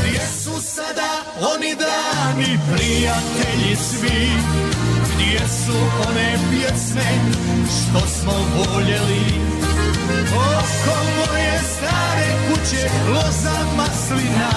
Gdje 0.00 0.20
sada 0.60 1.24
oni 1.54 1.76
dani 1.76 2.58
prijatelji 2.72 3.76
svi? 3.76 4.28
Gdje 5.14 5.38
su 5.48 5.78
one 6.08 6.38
pjesme 6.50 7.10
što 7.66 8.06
smo 8.06 8.32
voljeli 8.32 9.67
Oko 10.36 10.96
moje 11.16 11.58
stare 11.76 12.28
kuće 12.48 12.88
loza 13.12 13.58
maslina. 13.76 14.50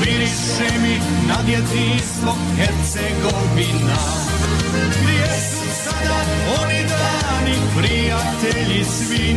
Miriše 0.00 0.78
mi 0.82 0.98
na 1.28 1.42
djetinstvo 1.46 2.34
Hercegovina. 2.56 4.00
Gdje 5.02 5.28
su 5.50 5.66
sada 5.84 6.16
oni 6.62 6.80
dani 6.88 7.56
prijatelji 7.76 8.84
svi? 8.84 9.36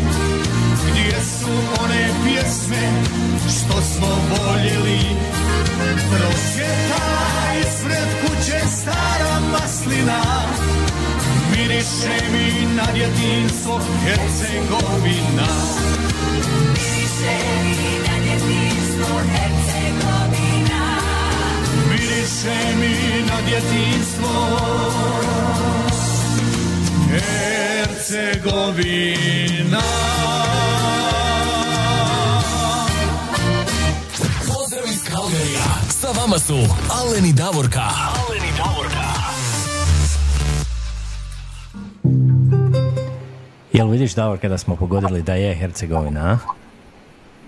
Gdje 0.89 1.21
su 1.39 1.51
one 1.83 2.09
pjesme 2.23 2.91
što 3.47 3.81
smo 3.81 4.07
voljeli? 4.07 4.99
Prosvjetala 6.09 7.53
ispred 7.61 8.07
kuće 8.21 8.59
stara 8.81 9.39
maslina 9.51 10.21
Miriše 11.57 12.17
mi 12.31 12.65
na 12.75 12.85
djetinstvo 12.93 13.80
Hercegovina. 14.03 15.47
Miriše 16.73 17.35
mi 17.63 17.91
na 18.07 18.15
djetinstvo 18.23 19.15
Hercegovina. 19.31 20.84
Miriše 21.89 22.57
mi 22.80 22.95
na 23.27 23.38
djetinstvo 23.47 24.34
Hercegovina. 28.53 29.81
Pozdrav 34.47 34.85
iz 34.93 35.03
Kalderija. 35.11 35.65
Sa 36.01 36.07
vama 36.21 36.39
su 36.39 36.57
Aleni 36.89 37.34
Davorka 37.34 37.89
Aleni 38.27 38.42
Jel 43.73 43.87
vidiš 43.87 44.15
Davor 44.15 44.39
kada 44.39 44.57
smo 44.57 44.75
pogodili 44.75 45.21
da 45.21 45.33
je 45.33 45.55
Hercegovina, 45.55 46.19
a? 46.19 46.37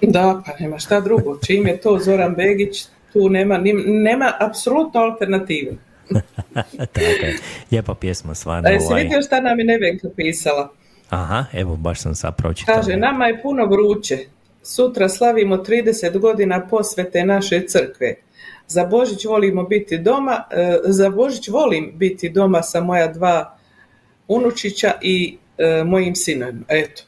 Da, 0.02 0.41
pa 0.45 0.52
nema 0.60 0.80
šta 0.80 0.99
drugo. 0.99 1.39
Čim 1.45 1.68
je 1.68 1.77
to 1.77 1.99
Zoran 1.99 2.35
Begić, 2.35 2.85
tu 3.14 3.30
nema, 3.30 3.61
nema 3.85 4.34
apsolutno 4.39 4.99
alternative. 5.02 5.72
Tako 6.93 7.26
je. 7.26 7.35
Lijepa 7.72 7.95
pjesma, 7.95 8.35
stvarno. 8.35 8.69
Jesi 8.69 8.85
ovaj. 8.89 9.03
vidio 9.03 9.22
šta 9.22 9.41
nam 9.41 9.60
je 9.60 9.65
Nevenka 9.65 10.07
pisala? 10.15 10.69
Aha, 11.10 11.45
evo, 11.53 11.76
baš 11.76 11.99
sam 11.99 12.15
sad 12.15 12.35
pročitao. 12.35 12.76
Kaže, 12.76 12.97
nama 12.97 13.26
je 13.26 13.41
puno 13.41 13.65
vruće. 13.65 14.18
Sutra 14.64 15.10
slavimo 15.10 15.57
30 15.57 16.19
godina 16.19 16.68
posvete 16.68 17.26
naše 17.26 17.68
crkve. 17.68 18.15
Za 18.68 18.85
Božić 18.85 19.26
volimo 19.26 19.64
biti 19.64 19.97
doma, 19.97 20.43
e, 20.52 20.77
za 20.84 21.10
Božić 21.10 21.47
volim 21.47 21.91
biti 21.95 22.30
doma 22.30 22.61
sa 22.61 22.81
moja 22.81 23.07
dva 23.07 23.57
unučića 24.27 24.91
i 25.02 25.38
mojim 25.86 26.15
sinovima. 26.15 26.65
Eto, 26.69 27.03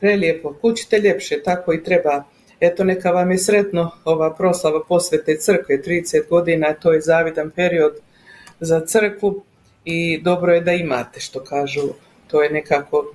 prelijepo, 0.00 0.54
kućite 0.60 0.98
ljepše, 0.98 1.42
tako 1.42 1.72
i 1.74 1.82
treba. 1.84 2.24
Eto, 2.60 2.84
neka 2.84 3.10
vam 3.10 3.30
je 3.30 3.38
sretno 3.38 3.90
ova 4.04 4.34
proslava 4.34 4.84
posvete 4.88 5.36
crkve, 5.36 5.82
30 5.82 6.28
godina, 6.28 6.74
to 6.74 6.92
je 6.92 7.00
zavidan 7.00 7.50
period 7.50 7.92
za 8.60 8.80
crkvu 8.80 9.42
i 9.84 10.20
dobro 10.22 10.54
je 10.54 10.60
da 10.60 10.72
imate, 10.72 11.20
što 11.20 11.44
kažu, 11.44 11.82
to 12.26 12.42
je 12.42 12.50
nekako 12.50 13.12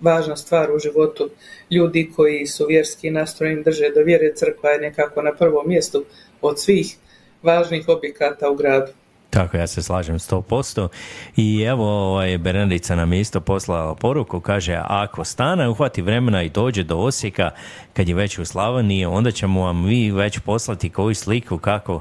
važna 0.00 0.36
stvar 0.36 0.72
u 0.72 0.78
životu 0.78 1.30
ljudi 1.70 2.10
koji 2.16 2.46
su 2.46 2.66
vjerski 2.66 3.10
nastrojeni 3.10 3.62
drže 3.62 3.90
do 3.94 4.00
vjere 4.00 4.34
crkva 4.34 4.70
je 4.70 4.80
nekako 4.80 5.22
na 5.22 5.32
prvom 5.32 5.68
mjestu 5.68 6.04
od 6.40 6.60
svih 6.60 6.96
važnih 7.42 7.88
objekata 7.88 8.50
u 8.50 8.54
gradu. 8.54 8.92
Tako, 9.32 9.56
ja 9.56 9.66
se 9.66 9.82
slažem 9.82 10.18
100%. 10.18 10.88
I 11.36 11.62
evo, 11.62 11.84
ovaj, 11.84 12.38
Bernardica 12.38 12.96
nam 12.96 13.12
je 13.12 13.20
isto 13.20 13.40
poslala 13.40 13.94
poruku, 13.94 14.40
kaže, 14.40 14.80
ako 14.84 15.24
stane, 15.24 15.68
uhvati 15.68 16.02
vremena 16.02 16.42
i 16.42 16.48
dođe 16.48 16.82
do 16.82 16.96
Osijeka, 16.96 17.50
kad 17.92 18.08
je 18.08 18.14
već 18.14 18.38
u 18.38 18.44
Slavoniji, 18.44 19.04
onda 19.04 19.30
ćemo 19.30 19.64
vam 19.64 19.84
vi 19.84 20.10
već 20.10 20.38
poslati 20.38 20.90
koju 20.90 21.14
sliku 21.14 21.58
kako 21.58 22.00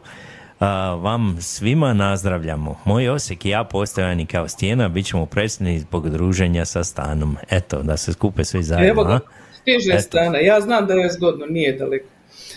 a, 0.59 0.93
vam 1.01 1.37
svima 1.41 1.93
nazdravljamo. 1.93 2.79
Moj 2.85 3.09
Osijek 3.09 3.45
i 3.45 3.49
ja 3.49 3.63
postojani 3.63 4.25
kao 4.25 4.47
stijena, 4.47 4.87
bit 4.87 5.05
ćemo 5.05 5.25
presni 5.25 5.79
zbog 5.79 6.09
druženja 6.09 6.65
sa 6.65 6.83
stanom. 6.83 7.37
Eto, 7.49 7.81
da 7.83 7.97
se 7.97 8.13
skupe 8.13 8.43
svi 8.43 8.63
zajedno. 8.63 8.89
Evo 8.89 9.03
ga, 9.03 9.19
stiže 9.53 9.99
stana. 9.99 10.37
Ja 10.37 10.61
znam 10.61 10.87
da 10.87 10.93
je 10.93 11.11
zgodno, 11.11 11.45
nije 11.45 11.77
daleko. 11.77 12.07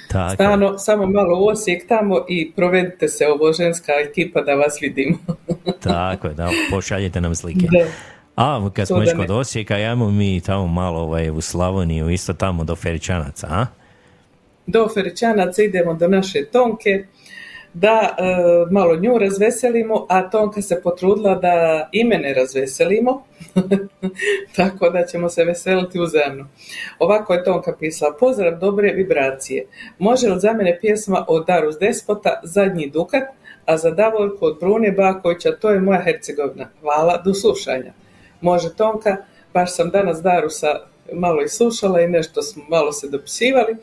Tako. 0.08 0.34
Stano, 0.34 0.78
samo 0.78 1.06
malo 1.06 1.38
u 1.38 1.46
Osijek 1.46 1.88
tamo 1.88 2.24
i 2.28 2.52
provedite 2.56 3.08
se 3.08 3.26
ovo 3.28 3.52
ženska 3.52 3.92
ekipa 3.92 4.40
da 4.40 4.54
vas 4.54 4.78
vidimo. 4.80 5.16
Tako 5.80 6.26
je, 6.26 6.34
da, 6.34 6.50
pošaljite 6.70 7.20
nam 7.20 7.34
slike. 7.34 7.66
Da. 7.70 7.86
A, 8.36 8.70
kad 8.74 8.86
smo 8.86 8.98
već 8.98 9.14
kod 9.16 9.30
Osijeka, 9.30 9.74
ajmo 9.74 10.10
mi 10.10 10.40
tamo 10.40 10.66
malo 10.66 11.00
ovaj, 11.00 11.30
u 11.30 11.40
Slavoniju, 11.40 12.10
isto 12.10 12.32
tamo 12.32 12.64
do 12.64 12.76
Feričanaca, 12.76 13.46
a? 13.50 13.66
do 14.66 14.88
Feričanaca 14.94 15.62
idemo 15.62 15.94
do 15.94 16.08
naše 16.08 16.44
Tonke 16.44 17.04
da 17.74 18.16
e, 18.18 18.24
malo 18.70 18.96
nju 18.96 19.18
razveselimo, 19.18 20.06
a 20.08 20.30
Tonka 20.30 20.62
se 20.62 20.80
potrudila 20.82 21.34
da 21.34 21.88
i 21.92 22.04
mene 22.04 22.34
razveselimo, 22.34 23.22
tako 24.56 24.90
da 24.90 25.06
ćemo 25.06 25.28
se 25.28 25.44
veseliti 25.44 26.00
uzajamno. 26.00 26.48
Ovako 26.98 27.34
je 27.34 27.44
Tonka 27.44 27.76
pisala, 27.78 28.16
pozdrav 28.20 28.58
dobre 28.58 28.92
vibracije. 28.92 29.66
Može 29.98 30.28
li 30.28 30.40
za 30.40 30.52
mene 30.52 30.78
pjesma 30.80 31.24
od 31.28 31.46
Darus 31.46 31.78
Despota, 31.78 32.40
Zadnji 32.42 32.90
dukat, 32.90 33.22
a 33.66 33.76
za 33.76 33.90
Davorku 33.90 34.46
od 34.46 34.56
Brune 34.60 34.90
Bakovića, 34.90 35.52
to 35.52 35.70
je 35.70 35.80
moja 35.80 36.00
Hercegovina. 36.02 36.68
Hvala, 36.80 37.22
do 37.24 37.34
slušanja. 37.34 37.92
Može 38.40 38.74
Tonka, 38.74 39.16
baš 39.54 39.74
sam 39.74 39.90
danas 39.90 40.22
Darusa 40.22 40.93
malo 41.12 41.42
i 41.42 41.48
slušala 41.48 42.00
i 42.00 42.08
nešto 42.08 42.42
smo 42.42 42.64
malo 42.68 42.92
se 42.92 43.08
dopisivali. 43.08 43.76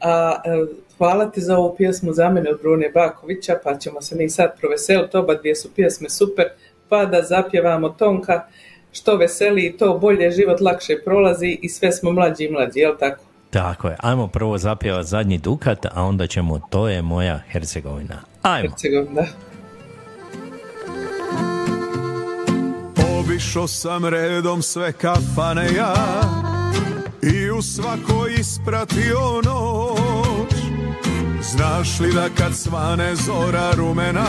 A, 0.00 0.36
e, 0.44 0.66
hvala 0.98 1.30
ti 1.30 1.40
za 1.40 1.58
ovu 1.58 1.76
pjesmu 1.76 2.12
za 2.12 2.28
mene 2.30 2.50
od 2.50 2.60
Brune 2.62 2.90
Bakovića, 2.94 3.58
pa 3.64 3.78
ćemo 3.78 4.02
se 4.02 4.16
mi 4.16 4.28
sad 4.28 4.60
proveseliti, 4.60 5.16
oba 5.16 5.34
dvije 5.34 5.56
su 5.56 5.74
pjesme 5.74 6.10
super, 6.10 6.44
pa 6.88 7.04
da 7.04 7.22
zapjevamo 7.22 7.88
Tonka, 7.88 8.46
što 8.92 9.16
veseli 9.16 9.76
to 9.78 9.98
bolje 9.98 10.30
život 10.30 10.60
lakše 10.60 10.96
prolazi 11.04 11.58
i 11.62 11.68
sve 11.68 11.92
smo 11.92 12.12
mlađi 12.12 12.44
i 12.44 12.50
mlađi, 12.50 12.80
jel 12.80 12.96
tako? 12.98 13.22
Tako 13.50 13.88
je, 13.88 13.96
ajmo 14.00 14.28
prvo 14.28 14.58
zapjevat 14.58 15.06
zadnji 15.06 15.38
dukat, 15.38 15.86
a 15.86 16.02
onda 16.02 16.26
ćemo 16.26 16.60
To 16.70 16.88
je 16.88 17.02
moja 17.02 17.40
Hercegovina. 17.50 18.22
Ajmo. 18.42 18.68
Hercegovina, 18.68 19.22
da. 19.22 19.26
Obišao 23.20 23.66
sam 23.68 24.04
redom 24.04 24.62
sve 24.62 24.92
kafane 24.92 25.66
ja 25.76 25.94
U 27.58 27.62
svakoj 27.62 28.34
ispratio 28.38 29.20
noć. 29.44 30.54
Znaš 31.42 32.00
li 32.00 32.12
da 32.12 32.28
kad 32.38 32.54
svane 32.54 33.14
zora 33.16 33.70
rumena 33.76 34.26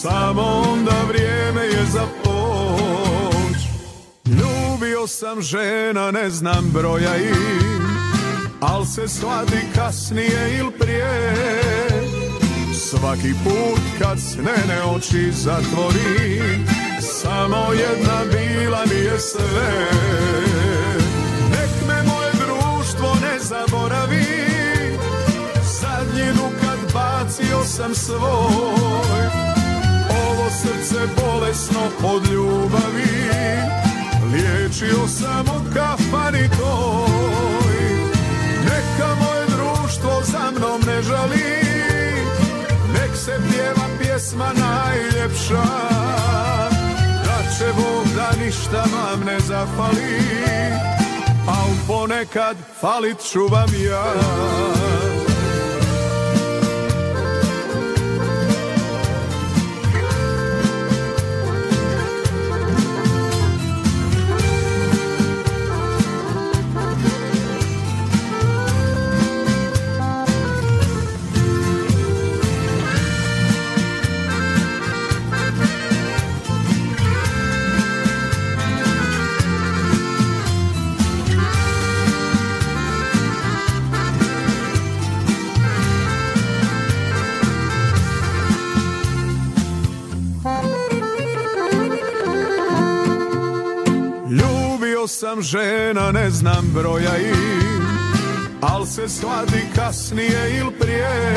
Samo 0.00 0.42
onda 0.42 1.02
vrijeme 1.08 1.62
je 1.62 1.84
za 1.92 2.06
poć. 2.24 3.56
Ljubio 4.26 5.06
sam 5.06 5.42
žena, 5.42 6.10
ne 6.10 6.30
znam 6.30 6.70
broja 6.72 7.16
i 7.16 7.32
Al 8.60 8.84
se 8.84 9.08
shvati 9.08 9.66
kasnije 9.74 10.58
il 10.58 10.70
prije. 10.78 11.34
Svaki 12.74 13.34
put 13.44 13.80
kad 13.98 14.18
snene 14.20 14.82
oči 14.96 15.32
zatvori 15.32 16.40
Samo 17.00 17.66
jedna 17.72 18.24
bila 18.32 18.84
mi 18.90 19.04
je 19.04 19.18
sve 19.18 19.90
zaboravi. 23.80 24.24
Zadnji 25.80 26.32
dukat 26.32 26.92
bacio 26.94 27.64
sam 27.64 27.94
svoj. 27.94 29.26
Ovo 30.10 30.50
srce 30.50 30.98
bolesno 31.22 31.80
od 32.04 32.26
ljubavi. 32.26 33.30
Liječio 34.32 35.08
sam 35.08 35.46
u 35.46 35.74
kafani 35.74 36.48
toj. 36.58 37.74
Neka 38.64 39.14
moje 39.20 39.46
društvo 39.46 40.22
za 40.22 40.50
mnom 40.50 40.80
ne 40.86 41.02
žali. 41.02 41.64
Nek 42.92 43.16
se 43.16 43.40
pjeva 43.50 43.88
pjesma 43.98 44.52
najljepša. 44.58 45.64
Da 47.24 47.50
će 47.58 47.64
Bog 47.76 48.06
da 48.16 48.44
ništa 48.44 48.84
vam 48.92 49.20
ne 49.26 49.40
zafali 49.40 50.99
Al 51.50 51.70
ponekad 51.86 52.56
falit 52.80 53.18
ću 53.20 53.40
vam 53.50 53.70
ja 53.90 54.04
Ljubio 95.00 95.08
sam 95.08 95.42
žena, 95.42 96.12
ne 96.12 96.30
znam 96.30 96.70
broja 96.74 97.18
i 97.18 97.32
Al 98.60 98.86
se 98.86 99.08
shvati 99.08 99.62
kasnije 99.74 100.56
il 100.58 100.70
prije. 100.80 101.36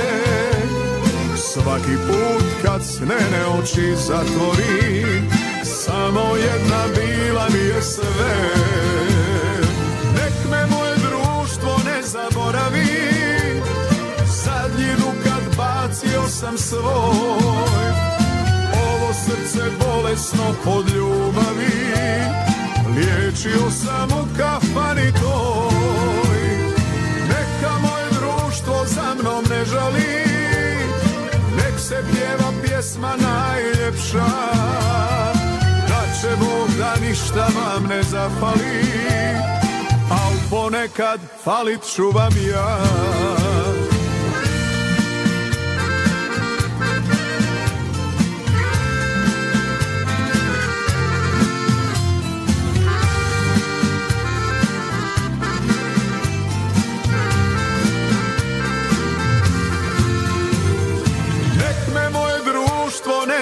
Svaki 1.37 1.95
put 2.07 2.43
kad 2.63 2.83
snene 2.85 3.45
oči 3.59 3.95
zatvori 3.95 5.21
Samo 5.63 6.35
jedna 6.35 6.83
bila 6.95 7.47
mi 7.53 7.59
je 7.59 7.81
sve. 7.81 8.35
Nek 10.15 10.51
me 10.51 10.65
moje 10.75 10.95
društvo 10.95 11.79
ne 11.85 12.01
zaboravi 12.03 12.85
Zadnji 14.25 14.93
dukat 14.97 15.57
bacio 15.57 16.27
sam 16.27 16.57
svoj. 16.57 17.93
Srce 19.25 19.63
bolesno 19.79 20.43
od 20.65 20.89
ljubavi 20.89 22.52
Liječio 22.95 23.71
sam 23.71 24.09
u 24.11 24.37
kafani 24.37 25.11
toj. 25.11 26.43
Neka 27.27 27.73
moje 27.81 28.05
društvo 28.09 28.85
za 28.85 29.13
mnom 29.19 29.43
ne 29.49 29.65
žali. 29.65 30.23
Nek 31.57 31.79
se 31.79 32.03
pjeva 32.11 32.51
pjesma 32.63 33.13
najljepša. 33.21 34.25
Da 35.87 36.01
će 36.21 36.35
Bog 36.39 36.69
da 36.77 36.95
ništa 37.07 37.47
vam 37.55 37.83
ne 37.89 38.03
zafali. 38.03 38.85
Al 40.09 40.33
ponekad 40.49 41.19
falit 41.43 41.83
ću 41.95 42.09
vam 42.11 42.33
ja 42.51 42.77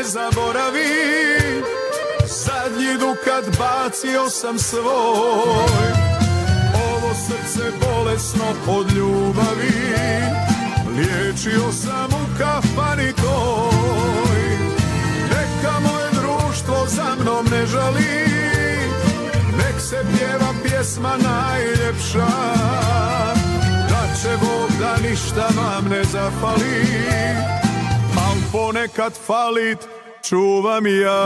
zaboravi. 0.03 1.61
Zadnji 2.27 2.97
dukat 2.99 3.57
bacio 3.59 4.29
sam 4.29 4.59
svoj. 4.59 5.91
Ovo 6.91 7.13
srce 7.27 7.71
bolesno 7.81 8.45
od 8.67 8.91
ljubavi. 8.91 9.73
Liječio 10.95 11.71
sam 11.71 12.09
u 12.11 12.37
kafani 12.37 13.13
toj. 13.13 14.41
Neka 15.29 15.79
moje 15.79 16.09
društvo 16.11 16.85
za 16.87 17.15
mnom 17.21 17.45
ne 17.51 17.65
žali. 17.65 18.25
Nek 19.57 19.81
se 19.81 20.05
pjeva 20.17 20.53
pjesma 20.63 21.17
najljepša. 21.17 22.27
Da 23.89 24.15
će 24.21 24.37
Bog 24.39 24.69
da 24.79 25.09
ništa 25.09 25.47
vam 25.57 25.85
ne 25.89 26.03
zafali. 26.03 27.21
Al 27.47 27.60
ponekad 28.51 29.13
falit 29.27 29.87
čuvam 30.21 30.85
ja 30.87 31.21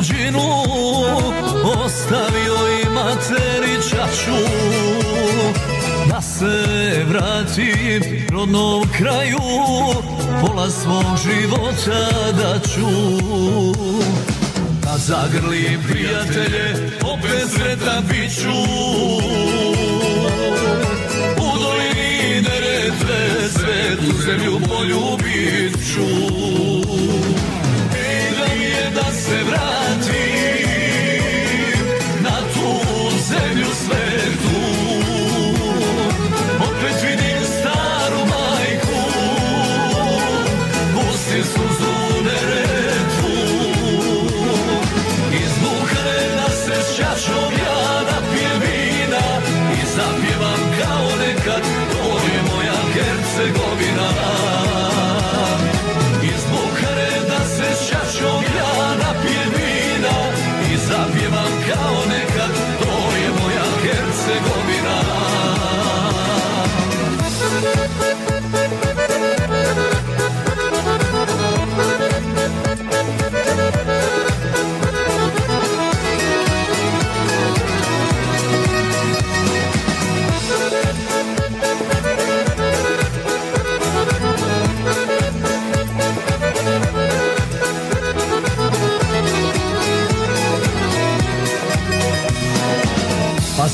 tuđinu 0.00 0.40
Ostavio 1.84 2.56
i 2.82 2.88
materi 2.88 3.74
čaču 3.90 4.40
Da 6.10 6.20
se 6.20 7.04
vratim 7.08 8.26
rodnom 8.30 8.88
kraju 8.98 9.38
Pola 10.40 10.70
svog 10.70 11.04
života 11.24 12.32
da 12.32 12.58
ću. 12.68 12.86
Da 14.82 14.98
zagrlim 14.98 15.80
prijatelje 15.88 16.90
Opet 17.02 17.50
sretan 17.50 18.04
bit 18.08 18.34
ću 18.34 18.62
U 21.36 21.58
dolini 21.62 22.42
Neretve 22.42 23.48
Svetu 23.50 24.22
zemlju 24.22 24.60
poljubit 24.68 25.72
ću 25.94 26.79
se 29.30 29.42
vratim 29.44 30.10
na 32.22 32.36
tu 32.54 32.70
zemlju 33.28 33.66
svetu. 33.82 34.60
Opet 36.60 37.02
vidim 37.02 37.19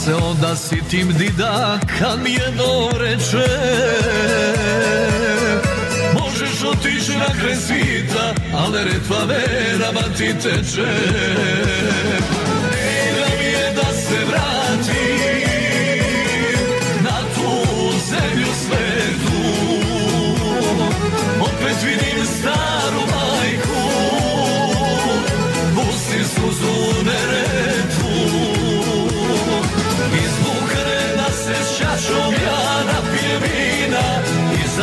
se 0.06 0.14
onda 0.14 0.56
sitim 0.56 1.12
dida 1.18 1.78
kad 1.98 2.22
mi 2.22 2.30
jedno 2.30 2.98
reče. 2.98 3.46
Možeš 6.14 6.64
otići 6.64 7.12
na 7.18 7.40
kraj 7.40 7.56
svita, 7.56 8.34
ali 8.54 8.78
retva 8.84 9.24
verama 9.24 10.14
ti 10.16 10.34
teče 10.42 10.86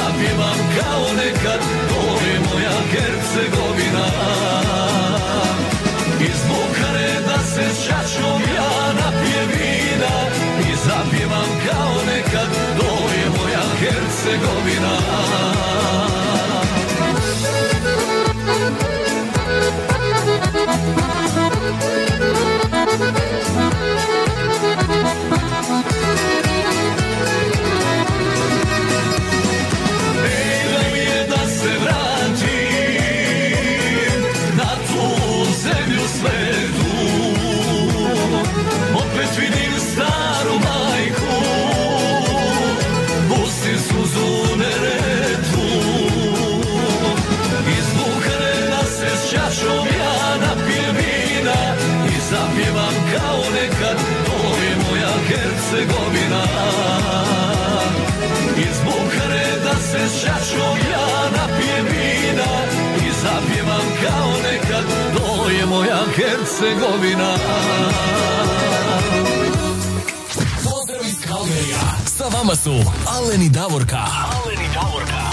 i 0.03 0.05
zapjevam 0.05 0.57
kao 0.79 1.13
nekad, 1.15 1.59
to 1.89 2.25
je 2.27 2.39
moja 2.39 2.77
Hercegovina. 2.91 4.05
Iz 6.19 6.39
Buhare 6.47 7.13
da 7.27 7.43
se 7.43 7.73
s 7.73 7.87
čašom 7.87 8.41
ja 8.55 8.93
napijem 8.93 9.49
vina 9.49 10.15
i 10.59 10.75
zapjevam 10.85 11.49
kao 11.69 11.95
nekad, 12.05 12.49
to 12.79 12.91
je 13.15 13.29
moja 13.29 13.63
Hercegovina. 13.79 14.93
Želja 23.03 23.72
Hercegovina 65.81 67.35
Pozdrav 70.63 71.01
iz 71.05 71.27
Kalgerija. 71.27 71.79
Sa 72.05 72.23
vama 72.23 72.55
su 72.55 72.71
Alen 73.17 73.41
i 73.41 73.49
Davorka. 73.49 73.97
Alen 73.97 74.59
i 74.65 74.69
Davorka. 74.73 75.23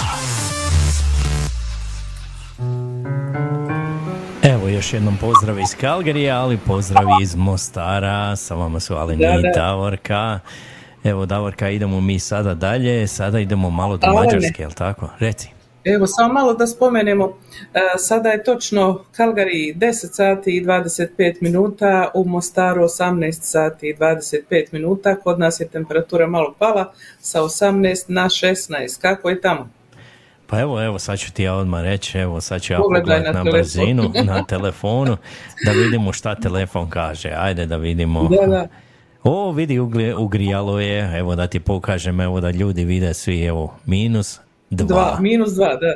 Evo 4.43 4.67
još 4.67 4.93
jednom 4.93 5.17
pozdrav 5.17 5.59
iz 5.59 5.75
Kalgerija, 5.81 6.41
ali 6.41 6.57
pozdrav 6.57 7.05
iz 7.21 7.35
Mostara. 7.35 8.35
Sa 8.35 8.55
vama 8.55 8.79
su 8.79 8.95
Aleni 8.95 9.25
Da, 9.25 9.39
i 9.39 9.41
da. 9.41 9.61
Davorka. 9.61 10.39
Evo 11.03 11.25
Davorka, 11.25 11.69
idemo 11.69 12.01
mi 12.01 12.19
sada 12.19 12.53
dalje. 12.53 13.07
Sada 13.07 13.39
idemo 13.39 13.69
malo 13.69 13.97
do. 13.97 14.07
Mađarske, 14.13 14.63
jel 14.63 14.71
tako? 14.71 15.09
Reci. 15.19 15.60
Evo, 15.85 16.07
samo 16.07 16.33
malo 16.33 16.53
da 16.53 16.67
spomenemo, 16.67 17.37
e, 17.73 17.79
sada 17.97 18.29
je 18.29 18.43
točno 18.43 19.03
Kalgari 19.11 19.73
10 19.77 19.91
sati 19.91 20.57
i 20.57 20.65
25 20.65 21.35
minuta, 21.41 22.11
u 22.13 22.25
Mostaru 22.25 22.83
18 22.83 23.31
sati 23.31 23.89
i 23.89 23.95
25 23.95 24.65
minuta, 24.71 25.15
kod 25.15 25.39
nas 25.39 25.59
je 25.59 25.67
temperatura 25.67 26.27
malo 26.27 26.53
pala 26.59 26.93
sa 27.19 27.41
18 27.41 28.03
na 28.07 28.25
16, 28.25 29.01
kako 29.01 29.29
je 29.29 29.41
tamo? 29.41 29.69
Pa 30.47 30.59
evo, 30.59 30.83
evo, 30.83 30.99
sad 30.99 31.19
ću 31.19 31.33
ti 31.33 31.43
ja 31.43 31.53
odmah 31.53 31.83
reći, 31.83 32.17
evo, 32.17 32.41
sad 32.41 32.61
ću 32.61 32.73
ja 32.73 32.79
Pogledaj 32.79 33.17
pogledat 33.17 33.33
na 33.33 33.43
na, 33.43 33.51
brzinu, 33.51 34.11
na 34.33 34.45
telefonu, 34.45 35.17
da 35.65 35.71
vidimo 35.71 36.13
šta 36.13 36.35
telefon 36.35 36.89
kaže. 36.89 37.33
Ajde 37.37 37.65
da 37.65 37.77
vidimo. 37.77 38.27
Da, 38.27 38.47
da. 38.47 38.67
O, 39.23 39.51
vidi, 39.51 39.79
ugri- 39.79 40.15
ugrijalo 40.17 40.79
je, 40.79 41.19
evo 41.19 41.35
da 41.35 41.47
ti 41.47 41.59
pokažem, 41.59 42.21
evo 42.21 42.41
da 42.41 42.51
ljudi 42.51 42.85
vide 42.85 43.13
svi, 43.13 43.43
evo, 43.43 43.75
minus 43.85 44.39
dva. 44.71 44.87
Dva, 44.87 45.17
minus 45.19 45.49
2, 45.49 45.79
da. 45.79 45.93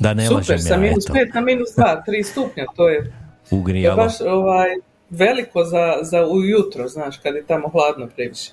Da 0.00 0.14
ne 0.14 0.26
Super, 0.26 0.36
lažem 0.36 0.58
sa 0.58 0.74
ja, 0.74 0.80
minus 0.80 1.04
eto, 1.04 1.14
5 1.14 1.34
na 1.34 1.40
minus 1.40 1.68
2, 1.76 2.02
3 2.06 2.22
stupnja, 2.22 2.64
to 2.76 2.88
je, 2.88 3.12
to 3.50 3.54
je 3.54 3.60
ugrijalo. 3.60 3.96
baš 3.96 4.20
ovaj, 4.20 4.68
veliko 5.10 5.64
za, 5.64 5.98
za 6.02 6.26
ujutro, 6.26 6.88
znaš, 6.88 7.16
kad 7.16 7.34
je 7.34 7.46
tamo 7.46 7.68
hladno 7.68 8.08
previše. 8.16 8.50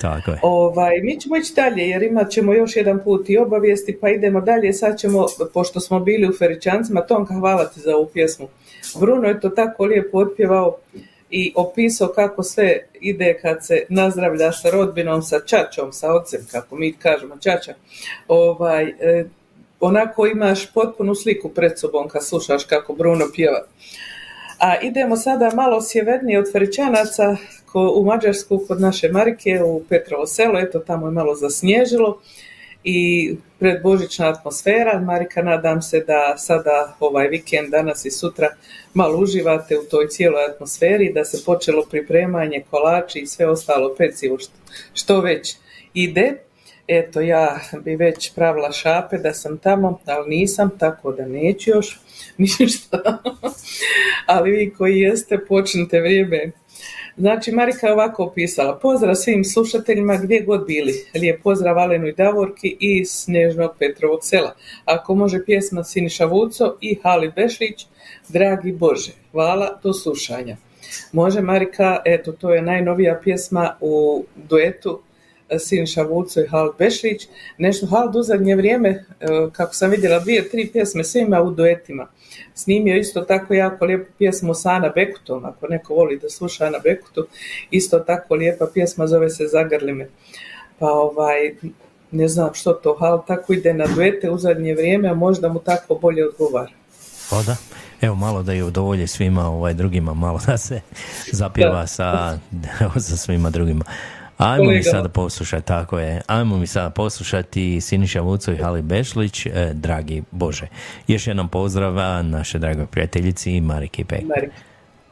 Tako 0.00 0.30
je. 0.30 0.38
Ovaj, 0.42 1.00
mi 1.02 1.20
ćemo 1.20 1.36
ići 1.36 1.52
dalje 1.54 1.88
jer 1.88 2.02
imat 2.02 2.30
ćemo 2.30 2.54
još 2.54 2.76
jedan 2.76 3.00
put 3.04 3.30
i 3.30 3.38
obavijesti 3.38 3.98
pa 4.00 4.08
idemo 4.08 4.40
dalje. 4.40 4.72
Sad 4.72 4.98
ćemo, 4.98 5.26
pošto 5.54 5.80
smo 5.80 6.00
bili 6.00 6.28
u 6.28 6.32
Feričancima, 6.38 7.00
Tonka 7.00 7.34
hvala 7.34 7.64
ti 7.64 7.80
za 7.80 7.96
ovu 7.96 8.06
pjesmu. 8.12 8.48
Bruno 9.00 9.28
je 9.28 9.40
to 9.40 9.48
tako 9.48 9.84
lijepo 9.84 10.18
otpjevao 10.18 10.76
i 11.30 11.52
opisao 11.56 12.08
kako 12.08 12.42
sve 12.42 12.78
ide 13.00 13.38
kad 13.42 13.66
se 13.66 13.82
nazdravlja 13.88 14.52
sa 14.52 14.70
rodbinom, 14.70 15.22
sa 15.22 15.40
čačom, 15.40 15.92
sa 15.92 16.14
ocem, 16.14 16.40
kako 16.50 16.76
mi 16.76 16.92
kažemo 16.92 17.36
čača. 17.36 17.74
Ovaj, 18.28 18.84
e, 18.84 19.24
onako 19.80 20.26
imaš 20.26 20.72
potpunu 20.72 21.14
sliku 21.14 21.48
pred 21.48 21.78
sobom 21.78 22.08
kad 22.08 22.26
slušaš 22.26 22.64
kako 22.64 22.94
Bruno 22.94 23.24
pjeva. 23.34 23.64
A 24.58 24.80
idemo 24.80 25.16
sada 25.16 25.50
malo 25.54 25.82
sjevernije 25.82 26.38
od 26.38 26.52
Feričanaca 26.52 27.36
ko, 27.72 27.92
u 27.96 28.04
Mađarsku 28.04 28.60
kod 28.68 28.80
naše 28.80 29.08
Marike 29.08 29.62
u 29.64 29.82
Petrovo 29.88 30.26
selo, 30.26 30.60
eto 30.60 30.78
tamo 30.78 31.06
je 31.06 31.10
malo 31.10 31.34
zasnježilo 31.34 32.20
i 32.88 33.34
predbožićna 33.58 34.28
atmosfera. 34.28 35.00
Marika, 35.00 35.42
nadam 35.42 35.82
se 35.82 36.00
da 36.00 36.38
sada 36.38 36.96
ovaj 37.00 37.28
vikend, 37.28 37.70
danas 37.70 38.04
i 38.04 38.10
sutra 38.10 38.48
malo 38.94 39.18
uživate 39.18 39.78
u 39.78 39.84
toj 39.90 40.08
cijeloj 40.08 40.44
atmosferi, 40.44 41.12
da 41.12 41.24
se 41.24 41.44
počelo 41.44 41.86
pripremanje 41.90 42.64
kolači 42.70 43.18
i 43.18 43.26
sve 43.26 43.48
ostalo 43.50 43.94
pecivo 43.98 44.38
što, 44.38 44.52
što 44.94 45.20
već 45.20 45.56
ide. 45.94 46.32
Eto, 46.88 47.20
ja 47.20 47.60
bi 47.84 47.96
već 47.96 48.34
pravila 48.34 48.72
šape 48.72 49.18
da 49.18 49.34
sam 49.34 49.58
tamo, 49.58 50.00
ali 50.06 50.28
nisam, 50.28 50.70
tako 50.78 51.12
da 51.12 51.26
neću 51.26 51.70
još 51.70 52.00
ništa. 52.38 53.18
ali 54.26 54.50
vi 54.50 54.74
koji 54.78 54.98
jeste, 54.98 55.38
počnite 55.48 56.00
vrijeme. 56.00 56.52
Znači, 57.18 57.52
Marika 57.52 57.86
je 57.86 57.92
ovako 57.92 58.24
opisala. 58.24 58.78
Pozdrav 58.78 59.14
svim 59.14 59.44
slušateljima 59.44 60.16
gdje 60.16 60.40
god 60.40 60.66
bili. 60.66 60.92
Lijep 61.14 61.42
pozdrav 61.42 61.78
Alenu 61.78 62.06
i 62.06 62.12
Davorki 62.12 62.76
iz 62.80 63.10
Snježnog 63.10 63.70
Petrovog 63.78 64.18
sela. 64.22 64.54
Ako 64.84 65.14
može 65.14 65.44
pjesma 65.44 65.84
Siniša 65.84 66.24
Vuco 66.24 66.76
i 66.80 66.98
Hali 67.02 67.32
Bešlić, 67.36 67.86
Dragi 68.28 68.72
Bože, 68.72 69.12
hvala 69.32 69.78
do 69.82 69.92
slušanja. 69.92 70.56
Može 71.12 71.40
Marika, 71.40 72.02
eto 72.04 72.32
to 72.32 72.54
je 72.54 72.62
najnovija 72.62 73.20
pjesma 73.24 73.76
u 73.80 74.24
duetu 74.34 75.00
Siniša 75.58 76.02
Vuco 76.02 76.40
i 76.40 76.46
Hal 76.46 76.72
Bešlić. 76.78 77.28
Nešto 77.58 77.86
Hal 77.86 78.10
u 78.14 78.22
zadnje 78.22 78.56
vrijeme, 78.56 78.88
e, 78.88 79.04
kako 79.52 79.74
sam 79.74 79.90
vidjela, 79.90 80.18
dvije, 80.18 80.48
tri 80.48 80.70
pjesme 80.72 81.04
sve 81.04 81.20
ima 81.20 81.42
u 81.42 81.50
duetima. 81.50 82.08
Snimio 82.54 82.96
isto 82.96 83.20
tako 83.20 83.54
jako 83.54 83.84
lijepu 83.84 84.12
pjesmu 84.18 84.54
sa 84.54 84.70
Ana 84.70 84.88
Bekutom, 84.94 85.44
ako 85.44 85.66
neko 85.66 85.94
voli 85.94 86.18
da 86.18 86.28
sluša 86.28 86.64
Ana 86.64 86.78
Bekutu, 86.84 87.26
isto 87.70 87.98
tako 87.98 88.34
lijepa 88.34 88.66
pjesma 88.74 89.06
zove 89.06 89.30
se 89.30 89.46
Zagrli 89.46 89.92
me. 89.92 90.08
Pa 90.78 90.90
ovaj, 90.90 91.54
ne 92.10 92.28
znam 92.28 92.54
što 92.54 92.72
to, 92.72 92.96
Hal 93.00 93.24
tako 93.26 93.52
ide 93.52 93.74
na 93.74 93.86
duete 93.86 94.30
u 94.30 94.38
zadnje 94.38 94.74
vrijeme, 94.74 95.08
a 95.08 95.14
možda 95.14 95.48
mu 95.48 95.58
tako 95.58 95.94
bolje 95.94 96.28
odgovara. 96.28 96.72
O 97.30 97.42
da. 97.42 97.56
Evo 98.00 98.14
malo 98.14 98.42
da 98.42 98.52
je 98.52 98.64
udovolji 98.64 99.06
svima 99.06 99.48
ovaj 99.48 99.74
drugima, 99.74 100.14
malo 100.14 100.40
da 100.46 100.58
se 100.58 100.80
zapjeva 101.32 101.86
sa, 101.86 102.38
sa 103.08 103.16
svima 103.16 103.50
drugima. 103.50 103.84
Ajmo 104.38 104.70
mi 104.70 104.82
sada 104.82 105.08
poslušati, 105.08 105.66
tako 105.66 105.98
je. 105.98 106.22
Ajmo 106.26 106.56
mi 106.56 106.66
sada 106.66 106.90
poslušati 106.90 107.80
Siniša 107.80 108.20
Vuco 108.20 108.52
i 108.52 108.56
Hali 108.56 108.82
Bešlić, 108.82 109.46
e, 109.46 109.70
dragi 109.74 110.22
Bože. 110.30 110.66
Još 111.08 111.26
jednom 111.26 111.48
pozdrava 111.48 112.22
naše 112.22 112.58
dragoj 112.58 112.86
prijateljici 112.86 113.60
Mariki 113.60 114.04
Pek. 114.04 114.24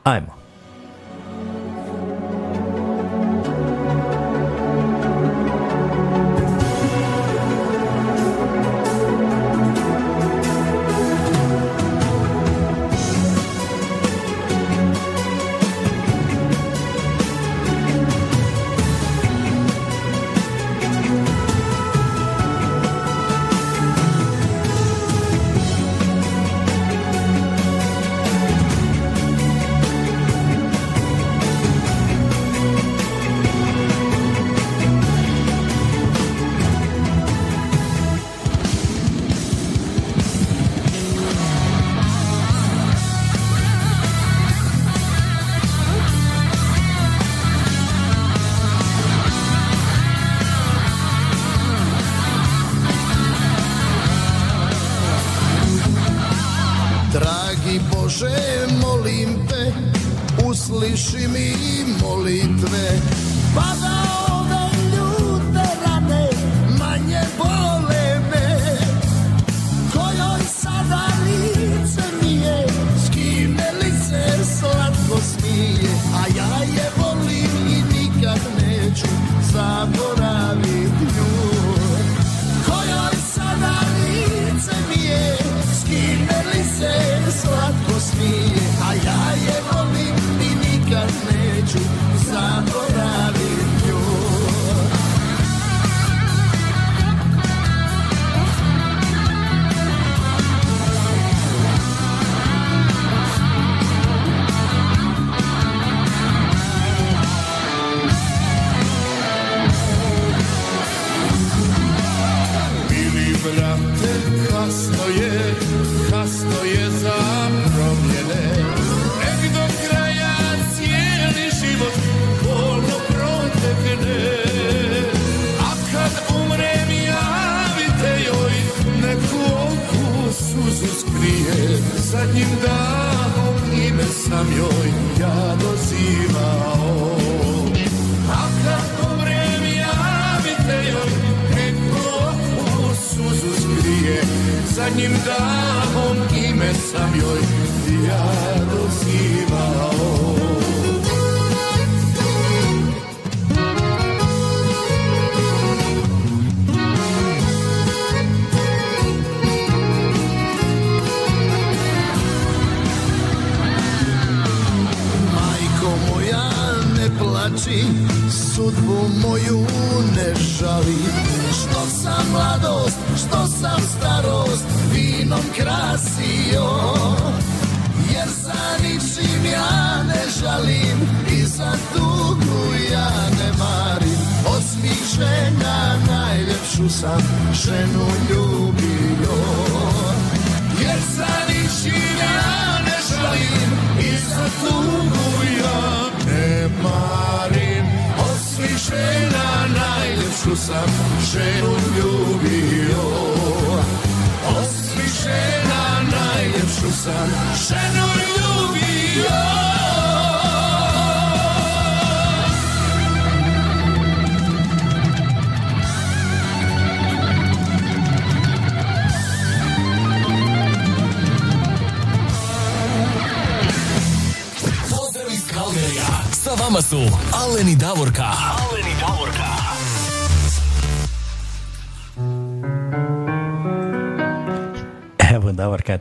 Ajmo. 0.04 0.43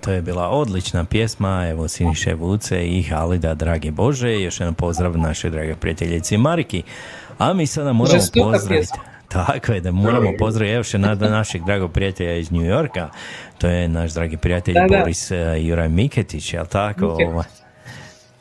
To 0.03 0.11
je 0.11 0.21
bila 0.21 0.49
odlična 0.49 1.03
pjesma, 1.05 1.67
evo 1.69 1.87
Siniše 1.87 2.33
Vuce 2.33 2.87
i 2.87 3.03
Halida, 3.03 3.53
dragi 3.53 3.91
Bože, 3.91 4.41
još 4.41 4.59
jedan 4.59 4.73
pozdrav 4.73 5.17
našoj 5.17 5.49
drage 5.49 5.75
prijateljici 5.75 6.37
Mariki. 6.37 6.83
A 7.37 7.53
mi 7.53 7.67
sada 7.67 7.93
moramo 7.93 8.19
pozdraviti... 8.19 8.67
pjesma. 8.67 9.03
Tako 9.27 9.71
je, 9.71 9.81
da 9.81 9.91
moramo 9.91 10.29
pozdraviti 10.39 10.75
još 10.75 10.93
jedan 10.93 11.31
našeg 11.31 11.63
dragog 11.65 11.91
prijatelja 11.91 12.35
iz 12.35 12.51
New 12.51 12.61
Yorka, 12.61 13.09
to 13.57 13.67
je 13.67 13.87
naš 13.87 14.11
dragi 14.11 14.37
prijatelj 14.37 14.73
Da, 14.73 14.85
da. 14.89 14.97
Boris 14.97 15.31
eh, 15.31 15.57
Juraj 15.59 15.89
Miketić, 15.89 16.53
jel 16.53 16.65
tako? 16.65 17.05
Ovaj, 17.05 17.45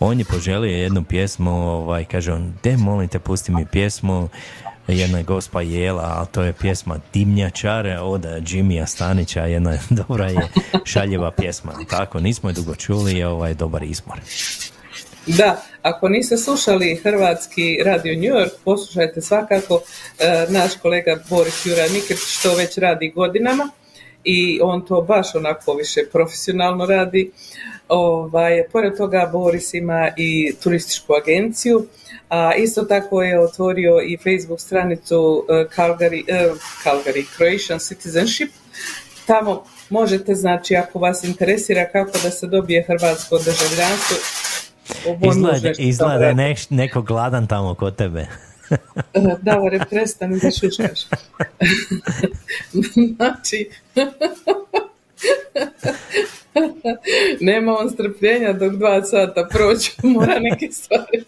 on 0.01 0.19
je 0.19 0.25
poželio 0.25 0.77
jednu 0.77 1.05
pjesmu, 1.05 1.51
ovaj, 1.51 2.05
kaže 2.05 2.33
on, 2.33 2.53
de 2.63 2.77
molim 2.77 3.09
te, 3.09 3.19
pusti 3.19 3.53
mi 3.53 3.67
pjesmu, 3.67 4.29
jedna 4.89 5.19
je 5.19 5.25
gospa 5.25 5.61
Jela, 5.61 6.15
ali 6.17 6.27
to 6.33 6.43
je 6.43 6.53
pjesma 6.53 6.99
Dimnjačar 7.13 7.87
od 8.01 8.27
Jimmya 8.47 8.87
Stanića, 8.87 9.47
jedna 9.47 9.79
dobra 10.01 10.27
je 10.27 10.49
šaljiva 10.85 11.31
pjesma, 11.31 11.73
tako, 11.91 12.21
nismo 12.21 12.51
je 12.51 12.53
dugo 12.53 12.75
čuli, 12.75 13.23
ovaj, 13.23 13.55
dobar 13.55 13.83
izbor. 13.83 14.21
Da, 15.27 15.63
ako 15.83 16.09
niste 16.09 16.37
slušali 16.37 17.01
Hrvatski 17.03 17.79
radio 17.85 18.15
New 18.15 18.41
York, 18.41 18.51
poslušajte 18.65 19.21
svakako 19.21 19.81
e, 20.19 20.47
naš 20.49 20.73
kolega 20.83 21.19
Boris 21.31 21.67
Juraj 21.67 21.89
Miketić 21.89 22.43
to 22.43 22.55
već 22.55 22.79
radi 22.79 23.13
godinama 23.15 23.71
i 24.25 24.61
on 24.63 24.87
to 24.87 25.01
baš 25.01 25.35
onako 25.35 25.75
više 25.75 26.01
profesionalno 26.13 26.87
radi. 26.87 27.31
Ovaj, 27.89 28.63
pored 28.73 28.97
toga 28.97 29.29
Boris 29.33 29.75
ima 29.75 30.11
i 30.17 30.55
turističku 30.63 31.13
agenciju, 31.23 31.87
a 32.29 32.55
isto 32.55 32.83
tako 32.83 33.23
je 33.23 33.41
otvorio 33.41 34.01
i 34.01 34.17
Facebook 34.17 34.61
stranicu 34.61 35.47
e, 35.49 35.53
Calgary, 35.77 36.25
e, 36.29 36.51
Calgary 36.85 37.25
Croatian 37.37 37.79
Citizenship. 37.79 38.51
Tamo 39.27 39.65
možete, 39.91 40.35
znači, 40.35 40.77
ako 40.77 40.99
vas 40.99 41.25
interesira 41.25 41.89
kako 41.93 42.19
da 42.23 42.31
se 42.31 42.47
dobije 42.47 42.83
hrvatsko 42.83 43.39
državljanstvo, 43.39 44.17
Izgleda, 45.23 45.73
izgleda 45.79 46.33
neš- 46.33 46.67
neko 46.71 47.03
gladan 47.03 47.47
tamo 47.47 47.75
kod 47.75 47.97
tebe. 47.97 48.27
Davore, 49.43 49.81
prestani 49.91 50.41
da 50.41 50.51
šuškaš. 50.51 51.01
znači, 53.17 53.71
nema 57.41 57.79
on 57.79 57.91
strpljenja 57.91 58.53
dok 58.53 58.73
dva 58.73 59.05
sata 59.05 59.49
prođu, 59.51 59.91
mora 60.03 60.39
neke 60.39 60.69
stvari. 60.73 61.25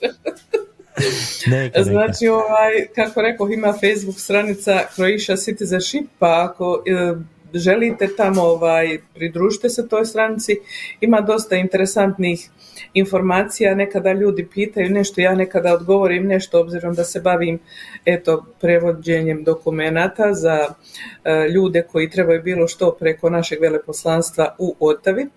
Neka, 1.47 1.79
neka. 1.79 1.85
Znači, 1.85 2.29
ovaj, 2.29 2.87
kako 2.95 3.23
rekao, 3.23 3.49
ima 3.49 3.73
Facebook 3.73 4.21
stranica 4.21 4.81
Croatia 4.95 5.37
Citizenship, 5.37 6.07
pa 6.19 6.51
ako 6.51 6.83
e, 6.87 7.15
želite 7.55 8.09
tamo 8.17 8.43
ovaj, 8.43 8.99
pridružite 9.15 9.69
se 9.69 9.89
toj 9.89 10.05
stranici, 10.05 10.57
ima 11.01 11.21
dosta 11.21 11.57
interesantnih 11.57 12.51
informacija, 12.95 13.75
nekada 13.75 14.13
ljudi 14.13 14.49
pitaju 14.55 14.91
nešto, 14.91 15.21
ja 15.21 15.35
nekada 15.35 15.75
odgovorim 15.75 16.27
nešto 16.27 16.61
obzirom 16.61 16.95
da 16.95 17.05
se 17.05 17.21
bavim 17.21 17.59
eto, 18.05 18.45
prevođenjem 18.61 19.45
dokumenata 19.45 20.35
za 20.35 20.59
e, 21.25 21.49
ljude 21.49 21.83
koji 21.93 22.11
trebaju 22.11 22.43
bilo 22.43 22.69
što 22.69 22.93
preko 22.93 23.31
našeg 23.31 23.61
veleposlanstva 23.61 24.55
u 24.59 24.77
Otavi. 24.81 25.23
E, 25.23 25.29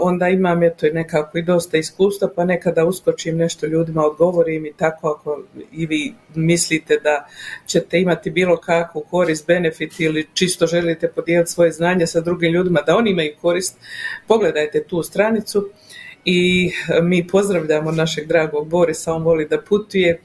onda 0.00 0.28
imam 0.28 0.62
eto 0.62 0.86
nekako 0.92 1.38
i 1.38 1.42
dosta 1.42 1.78
iskustva, 1.78 2.28
pa 2.36 2.44
nekada 2.44 2.84
uskočim 2.84 3.36
nešto 3.36 3.66
ljudima, 3.66 4.06
odgovorim 4.06 4.66
i 4.66 4.72
tako 4.72 5.08
ako 5.08 5.42
i 5.72 5.86
vi 5.86 6.14
mislite 6.34 6.96
da 7.04 7.28
ćete 7.66 8.00
imati 8.00 8.30
bilo 8.30 8.56
kakvu 8.56 9.04
korist, 9.10 9.46
benefit 9.46 10.00
ili 10.00 10.26
čisto 10.34 10.66
želite 10.66 11.08
podijeliti 11.20 11.50
svoje 11.50 11.72
znanje 11.72 12.06
sa 12.06 12.20
drugim 12.20 12.52
ljudima 12.52 12.80
da 12.86 12.96
oni 12.96 13.10
imaju 13.10 13.32
korist, 13.40 13.76
pogledajte 14.26 14.84
tu 14.84 15.02
stranicu 15.02 15.68
i 16.24 16.70
mi 17.02 17.26
pozdravljamo 17.26 17.92
našeg 17.92 18.26
dragog 18.26 18.68
Borisa, 18.68 19.14
on 19.14 19.22
voli 19.22 19.48
da 19.48 19.60
putuje 19.60 20.20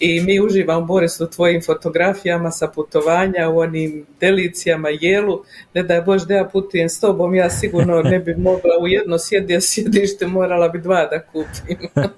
i 0.00 0.20
mi 0.20 0.40
uživamo 0.40 0.86
Boris 0.86 1.20
u 1.20 1.26
tvojim 1.26 1.62
fotografijama 1.62 2.50
sa 2.50 2.68
putovanja, 2.68 3.48
u 3.48 3.58
onim 3.58 4.06
delicijama, 4.20 4.88
jelu, 4.90 5.42
ne 5.74 5.82
da 5.82 5.94
je 5.94 6.02
Bož 6.02 6.22
da 6.22 6.34
ja 6.34 6.44
putujem 6.44 6.88
s 6.88 7.00
tobom, 7.00 7.34
ja 7.34 7.50
sigurno 7.50 8.02
ne 8.02 8.18
bi 8.18 8.34
mogla 8.48 8.70
u 8.80 8.88
jedno 8.88 9.18
sjedje 9.18 9.60
sjedište, 9.60 10.26
morala 10.26 10.68
bi 10.68 10.80
dva 10.80 11.06
da 11.06 11.22
kupim. 11.22 11.88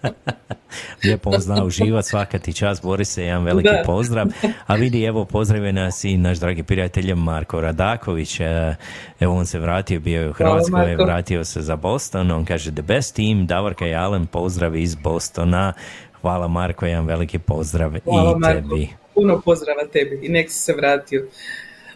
Lijepo 1.05 1.31
on 1.31 1.41
zna 1.41 1.65
uživati, 1.65 2.09
svaka 2.09 2.39
ti 2.39 2.53
čast, 2.53 2.83
Borise, 2.83 3.23
jedan 3.23 3.45
veliki 3.45 3.69
Da. 3.69 3.83
pozdrav. 3.87 4.27
A 4.67 4.75
vidi, 4.75 5.05
evo, 5.05 5.25
pozdravio 5.25 5.73
nas 5.73 6.05
i 6.05 6.17
naš 6.17 6.39
dragi 6.39 6.63
prijatelj 6.63 7.15
Marko 7.15 7.61
Radaković. 7.61 8.41
E, 8.41 8.75
Evo, 9.21 9.35
on 9.35 9.47
se 9.47 9.59
vratio, 9.59 10.01
bio 10.01 10.21
je 10.23 10.29
u 10.29 10.33
Hvala, 10.33 10.53
Hrvatskoj, 10.53 10.81
Marko. 10.81 11.05
vratio 11.05 11.45
se 11.45 11.61
za 11.61 11.77
Boston. 11.77 12.31
On 12.31 12.45
kaže, 12.45 12.73
the 12.73 12.83
best 12.83 13.19
team, 13.23 13.47
Davorka 13.47 13.87
i 13.87 13.95
Alen, 13.95 14.27
pozdrav 14.27 14.77
iz 14.77 14.95
Bostona. 14.95 15.73
Hvala 16.21 16.49
Marko, 16.49 16.87
jedan 16.87 17.07
veliki 17.07 17.39
pozdrav 17.39 17.93
Hvala 18.05 18.33
i 18.37 18.41
Marko, 18.41 18.69
tebi. 18.69 18.89
puno 19.15 19.41
pozdrava 19.41 19.87
tebi 19.93 20.21
i 20.23 20.29
nek 20.29 20.51
si 20.51 20.59
se 20.59 20.73
vratio. 20.73 21.27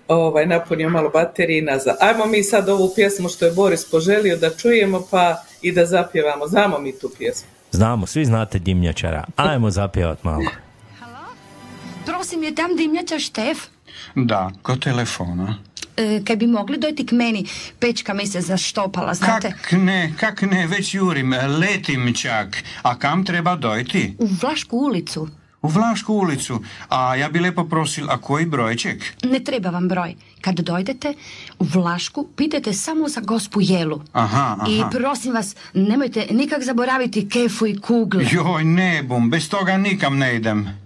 Ovaj, 0.09 0.47
napunio 0.47 0.89
malo 0.89 1.11
baterije 1.11 1.59
i 1.59 1.63
nazad. 1.63 1.97
Ajmo 2.01 2.27
mi 2.27 2.43
sad 2.43 2.69
ovu 2.69 2.93
pjesmu 2.95 3.29
što 3.29 3.45
je 3.45 3.53
Boris 3.53 3.91
poželio 3.91 4.37
da 4.37 4.51
čujemo 4.51 5.03
pa 5.11 5.37
i 5.63 5.73
da 5.73 5.87
zapjevamo. 5.87 6.47
Znamo 6.47 6.79
mi 6.79 6.99
tu 6.99 7.11
pjesmu. 7.19 7.49
Znamo, 7.71 8.07
svi 8.07 8.25
znate 8.25 8.59
Dimnjačara. 8.59 9.25
Ajmo 9.37 9.71
zapjevat 9.71 10.25
malo. 10.25 10.43
Prosim, 12.07 12.43
je 12.43 12.55
tam 12.55 12.77
dimnjača 12.77 13.19
Štef? 13.19 13.59
Da, 14.15 14.51
kod 14.63 14.83
telefona. 14.83 15.57
E, 15.97 16.21
kaj 16.25 16.37
bi 16.37 16.47
mogli 16.47 16.79
dojti 16.79 17.07
k 17.07 17.13
meni? 17.13 17.47
Pečka 17.79 18.15
mi 18.15 18.27
se 18.27 18.41
zaštopala, 18.41 19.15
znate? 19.15 19.51
Kak 19.51 19.73
ne, 19.73 20.13
kak 20.21 20.43
ne, 20.43 20.67
već 20.67 20.95
jurim, 20.95 21.35
letim 21.61 22.15
čak. 22.15 22.57
A 22.83 22.99
kam 22.99 23.25
treba 23.25 23.57
dojti? 23.57 24.15
U 24.19 24.29
Vlašku 24.41 24.77
ulicu. 24.77 25.29
U 25.63 25.69
Vlašku 25.69 26.15
ulicu. 26.15 26.61
A 26.89 27.17
ja 27.17 27.29
bi 27.29 27.41
lepo 27.41 27.65
prosil, 27.65 28.11
a 28.11 28.19
koji 28.19 28.47
brojček? 28.47 29.05
Ne 29.25 29.41
treba 29.41 29.71
vam 29.71 29.89
broj. 29.89 30.15
Kad 30.41 30.61
dojdete 30.61 31.15
u 31.59 31.65
Vlašku, 31.65 32.29
pitajte 32.37 32.73
samo 32.73 33.09
za 33.09 33.21
gospu 33.21 33.61
Jelu. 33.63 34.03
Aha, 34.13 34.57
aha. 34.61 34.67
I 34.71 34.83
prosim 34.91 35.33
vas, 35.33 35.57
nemojte 35.75 36.27
nikak 36.31 36.63
zaboraviti 36.63 37.29
kefu 37.29 37.67
i 37.67 37.79
kugle. 37.81 38.25
Joj, 38.33 38.65
ne 38.65 39.03
bum, 39.03 39.31
bez 39.31 39.49
toga 39.49 39.77
nikam 39.77 40.19
ne 40.19 40.37
idem. 40.37 40.86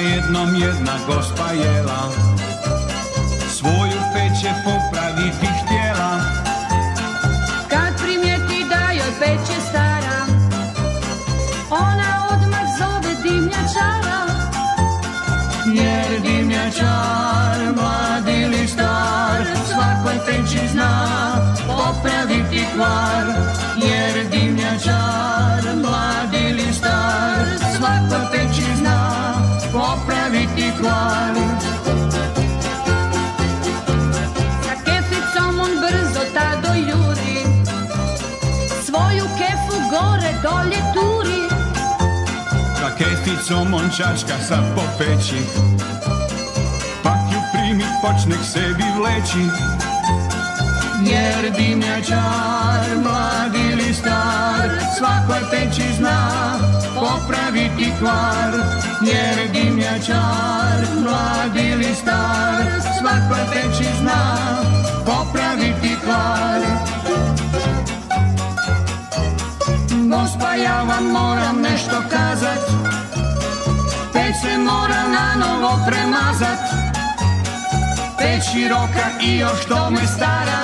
Jednom 0.00 0.54
jedna 0.54 0.92
gospa 1.06 1.52
jela. 1.52 2.02
Svoju 3.48 4.00
peće 4.14 4.52
popraviti 4.64 5.46
htjela. 5.46 6.20
Kad 7.68 8.02
primijeti 8.02 8.68
da 8.68 8.92
joj 8.92 9.12
peče 9.20 9.60
stara 9.68 10.20
Ona 11.70 12.28
odmah 12.32 12.66
zove 12.78 13.14
dimnjačara 13.22 14.20
Jer 15.74 16.20
dimnjačar, 16.22 17.74
mlad 17.76 18.28
ili 18.28 18.68
star 18.68 19.46
Svakoj 19.66 20.18
peći 20.26 20.68
zna 20.68 21.20
popraviti 21.66 22.66
kvar. 22.74 23.26
Jer 23.76 24.30
dimnjačar, 24.30 25.76
mlad 25.76 26.19
kvar 31.00 31.34
Sa 35.34 35.46
on 35.48 35.72
brzo 35.80 36.22
tado 36.34 36.74
juri 36.74 37.44
Svoju 38.84 39.24
kefu 39.38 39.76
gore 39.90 40.32
dolje 40.42 40.80
turi. 40.94 41.42
Sa 42.80 42.90
keficom 42.98 43.74
on 43.74 43.90
čačka 43.96 44.38
sad 44.48 44.64
po 44.74 44.82
peći 44.98 45.40
Pak 47.02 47.32
ju 47.32 47.40
primi 47.52 47.84
počne 48.02 48.36
k 48.36 48.44
sebi 48.44 48.84
vleći 48.98 49.44
Jer 51.04 51.52
dimnjačar, 51.56 52.98
mlad 53.02 53.54
ili 53.54 53.94
star 53.94 54.70
Svakoj 54.98 55.50
peći 55.50 55.94
zna 55.96 56.30
popraviti 56.94 57.92
kvar. 57.98 58.54
Jer 59.02 59.52
dimnjačar, 59.52 60.80
mlad 61.02 61.56
ili 61.56 61.94
star 61.94 62.64
Svakoj 63.00 63.44
peći 63.52 63.88
zna 64.00 64.36
popraviti 65.06 65.96
kvar. 66.04 66.60
Gospa, 70.10 70.54
ja 70.54 70.82
vam 70.82 71.04
moram 71.04 71.60
nešto 71.60 72.02
kazat 72.10 72.70
Peć 74.12 74.34
se 74.42 74.58
mora 74.58 75.02
na 75.08 75.46
novo 75.46 75.78
premazat 75.86 76.58
Peć 78.20 78.52
široka 78.52 79.06
i 79.22 79.38
još 79.38 79.64
tome 79.68 80.06
stara. 80.06 80.60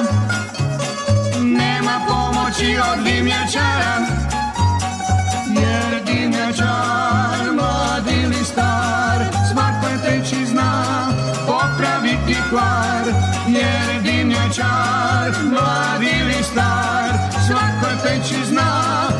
Nema 1.42 2.00
pomoći 2.08 2.78
od 2.92 3.04
dimnjačara. 3.04 3.96
Jer 5.48 6.04
dimnjačar, 6.04 7.52
mlad 7.54 8.06
ili 8.06 8.44
star 8.44 9.24
Svakoj 9.52 9.98
peći 10.04 10.46
zna 10.46 10.84
popraviti 11.46 12.36
kvar. 12.50 13.04
Jer 13.48 14.02
dimnjačar, 14.02 15.44
mlad 15.50 16.02
ili 16.02 16.42
star 16.42 17.10
Svakoj 17.46 17.96
peći 18.04 18.44
zna 18.44 19.15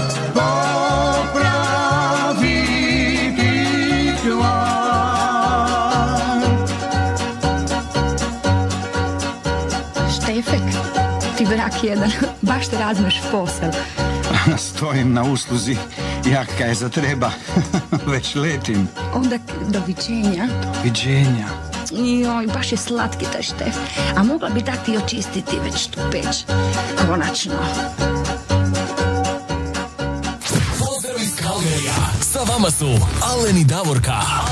brak 11.48 11.84
jedan, 11.84 12.10
baš 12.48 12.68
te 12.68 12.78
razmeš 12.78 13.20
posel. 13.32 13.70
Stojim 14.68 15.12
na 15.12 15.22
usluzi, 15.22 15.76
jak 16.24 16.48
kaj 16.58 16.74
za 16.74 16.88
treba. 16.88 17.30
Već 18.12 18.34
letim. 18.34 18.88
Onda 19.14 19.38
doviđenja. 19.68 20.48
Viđenja. 20.84 21.46
Joj, 21.90 22.46
baš 22.46 22.72
je 22.72 22.78
slatki 22.78 23.24
taj 23.32 23.42
Štef. 23.42 23.76
A 24.16 24.22
mogla 24.22 24.48
bi 24.48 24.62
dati 24.62 24.92
i 24.92 24.96
očistiti 24.96 25.58
već 25.64 25.86
tu 25.86 26.00
peć. 26.12 26.44
Konačno. 27.08 27.54
Pozdrav 30.78 31.16
iz 31.22 31.36
Kalgerija. 31.36 31.94
Sa 32.20 32.38
vama 32.52 32.70
su 32.70 32.86
Alen 33.22 33.58
i 33.58 33.64
Davorka. 33.64 34.45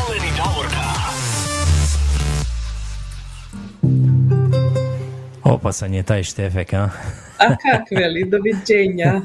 Opasan 5.45 5.95
je 5.95 6.03
taj 6.03 6.23
štefek, 6.23 6.73
a? 6.73 6.91
A 7.39 7.49
kak 7.49 7.91
veli, 7.91 8.25
doviđenja. 8.25 9.21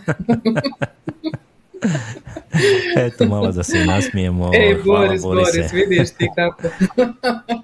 Eto, 2.97 3.25
malo 3.25 3.51
da 3.51 3.63
se 3.63 3.85
nasmijemo. 3.85 4.51
Ej, 4.53 4.75
Hvala, 4.83 5.07
Boris, 5.07 5.21
Borise. 5.21 5.51
Boris, 5.57 5.73
vidiš 5.73 6.09
ti 6.09 6.27
kako. 6.35 6.61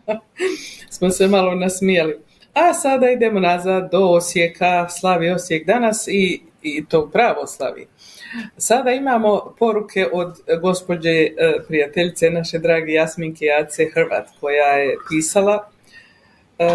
Smo 0.95 1.09
se 1.09 1.27
malo 1.27 1.55
nasmijali. 1.55 2.17
A 2.53 2.73
sada 2.73 3.09
idemo 3.09 3.39
nazad 3.39 3.91
do 3.91 3.99
Osijeka, 3.99 4.89
slavi 4.89 5.29
Osijek 5.29 5.67
danas 5.67 6.07
i, 6.07 6.41
i 6.61 6.85
to 6.85 7.09
pravo 7.09 7.47
slavi. 7.47 7.87
Sada 8.57 8.91
imamo 8.91 9.55
poruke 9.59 10.07
od 10.13 10.35
gospođe 10.61 11.09
e, 11.09 11.31
prijateljice 11.67 12.29
naše 12.29 12.59
dragi 12.59 12.93
Jasminke 12.93 13.45
Jace 13.45 13.85
Hrvat 13.93 14.27
koja 14.39 14.67
je 14.67 14.95
pisala 15.09 15.69
e, 16.59 16.65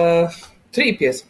tri 0.70 0.96
pjesme. 0.98 1.29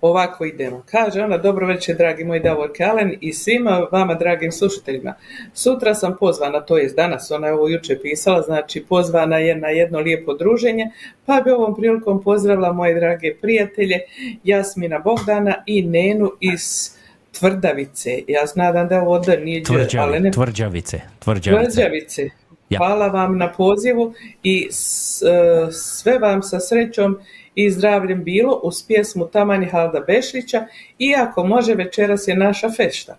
Ovako 0.00 0.44
idemo. 0.44 0.82
Kaže 0.86 1.22
ona, 1.22 1.38
dobro 1.38 1.66
večer, 1.66 1.96
dragi 1.96 2.24
moj 2.24 2.40
Davor 2.40 2.70
Kalen 2.76 3.14
i 3.20 3.32
svima 3.32 3.86
vama, 3.92 4.14
dragim 4.14 4.52
slušateljima. 4.52 5.14
Sutra 5.54 5.94
sam 5.94 6.16
pozvana, 6.16 6.60
to 6.60 6.78
jest 6.78 6.96
danas, 6.96 7.30
ona 7.30 7.46
je 7.46 7.52
ovo 7.52 7.68
juče 7.68 7.98
pisala, 7.98 8.42
znači 8.42 8.84
pozvana 8.84 9.38
je 9.38 9.56
na 9.56 9.68
jedno 9.68 9.98
lijepo 9.98 10.34
druženje, 10.34 10.90
pa 11.26 11.40
bi 11.40 11.50
ovom 11.50 11.76
prilikom 11.76 12.22
pozdravila 12.22 12.72
moje 12.72 12.94
drage 12.94 13.34
prijatelje 13.34 13.98
Jasmina 14.44 14.98
Bogdana 14.98 15.54
i 15.66 15.82
Nenu 15.82 16.32
iz 16.40 16.90
Tvrdavice. 17.32 18.10
Ja 18.28 18.46
znam 18.46 18.88
da 18.88 18.94
je 18.94 19.00
ovo 19.00 19.18
D, 19.18 19.36
nije 19.36 19.62
Tvrđavi- 19.62 19.98
ali 19.98 20.20
ne 20.20 20.30
Tvrđavice. 20.30 21.00
Tvrđavice. 21.18 21.72
Tvrđavice. 21.72 22.28
Ja. 22.70 22.78
Hvala 22.78 23.06
vam 23.08 23.38
na 23.38 23.52
pozivu 23.52 24.12
i 24.42 24.68
s- 24.70 25.22
e, 25.22 25.72
sve 25.72 26.18
vam 26.18 26.42
sa 26.42 26.60
srećom 26.60 27.18
i 27.58 27.70
zdravljem 27.70 28.24
bilo 28.24 28.60
uz 28.62 28.86
pjesmu 28.86 29.26
Tamani 29.26 29.66
Halda 29.66 30.00
Bešlića 30.00 30.66
iako 30.98 31.44
može 31.44 31.74
večeras 31.74 32.28
je 32.28 32.36
naša 32.36 32.70
fešta. 32.70 33.16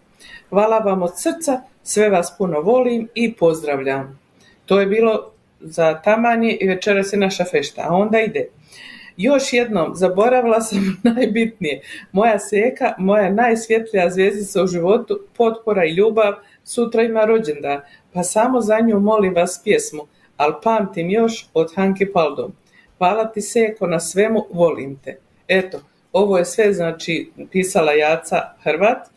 Hvala 0.50 0.78
vam 0.78 1.02
od 1.02 1.12
srca, 1.16 1.62
sve 1.84 2.10
vas 2.10 2.38
puno 2.38 2.62
volim 2.62 3.08
i 3.16 3.34
pozdravljam. 3.34 4.20
To 4.66 4.80
je 4.80 4.86
bilo 4.86 5.32
za 5.60 6.02
Tamanje 6.02 6.58
i 6.62 6.68
večeras 6.68 7.14
je 7.14 7.20
naša 7.20 7.46
fešta. 7.52 7.86
A 7.90 7.96
onda 7.96 8.20
ide. 8.20 8.48
Još 9.18 9.54
jednom, 9.54 9.96
zaboravila 9.96 10.62
sam 10.62 10.98
najbitnije. 11.16 11.82
Moja 12.12 12.40
seka, 12.40 12.94
moja 12.98 13.30
najsvjetlija 13.30 14.10
zvijezdica 14.10 14.64
u 14.64 14.68
životu, 14.68 15.20
potpora 15.38 15.86
i 15.86 15.94
ljubav, 15.94 16.34
sutra 16.64 17.04
ima 17.04 17.26
rođendan, 17.26 17.82
pa 18.14 18.24
samo 18.24 18.62
za 18.62 18.80
nju 18.80 19.00
molim 19.00 19.36
vas 19.36 19.62
pjesmu, 19.64 20.02
ali 20.38 20.54
pamtim 20.64 21.10
još 21.10 21.50
od 21.54 21.76
Hanke 21.76 22.12
Paldom. 22.12 22.54
Hvala 23.00 23.32
ti 23.32 23.42
seko 23.42 23.88
na 23.88 24.00
svemu, 24.00 24.46
volim 24.52 24.96
te. 25.04 25.18
Eto, 25.48 25.82
ovo 26.14 26.38
je 26.38 26.46
sve 26.46 26.74
znači 26.74 27.32
pisala 27.52 27.92
Jaca 27.92 28.38
Hrvat 28.64 29.08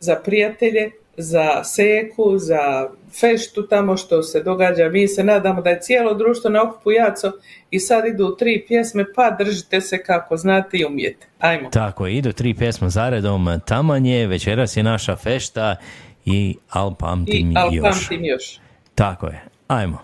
za 0.00 0.16
prijatelje, 0.24 0.90
za 1.16 1.64
seku, 1.64 2.38
za 2.38 2.88
feštu 3.20 3.66
tamo 3.66 3.96
što 3.96 4.22
se 4.22 4.42
događa. 4.42 4.88
Mi 4.88 5.08
se 5.08 5.24
nadamo 5.24 5.62
da 5.62 5.70
je 5.70 5.80
cijelo 5.80 6.14
društvo 6.14 6.50
na 6.50 6.62
okupu 6.62 6.90
jaco 6.90 7.32
i 7.70 7.80
sad 7.80 8.06
idu 8.06 8.36
tri 8.36 8.64
pjesme, 8.68 9.04
pa 9.14 9.30
držite 9.30 9.80
se 9.80 10.02
kako 10.02 10.36
znate 10.36 10.76
i 10.76 10.84
umijete. 10.84 11.26
Ajmo. 11.38 11.70
Tako, 11.70 12.06
idu 12.06 12.32
tri 12.32 12.54
pjesme 12.54 12.90
zaredom. 12.90 13.60
Tamanje, 13.66 14.26
večeras 14.26 14.76
je 14.76 14.82
naša 14.82 15.16
fešta 15.16 15.76
i 16.24 16.56
al 16.70 16.90
I, 16.90 16.94
pamtim 16.98 17.54
ali 17.56 17.76
još. 17.76 17.84
pamtim 17.90 18.24
još. 18.24 18.58
Tako 18.94 19.26
je. 19.26 19.42
Ajmo. 19.68 19.98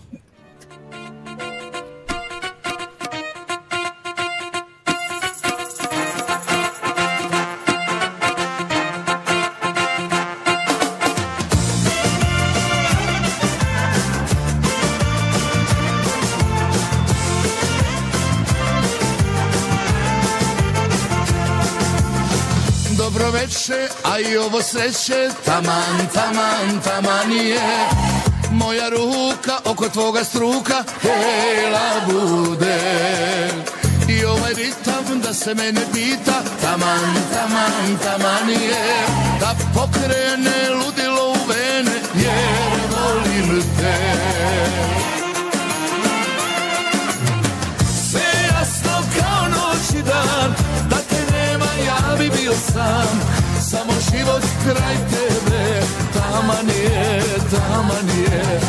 Veče, 23.51 23.89
a 24.05 24.19
i 24.19 24.37
ovo 24.37 24.63
sreće 24.63 25.31
Taman, 25.45 26.09
taman, 26.15 26.81
taman 26.85 27.33
je. 27.33 27.89
Moja 28.51 28.89
ruka 28.89 29.59
oko 29.65 29.89
tvoga 29.89 30.25
struka 30.25 30.85
Hela 31.03 31.91
bude. 32.07 32.81
I 34.09 34.25
ovaj 34.25 34.53
ritam 34.55 35.21
da 35.21 35.35
se 35.35 35.55
mene 35.55 35.81
pita 35.93 36.43
Taman, 36.63 37.15
taman, 37.33 37.99
taman 38.05 38.51
je. 38.51 39.07
Da 39.41 39.55
pokrene 39.75 40.71
ludilo 40.75 41.31
u 41.31 41.49
vene 41.49 42.01
Jer 42.15 42.81
volim 42.91 43.63
te. 43.79 43.97
Sve 48.11 48.31
jasno 48.49 48.93
kao 49.19 49.49
noć 49.49 50.01
i 50.01 50.03
dan 50.03 50.55
Da 50.91 50.97
te 50.97 51.33
nema 51.33 51.67
ja 51.87 52.17
bi 52.19 52.31
bio 52.43 52.53
sam 52.73 53.40
Samo 53.71 53.93
život 54.11 54.43
kraj 54.65 54.97
tebe 55.11 55.81
Taman 56.15 56.69
je, 56.69 57.23
taman 57.51 58.09
je 58.09 58.61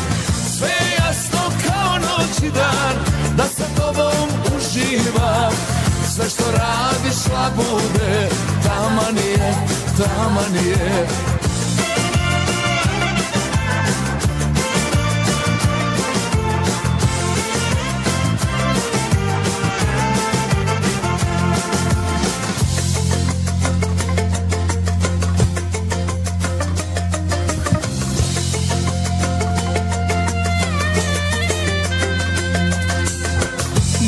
Sve 0.56 0.74
jasno 0.98 1.40
kao 1.66 1.98
noć 1.98 2.42
i 2.42 2.50
dan 2.50 2.94
Da 3.36 3.44
sa 3.44 3.64
tobom 3.76 4.28
uživam. 4.56 5.52
Sve 6.14 6.24
što 6.30 6.44
radiš 6.50 7.18
labude 7.34 8.28
Taman 8.64 9.16
je, 9.16 9.54
taman 9.98 10.54
je 10.66 11.06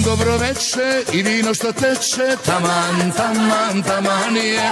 Dobro 0.03 0.37
veče 0.37 1.03
i 1.13 1.23
vino 1.23 1.55
što 1.55 1.73
teče 1.73 2.37
Taman, 2.47 3.13
taman, 3.17 3.83
taman 3.83 4.37
je. 4.37 4.71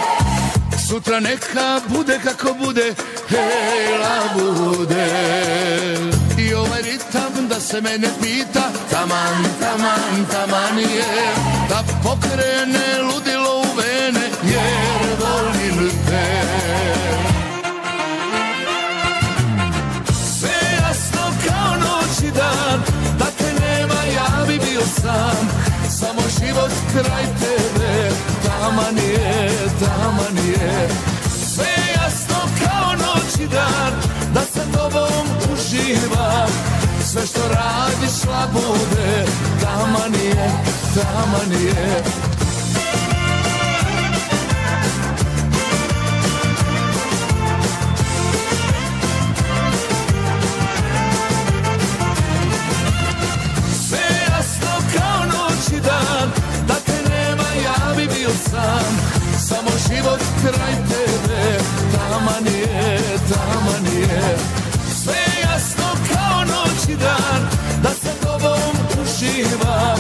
Sutra 0.89 1.21
neka 1.21 1.81
bude 1.89 2.21
kako 2.25 2.55
bude 2.55 2.95
Hejla 3.29 4.21
bude. 4.35 5.07
I 6.39 6.55
ovaj 6.55 6.83
ritam 6.83 7.49
da 7.49 7.61
se 7.61 7.81
mene 7.81 8.09
pita 8.23 8.71
Taman, 8.91 9.45
taman, 9.61 10.27
taman 10.33 10.79
je. 10.79 11.35
Da 11.69 11.83
pokrene 12.03 13.03
ludilo 13.03 13.42
Samo 26.03 26.23
život 26.41 26.73
kraj 26.93 27.25
tebe. 27.41 28.11
Taman 28.43 28.97
je, 28.97 29.51
taman 29.81 30.37
je 30.47 30.89
Sve 31.55 31.75
jasno 31.97 32.37
kao 32.61 32.93
noć 32.93 33.41
i 33.41 33.47
dan 33.47 33.93
Da 34.35 34.41
sa 34.41 34.79
tobom 34.79 35.27
uživam. 35.53 36.51
Sve 37.05 37.27
što 37.27 37.41
radiš 37.49 38.25
labude 38.33 39.27
Taman 39.61 40.15
je, 40.15 40.51
taman 40.95 41.53
je 41.53 42.03
sam 58.53 58.93
Samo 59.49 59.71
život 59.89 60.21
kraj 60.41 60.75
tebe 60.91 61.43
Taman 61.95 62.47
je, 62.47 63.01
taman 63.31 63.87
je 63.97 64.37
Sve 65.03 65.23
jasno 65.43 65.89
kao 66.13 66.41
noć 66.41 66.89
i 66.89 66.97
dan 66.97 67.43
Da 67.83 67.91
sa 68.03 68.13
tobom 68.23 68.75
uživam 69.03 69.99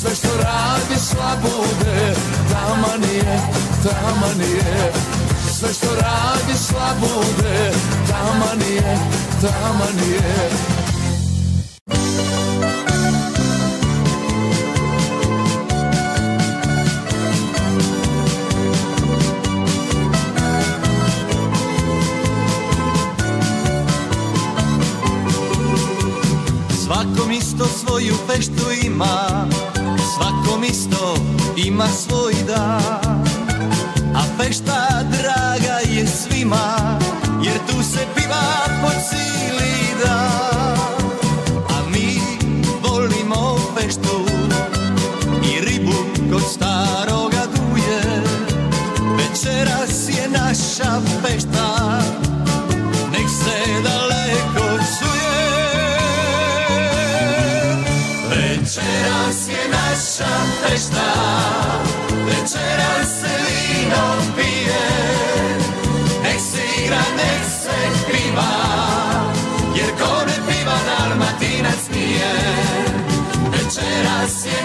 Sve 0.00 0.14
što 0.14 0.28
radiš 0.36 1.04
labude 1.20 2.14
Taman 2.52 3.02
je, 3.02 3.40
taman 3.84 4.40
je 4.40 4.92
Sve 5.58 5.68
što 5.74 5.86
radiš 5.94 6.62
labude 6.78 7.72
Taman 8.08 8.60
je, 8.60 8.98
taman 9.42 9.98
je 10.10 10.81
svoju 28.02 28.14
feštu 28.26 28.86
ima 28.86 29.46
Svakom 30.14 30.64
isto 30.64 31.14
ima 31.56 31.86
svoj 31.86 32.34
dan. 32.46 33.24
A 34.14 34.22
fešta 34.38 34.81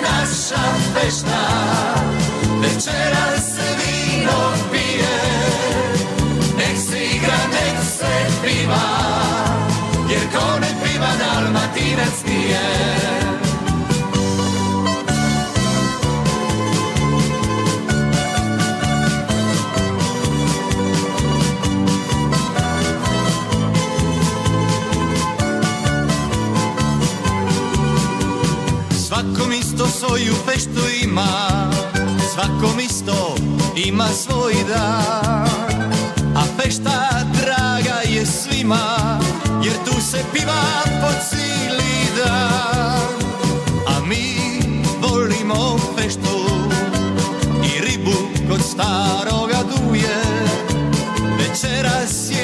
naša 0.02 0.64
fešta 0.94 1.44
Večeras 2.62 3.56
se 3.56 3.68
vino 3.80 4.54
pije 4.72 5.20
Nek 6.58 6.78
se 6.90 7.06
igra, 7.16 7.38
nek 7.48 7.84
se 7.98 8.14
piva 8.44 8.88
Jer 10.10 10.22
ko 10.32 10.60
ne 10.60 10.68
piva 10.84 11.12
dalmatinac 11.20 12.24
nije 12.28 13.17
svoju 30.18 30.34
feštu 30.46 31.04
ima. 31.04 31.28
Svakom 32.34 32.80
isto 32.80 33.36
ima 33.76 34.08
svoj 34.08 34.54
dan. 34.68 35.92
A 36.36 36.44
fešta 36.58 37.24
draga 37.34 38.00
je 38.10 38.26
svima 38.26 39.20
Jer 39.64 39.74
tu 39.86 40.02
se 40.02 40.18
piva 40.34 40.64
po 41.02 41.08
cijeli 41.30 42.08
dan. 42.18 43.32
A 43.88 44.06
mi 44.10 44.60
volimo 45.02 45.78
feštu 45.98 46.50
I 47.64 47.82
ribu 47.82 48.18
kod 48.50 48.62
staroga 48.62 49.64
duje. 49.64 50.22
Večeras 51.38 52.30
je 52.32 52.37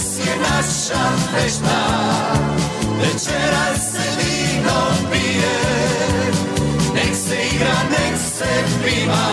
večeras 0.00 0.18
je 0.18 0.36
naša 0.40 1.04
večeras 2.98 3.92
se 3.92 4.08
vino 4.18 4.80
pije, 5.12 5.58
nek 6.94 7.14
se 7.14 7.36
igra, 7.54 7.76
nek 7.90 8.18
se 8.18 8.64
piva, 8.84 9.26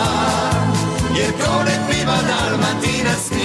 jer 1.17 1.31
ko 1.31 1.63
ne 1.63 1.87
piva 1.89 2.17
dalmatinac 2.27 3.36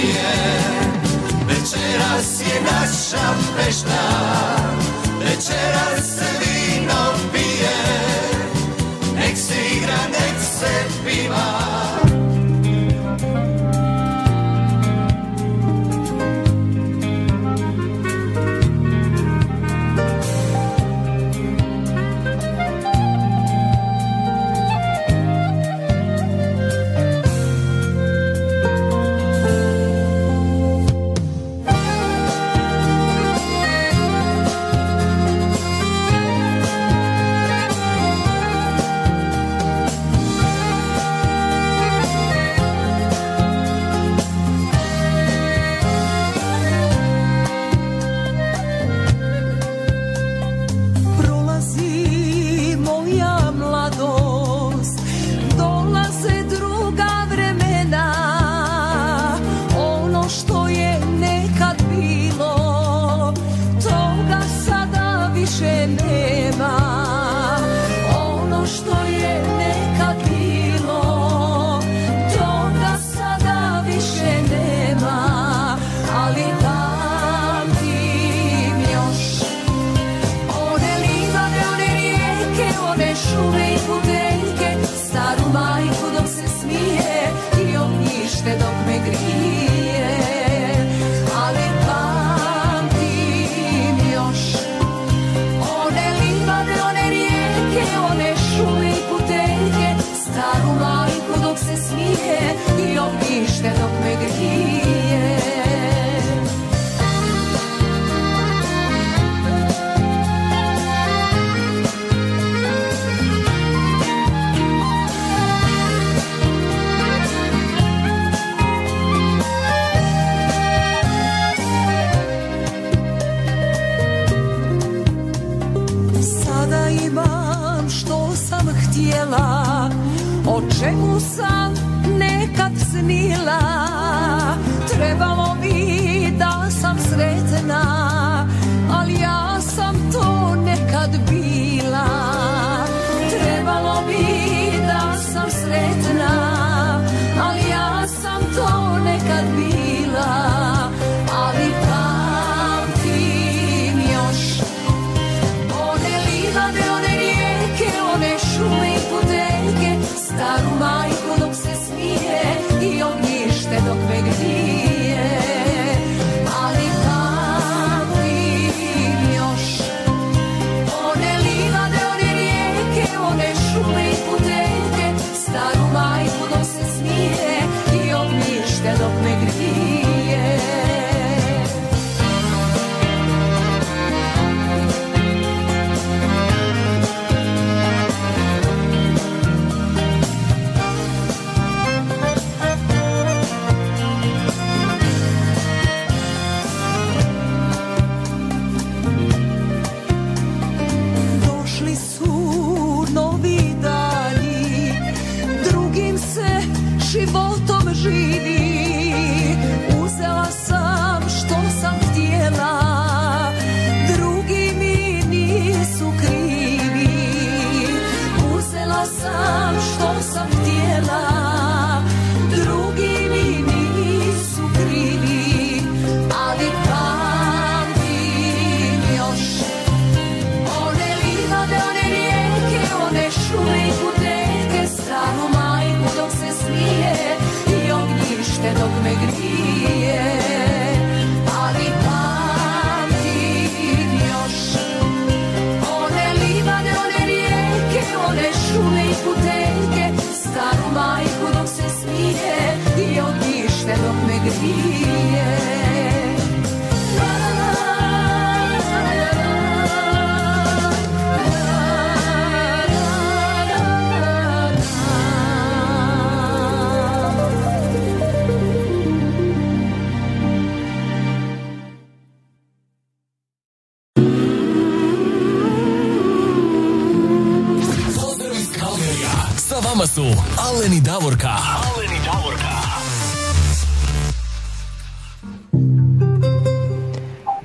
ognjište 239.13 239.53
dok 239.83 239.99
me 239.99 240.42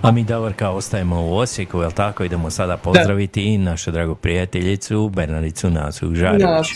A 0.09 0.13
mi 0.13 0.25
Davorka 0.25 0.71
ostajemo 0.71 1.27
u 1.27 1.37
Osijeku, 1.37 1.81
jel 1.81 1.91
tako? 1.91 2.25
Idemo 2.25 2.51
sada 2.51 2.77
pozdraviti 2.77 3.43
i 3.43 3.59
našu 3.59 3.91
dragu 3.91 4.15
prijateljicu 4.15 5.09
Bernardicu 5.09 5.71
Nasu 5.71 6.15
Žarević. 6.15 6.69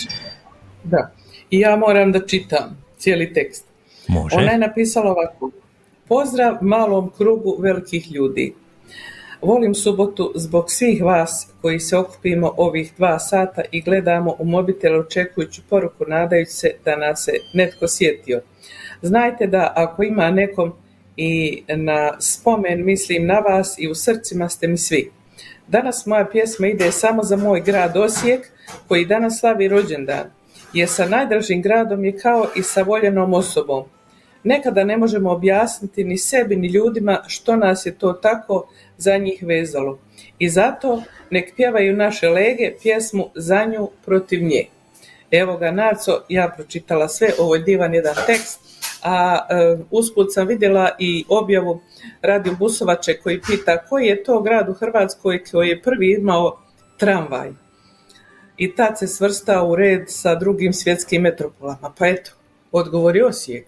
Da. 0.84 1.10
I 1.50 1.60
ja 1.60 1.76
moram 1.76 2.12
da 2.12 2.26
čitam 2.26 2.82
cijeli 2.98 3.32
tekst. 3.32 3.66
Može. 4.08 4.36
Ona 4.36 4.50
je 4.50 4.58
napisala 4.58 5.10
ovako. 5.10 5.50
Pozdrav 6.08 6.56
malom 6.60 7.10
krugu 7.16 7.56
velikih 7.58 8.12
ljudi. 8.12 8.54
Volim 9.42 9.74
subotu 9.74 10.32
zbog 10.34 10.64
svih 10.70 11.02
vas 11.02 11.48
koji 11.62 11.80
se 11.80 11.96
okupimo 11.96 12.54
ovih 12.56 12.92
dva 12.96 13.18
sata 13.18 13.62
i 13.70 13.80
gledamo 13.82 14.36
u 14.38 14.44
mobitel 14.44 15.00
očekujući 15.00 15.62
poruku 15.70 16.04
nadajući 16.08 16.52
se 16.52 16.70
da 16.84 16.96
nas 16.96 17.24
se 17.24 17.32
netko 17.54 17.88
sjetio. 17.88 18.40
Znajte 19.02 19.46
da 19.46 19.72
ako 19.76 20.02
ima 20.02 20.30
nekom 20.30 20.72
i 21.16 21.62
na 21.68 22.20
spomen 22.20 22.84
mislim 22.84 23.26
na 23.26 23.38
vas 23.38 23.74
i 23.78 23.88
u 23.88 23.94
srcima 23.94 24.48
ste 24.48 24.66
mi 24.66 24.78
svi. 24.78 25.10
Danas 25.68 26.06
moja 26.06 26.26
pjesma 26.26 26.66
ide 26.66 26.92
samo 26.92 27.22
za 27.22 27.36
moj 27.36 27.60
grad 27.60 27.96
Osijek 27.96 28.50
koji 28.88 29.06
danas 29.06 29.40
slavi 29.40 29.68
rođendan. 29.68 30.30
Jer 30.72 30.88
sa 30.88 31.06
najdražim 31.08 31.62
gradom 31.62 32.04
je 32.04 32.18
kao 32.18 32.46
i 32.56 32.62
sa 32.62 32.82
voljenom 32.82 33.34
osobom. 33.34 33.84
Nekada 34.44 34.84
ne 34.84 34.96
možemo 34.96 35.30
objasniti 35.30 36.04
ni 36.04 36.18
sebi 36.18 36.56
ni 36.56 36.68
ljudima 36.68 37.22
što 37.26 37.56
nas 37.56 37.86
je 37.86 37.98
to 37.98 38.12
tako 38.12 38.68
za 38.96 39.16
njih 39.16 39.42
vezalo. 39.42 39.98
I 40.38 40.48
zato 40.48 41.02
nek 41.30 41.56
pjevaju 41.56 41.96
naše 41.96 42.28
lege 42.28 42.74
pjesmu 42.82 43.30
za 43.34 43.64
nju 43.64 43.88
protiv 44.04 44.42
nje. 44.42 44.64
Evo 45.30 45.56
ga 45.56 45.70
Naco, 45.70 46.22
ja 46.28 46.52
pročitala 46.56 47.08
sve, 47.08 47.28
ovo 47.38 47.54
je 47.54 47.62
divan 47.62 47.94
jedan 47.94 48.14
tekst, 48.26 48.60
a 49.02 49.46
e, 49.50 49.76
usput 49.90 50.32
sam 50.32 50.46
vidjela 50.46 50.90
i 50.98 51.24
objavu 51.28 51.80
Radio 52.22 52.54
Busovače 52.58 53.20
koji 53.22 53.40
pita 53.40 53.76
koji 53.88 54.06
je 54.06 54.24
to 54.24 54.42
grad 54.42 54.68
u 54.68 54.72
Hrvatskoj 54.72 55.44
koji 55.44 55.68
je 55.68 55.82
prvi 55.82 56.16
imao 56.18 56.58
tramvaj. 56.98 57.50
I 58.56 58.74
tad 58.74 58.98
se 58.98 59.06
svrstao 59.06 59.68
u 59.68 59.76
red 59.76 60.02
sa 60.06 60.34
drugim 60.34 60.72
svjetskim 60.72 61.22
metropolama. 61.22 61.92
Pa 61.98 62.06
eto, 62.06 62.30
odgovor 62.72 63.16
je 63.16 63.26
Osijek. 63.26 63.66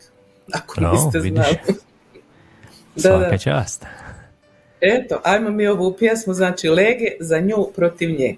Ako 0.52 0.80
niste 0.80 1.20
znali. 1.20 1.56
da, 2.96 3.00
Svaka 3.00 3.38
čast. 3.38 3.86
Eto, 4.80 5.20
ajmo 5.24 5.50
mi 5.50 5.66
ovu 5.66 5.96
pjesmu, 5.98 6.34
znači 6.34 6.68
lege 6.68 7.06
za 7.20 7.40
nju 7.40 7.66
protiv 7.76 8.10
nje. 8.10 8.36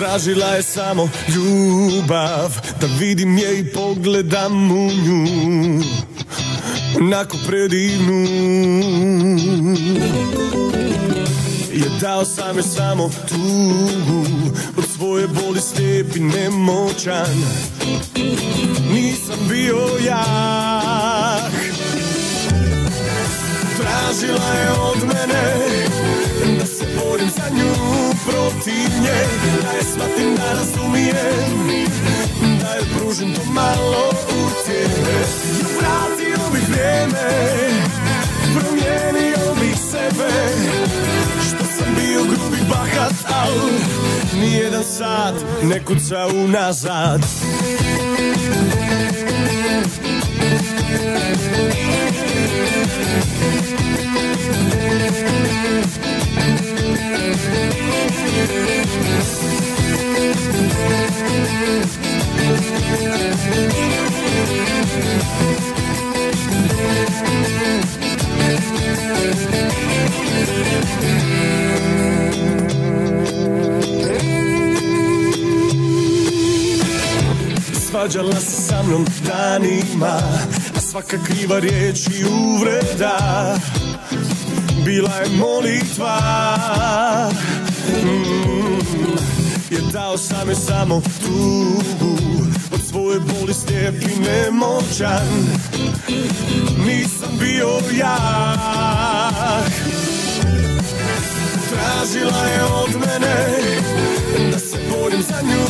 Tražila 0.00 0.46
je 0.46 0.62
samo 0.62 1.08
ljubav 1.28 2.56
Da 2.80 2.86
vidim 2.98 3.38
je 3.38 3.58
i 3.58 3.64
pogledam 3.64 4.70
u 4.70 4.90
nju. 4.92 5.26
Onako 7.00 7.36
predivnu 7.46 8.26
Je 11.72 11.90
dao 12.00 12.24
sam 12.24 12.56
je 12.56 12.62
samo 12.62 13.10
tugu 13.28 14.24
Od 14.76 14.84
svoje 14.96 15.28
boli 15.28 15.60
slijep 15.60 16.16
i 16.16 16.20
nemoćan. 16.20 17.44
Nisam 18.92 19.38
bio 19.48 19.86
jak. 20.06 21.52
Tražila 23.76 24.52
je 24.54 24.70
od 24.70 24.98
mene 24.98 25.56
Da 26.58 26.66
se 26.66 26.84
borim 26.96 27.28
za 27.36 27.56
nju 27.56 28.09
protiv 28.26 28.90
nje. 29.02 29.20
Da 29.62 29.70
je 29.70 29.82
shvatim 29.92 30.36
da 30.36 30.52
razumijem 30.52 31.80
Da 32.60 32.70
je 32.74 32.82
pružim 32.98 33.34
to 33.34 33.44
malo 33.52 34.10
utjehe 34.10 35.20
vratio 35.78 36.50
bih 36.52 36.68
vrijeme 36.68 37.30
Promijenio 38.54 39.54
bih 39.60 39.76
sebe. 39.90 40.30
Što 41.48 41.64
sam 41.64 41.94
bio 41.94 42.22
grubi 42.22 42.62
bahat 42.68 43.14
Al 43.28 43.54
nijedan 44.40 44.84
sat 44.84 45.34
ne 45.62 45.84
kuca 45.84 46.26
unazad 46.44 47.20
Svađala 77.90 78.40
se 78.40 78.62
sa 78.62 78.82
mnom 78.82 79.06
danima 79.26 80.20
A 80.76 80.80
svaka 80.80 81.16
kriva 81.24 81.58
riječ 81.58 82.06
i 82.06 82.24
uvreda 82.24 83.56
Bila 84.84 85.10
je 85.16 85.28
molitva. 85.38 86.20
Mm, 88.02 88.78
Jer 89.70 89.82
dao 89.92 90.18
sam 90.18 90.48
je 90.48 90.54
samo 90.54 91.02
tugu. 91.24 92.16
Od 92.74 92.80
svoje 92.90 93.20
boli 93.20 93.54
slijep 93.54 93.94
i 94.02 94.20
nemoćan. 94.20 95.28
Nisam 96.86 97.28
bio 97.38 97.68
jak 97.98 99.72
Tražila 101.70 102.46
je 102.46 102.64
od 102.64 102.90
mene 102.90 103.46
Da 104.52 104.58
se 104.58 104.76
borim 104.90 105.22
za 105.22 105.42
nju 105.42 105.66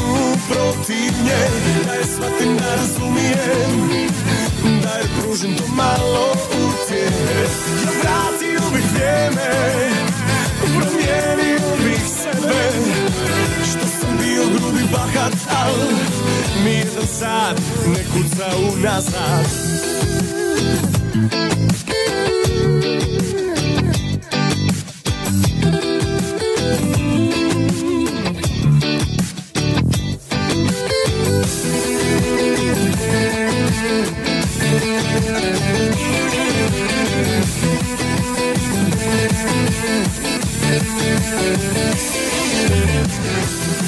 protiv 0.48 1.12
nje 1.24 1.48
Da 1.86 1.92
je 1.92 2.04
shvatim 2.04 2.56
da 2.56 2.74
razumijem 2.74 3.90
Da 4.82 4.90
je 4.90 5.04
pružim 5.20 5.56
to 5.56 5.64
malo 5.74 6.32
utjehe. 6.32 7.42
Ja 7.84 7.90
vratio 8.02 8.70
bih 8.74 8.84
vrijeme 8.94 9.50
Promijenio 10.60 11.76
bih 11.84 12.02
sebe. 12.22 12.62
Što 13.70 13.86
sam 14.00 14.18
bio 14.18 14.42
grubi 14.44 14.84
bahat 14.92 15.32
Al 15.64 15.74
nijedan 16.64 17.06
sad 17.18 17.60
ne 17.86 18.04
kuca 18.04 18.46
unazad 18.72 19.46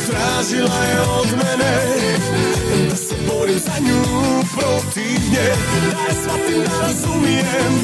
Tražila 0.06 0.84
je 0.84 1.00
od 1.00 1.26
mene 1.26 1.74
Da 2.90 2.96
se 2.96 3.14
borim 3.28 3.58
za 3.58 3.72
nju 3.80 4.02
protiv 4.56 5.20
nje. 5.30 5.50
Da 5.90 6.02
je 6.02 6.14
shvatim 6.22 6.64
da 6.64 6.86
razumijem 6.86 7.74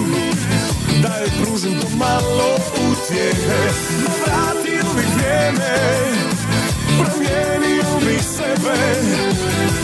Da 1.03 1.09
je 1.09 1.27
pružim 1.43 1.81
to 1.81 1.87
malo 1.97 2.57
utjehe. 2.91 3.71
No 4.05 4.11
vratio 4.27 4.95
bih 4.97 5.07
vrijeme 5.17 5.79
Promijenio 6.99 8.07
bih 8.07 8.25
sebe. 8.37 8.77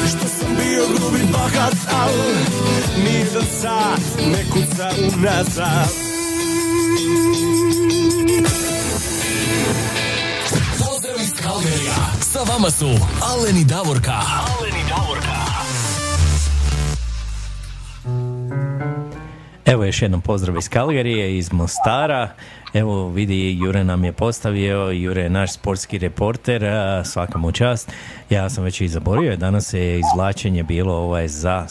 Što 0.08 0.28
sam 0.28 0.56
bio 0.56 0.86
grubi 0.86 1.24
bahat 1.32 1.74
Al 2.02 2.12
nijedan 3.04 3.46
sat 3.60 4.26
ne 4.26 4.44
kuca 4.50 4.90
unazad 5.16 6.13
Kalgerija. 11.74 11.94
Sa 12.20 12.38
vama 12.52 12.70
su 12.70 12.86
Alen 13.22 13.56
i 13.56 13.64
Davorka. 13.64 14.12
Alen 14.12 14.74
i 14.80 14.88
Davorka. 14.88 15.34
Evo 19.64 19.84
još 19.84 20.02
jednom 20.02 20.20
pozdrav 20.20 20.56
iz 20.56 20.68
Kalgarije, 20.68 21.38
iz 21.38 21.52
Mostara. 21.52 22.28
Evo 22.74 23.08
vidi, 23.08 23.58
Jure 23.58 23.84
nam 23.84 24.04
je 24.04 24.12
postavio, 24.12 24.90
Jure 24.90 25.22
je 25.22 25.30
naš 25.30 25.52
sportski 25.52 25.98
reporter, 25.98 26.62
svaka 27.04 27.38
mu 27.38 27.52
čast. 27.52 27.92
Ja 28.30 28.50
sam 28.50 28.64
već 28.64 28.80
i 28.80 28.88
zaboravio, 28.88 29.36
danas 29.36 29.72
je 29.72 30.00
izvlačenje 30.00 30.62
bilo 30.62 30.94
ovaj 30.94 31.28
za 31.28 31.66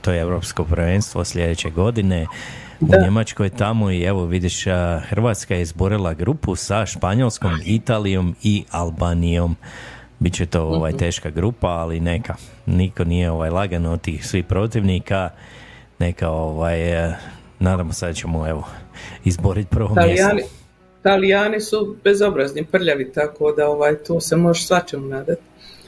to 0.00 0.12
je 0.12 0.20
Europsko 0.20 0.64
prvenstvo 0.64 1.24
sljedeće 1.24 1.70
godine 1.70 2.26
u 2.80 3.02
Njemačkoj 3.02 3.50
tamo 3.50 3.90
i 3.90 4.02
evo 4.02 4.24
vidiš 4.26 4.64
Hrvatska 5.08 5.54
je 5.54 5.62
izborila 5.62 6.14
grupu 6.14 6.56
sa 6.56 6.86
Španjolskom, 6.86 7.52
Italijom 7.64 8.36
i 8.42 8.64
Albanijom. 8.70 9.56
Biće 10.18 10.46
to 10.46 10.62
ovaj 10.62 10.92
teška 10.92 11.30
grupa, 11.30 11.68
ali 11.68 12.00
neka. 12.00 12.34
Niko 12.66 13.04
nije 13.04 13.30
ovaj 13.30 13.50
lagano 13.50 13.92
od 13.92 14.00
tih 14.00 14.26
svih 14.26 14.44
protivnika. 14.44 15.30
Neka 15.98 16.30
ovaj 16.30 17.06
e, 17.06 17.16
nadamo 17.58 17.92
se 17.92 18.06
da 18.06 18.12
ćemo 18.12 18.48
evo 18.48 18.64
izboriti 19.24 19.70
prvo 19.70 19.94
Talijani, 19.94 20.34
mjesto. 20.34 20.54
Talijani 21.02 21.60
su 21.60 21.96
bezobrazni, 22.04 22.64
prljavi, 22.64 23.12
tako 23.12 23.52
da 23.52 23.68
ovaj, 23.68 23.94
tu 24.06 24.20
se 24.20 24.36
može 24.36 24.62
svačemu 24.62 25.06
nadati. 25.06 25.42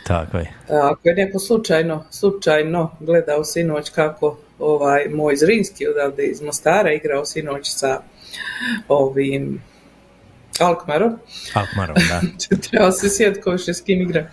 Tako 0.06 0.38
je. 0.38 0.52
Ako 0.82 1.08
je 1.08 1.14
neko 1.14 1.38
slučajno, 1.38 2.04
slučajno 2.10 2.90
gledao 3.00 3.44
sinoć 3.44 3.90
kako 3.90 4.36
ovaj 4.60 5.08
moj 5.08 5.36
Zrinski 5.36 5.86
odavde 5.88 6.26
iz 6.26 6.42
Mostara 6.42 6.92
igrao 6.92 7.24
sinoć 7.24 7.70
sa 7.70 8.00
ovim 8.88 9.62
Alkmarom, 10.60 11.18
Alkmarom, 11.54 11.96
da. 12.08 12.20
Treba 12.70 12.92
se 12.92 13.08
sjetiti 13.08 13.42
ko 13.42 13.50
više 13.50 13.74
s 13.74 13.80
kim 13.80 14.00
igra. 14.00 14.26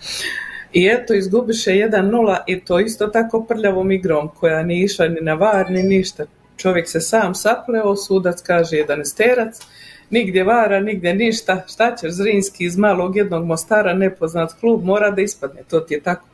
I 0.72 0.86
eto, 0.86 1.14
izgubiše 1.14 1.70
1-0 1.70 2.38
i 2.46 2.60
to 2.60 2.80
isto 2.80 3.06
tako 3.06 3.44
prljavom 3.44 3.92
igrom 3.92 4.28
koja 4.28 4.62
nije 4.62 4.84
išla 4.84 5.08
ni 5.08 5.20
na 5.20 5.34
var 5.34 5.70
ni 5.70 5.82
ništa. 5.82 6.24
Čovjek 6.56 6.88
se 6.88 7.00
sam 7.00 7.34
sapleo, 7.34 7.96
sudac 7.96 8.42
kaže 8.42 8.76
jedan 8.76 9.00
esterac, 9.00 9.56
nigdje 10.10 10.44
vara, 10.44 10.80
nigdje 10.80 11.14
ništa. 11.14 11.64
Šta 11.68 11.96
ćeš 11.96 12.10
Zrinski 12.10 12.64
iz 12.64 12.76
malog 12.76 13.16
jednog 13.16 13.46
Mostara, 13.46 13.94
nepoznat 13.94 14.52
klub, 14.60 14.84
mora 14.84 15.10
da 15.10 15.22
ispadne. 15.22 15.62
To 15.70 15.80
ti 15.80 15.94
je 15.94 16.00
tako. 16.00 16.26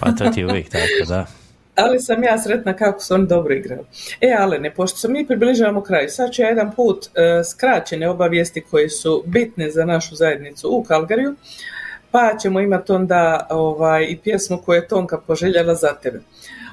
Pa 0.00 0.12
to 0.12 0.30
ti 0.30 0.40
je 0.40 0.46
uvijek 0.46 0.68
tako, 0.68 1.08
da. 1.08 1.26
Ali 1.74 2.00
sam 2.00 2.22
ja 2.22 2.38
sretna 2.38 2.76
kako 2.76 3.00
su 3.00 3.14
oni 3.14 3.26
dobro 3.26 3.54
igrali. 3.54 3.82
E, 4.20 4.34
Alene, 4.38 4.74
pošto 4.74 4.98
se 4.98 5.08
mi 5.08 5.26
približavamo 5.26 5.82
kraju, 5.82 6.08
sad 6.08 6.32
ću 6.32 6.42
ja 6.42 6.48
jedan 6.48 6.72
put 6.74 7.06
e, 7.06 7.44
skraćene 7.44 8.08
obavijesti 8.08 8.60
koje 8.70 8.90
su 8.90 9.22
bitne 9.26 9.70
za 9.70 9.84
našu 9.84 10.14
zajednicu 10.14 10.68
u 10.70 10.84
Kalgariju, 10.84 11.34
pa 12.10 12.36
ćemo 12.42 12.60
imati 12.60 12.92
onda 12.92 13.46
ovaj, 13.50 14.06
i 14.08 14.16
pjesmu 14.16 14.58
koju 14.58 14.76
je 14.76 14.88
Tonka 14.88 15.18
poželjela 15.18 15.74
za 15.74 15.94
tebe. 16.02 16.20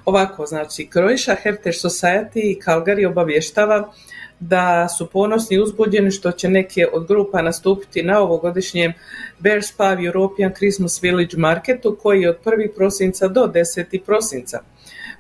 Ovako, 0.06 0.46
znači, 0.46 0.90
Croatia 0.94 1.36
Heritage 1.36 1.78
Society 1.78 2.40
i 2.40 2.60
Calgary 2.66 3.08
obavještava 3.08 3.92
da 4.40 4.88
su 4.90 5.10
ponosni 5.10 5.56
i 5.56 5.60
uzbuđeni 5.60 6.12
što 6.12 6.32
će 6.32 6.50
neke 6.50 6.88
od 6.94 7.08
grupa 7.08 7.42
nastupiti 7.42 8.04
na 8.04 8.20
ovogodišnjem 8.20 8.94
Bears 9.40 9.72
Pav 9.72 10.06
European 10.06 10.54
Christmas 10.56 11.04
Village 11.04 11.38
Marketu 11.38 11.98
koji 12.02 12.22
je 12.22 12.30
od 12.30 12.38
1. 12.46 12.76
prosinca 12.76 13.28
do 13.28 13.42
10. 13.42 14.00
prosinca. 14.06 14.60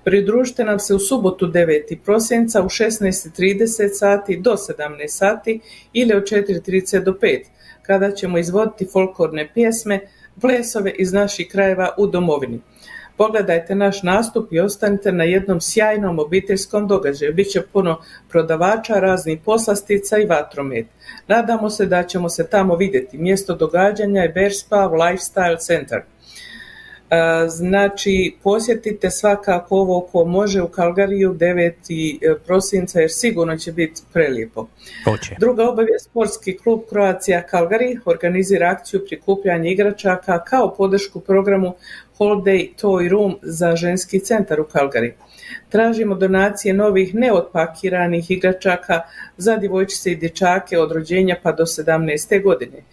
Pridružite 0.03 0.63
nam 0.63 0.79
se 0.79 0.95
u 0.95 0.99
subotu 0.99 1.47
9. 1.47 1.97
prosinca 2.05 2.61
u 2.61 2.65
16.30 2.65 3.89
sati 3.93 4.37
do 4.37 4.51
17 4.51 5.07
sati 5.07 5.59
ili 5.93 6.13
od 6.13 6.23
4.30 6.23 7.03
do 7.03 7.11
5 7.11 7.43
kada 7.81 8.11
ćemo 8.11 8.37
izvoditi 8.37 8.87
folklorne 8.91 9.49
pjesme, 9.53 9.99
plesove 10.41 10.91
iz 10.91 11.13
naših 11.13 11.47
krajeva 11.51 11.89
u 11.97 12.07
domovini. 12.07 12.61
Pogledajte 13.17 13.75
naš 13.75 14.03
nastup 14.03 14.53
i 14.53 14.59
ostanite 14.59 15.11
na 15.11 15.23
jednom 15.23 15.61
sjajnom 15.61 16.19
obiteljskom 16.19 16.87
događaju. 16.87 17.33
Biće 17.33 17.61
puno 17.73 18.01
prodavača, 18.29 18.93
raznih 18.93 19.39
poslastica 19.45 20.17
i 20.17 20.25
vatromet. 20.25 20.85
Nadamo 21.27 21.69
se 21.69 21.85
da 21.85 22.03
ćemo 22.03 22.29
se 22.29 22.47
tamo 22.47 22.75
vidjeti. 22.75 23.17
Mjesto 23.17 23.55
događanja 23.55 24.21
je 24.21 24.29
Berspav 24.29 24.91
Lifestyle 24.91 25.59
Center. 25.59 26.01
E, 27.11 27.47
Znači, 27.47 28.35
posjetite 28.43 29.09
svakako 29.09 29.75
ovo 29.75 30.01
ko 30.11 30.25
može 30.25 30.61
u 30.61 30.67
Kalgariju 30.67 31.33
9. 31.33 32.37
prosinca 32.45 32.99
jer 32.99 33.11
sigurno 33.11 33.57
će 33.57 33.71
biti 33.71 34.01
prelijepo. 34.13 34.67
Druga 35.39 35.69
obavijest, 35.69 36.05
sportski 36.05 36.57
klub 36.57 36.81
Croatia 36.89 37.43
Calgary 37.51 37.99
organizira 38.05 38.67
akciju 38.67 39.05
prikupljanja 39.05 39.69
igračaka 39.69 40.43
kao 40.43 40.73
podršku 40.75 41.19
programu 41.19 41.75
Holiday 42.19 42.69
Toy 42.81 43.09
Room 43.09 43.39
za 43.41 43.75
ženski 43.75 44.19
centar 44.19 44.59
u 44.59 44.63
Calgary. 44.63 45.11
Tražimo 45.69 46.15
donacije 46.15 46.73
novih 46.73 47.15
neotpakiranih 47.15 48.31
igračaka 48.31 49.01
za 49.37 49.57
djevojčice 49.57 50.11
i 50.11 50.15
dječake 50.15 50.79
od 50.79 50.91
rođenja 50.91 51.35
pa 51.43 51.51
do 51.51 51.63
17. 51.63 52.43
godine. 52.43 52.83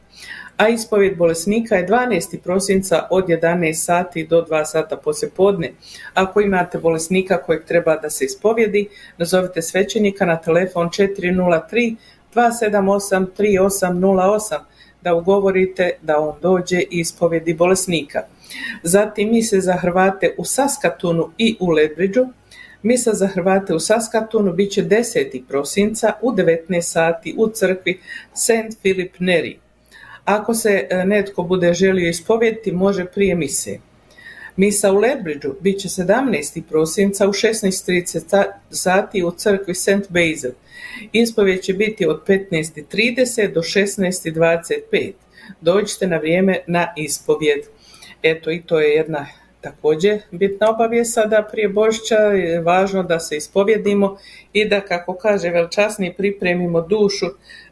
A 0.61 0.67
ispovjed 0.67 1.17
bolesnika 1.17 1.75
je 1.75 1.87
12. 1.87 2.39
prosinca 2.43 3.07
od 3.09 3.27
11 3.27 3.73
sati 3.73 4.27
do 4.27 4.45
2 4.49 4.65
sata 4.65 4.97
poslijepodne. 4.97 5.71
Ako 6.13 6.41
imate 6.41 6.77
bolesnika 6.77 7.37
kojeg 7.37 7.65
treba 7.65 7.95
da 7.95 8.09
se 8.09 8.25
ispovjedi, 8.25 8.87
nazovite 9.17 9.61
svećenika 9.61 10.25
na 10.25 10.37
telefon 10.37 10.89
403 10.89 11.95
278 12.35 13.25
3808 13.37 14.59
da 15.01 15.15
ugovorite 15.15 15.91
da 16.01 16.19
on 16.19 16.35
dođe 16.41 16.79
i 16.79 16.87
ispovjedi 16.99 17.53
bolesnika. 17.53 18.19
Zatim 18.83 19.31
mise 19.31 19.59
za 19.59 19.73
Hrvate 19.73 20.35
u 20.37 20.45
Saskatunu 20.45 21.29
i 21.37 21.55
u 21.59 21.69
Ledbridžu. 21.69 22.25
Misa 22.81 23.13
za 23.13 23.27
Hrvate 23.27 23.73
u 23.73 23.79
Saskatunu 23.79 24.53
bit 24.53 24.71
će 24.71 24.83
10. 24.83 25.41
prosinca 25.47 26.13
u 26.21 26.31
19 26.31 26.81
sati 26.81 27.35
u 27.37 27.47
crkvi 27.47 27.99
St. 28.33 28.79
Philip 28.81 29.15
Neri. 29.19 29.59
Ako 30.25 30.53
se 30.53 30.87
e, 30.89 31.05
netko 31.05 31.43
bude 31.43 31.73
želio 31.73 32.09
ispovjediti, 32.09 32.71
može 32.71 33.05
prije 33.05 33.35
mise. 33.35 33.79
Misa 34.55 34.91
u 34.91 34.95
Ledbridgeu 34.95 35.55
bit 35.61 35.79
će 35.79 35.87
17. 35.87 36.61
prosinca 36.69 37.27
u 37.27 37.33
16.30 37.33 38.29
sa- 38.29 38.53
sati 38.69 39.23
u 39.23 39.31
crkvi 39.31 39.75
St. 39.75 40.09
Basil. 40.09 40.51
Ispovjed 41.11 41.61
će 41.61 41.73
biti 41.73 42.05
od 42.05 42.23
15.30 42.27 43.53
do 43.53 43.61
16.25. 43.61 45.11
Dođite 45.61 46.07
na 46.07 46.17
vrijeme 46.17 46.59
na 46.67 46.93
ispovjed. 46.97 47.59
Eto 48.23 48.51
i 48.51 48.61
to 48.61 48.79
je 48.79 48.89
jedna 48.89 49.27
također 49.61 50.21
bitna 50.31 50.69
obavijest 50.69 51.13
sada 51.13 51.47
prije 51.51 51.69
Božića 51.69 52.15
je 52.15 52.61
važno 52.61 53.03
da 53.03 53.19
se 53.19 53.37
ispovjedimo 53.37 54.17
i 54.53 54.65
da 54.65 54.81
kako 54.81 55.13
kaže 55.13 55.49
velčasni 55.49 56.13
pripremimo 56.13 56.81
dušu 56.81 57.25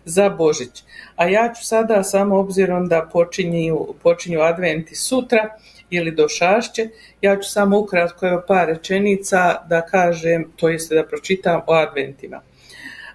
za 0.06 0.30
Božić. 0.30 0.84
A 1.16 1.28
ja 1.28 1.54
ću 1.54 1.66
sada 1.66 2.04
samo 2.04 2.40
obzirom 2.40 2.88
da 2.88 3.10
počinju, 3.14 3.88
počinju 4.04 4.42
adventi 4.42 4.96
sutra 4.96 5.50
ili 5.90 6.12
do 6.12 6.28
šašće, 6.28 6.90
ja 7.22 7.40
ću 7.40 7.52
samo 7.52 7.80
ukratko 7.80 8.28
evo 8.28 8.42
par 8.48 8.68
rečenica 8.68 9.66
da 9.70 9.82
kažem, 9.82 10.52
to 10.56 10.70
jest 10.70 10.92
da 10.92 11.04
pročitam 11.04 11.62
o 11.68 11.74
adventima. 11.74 12.42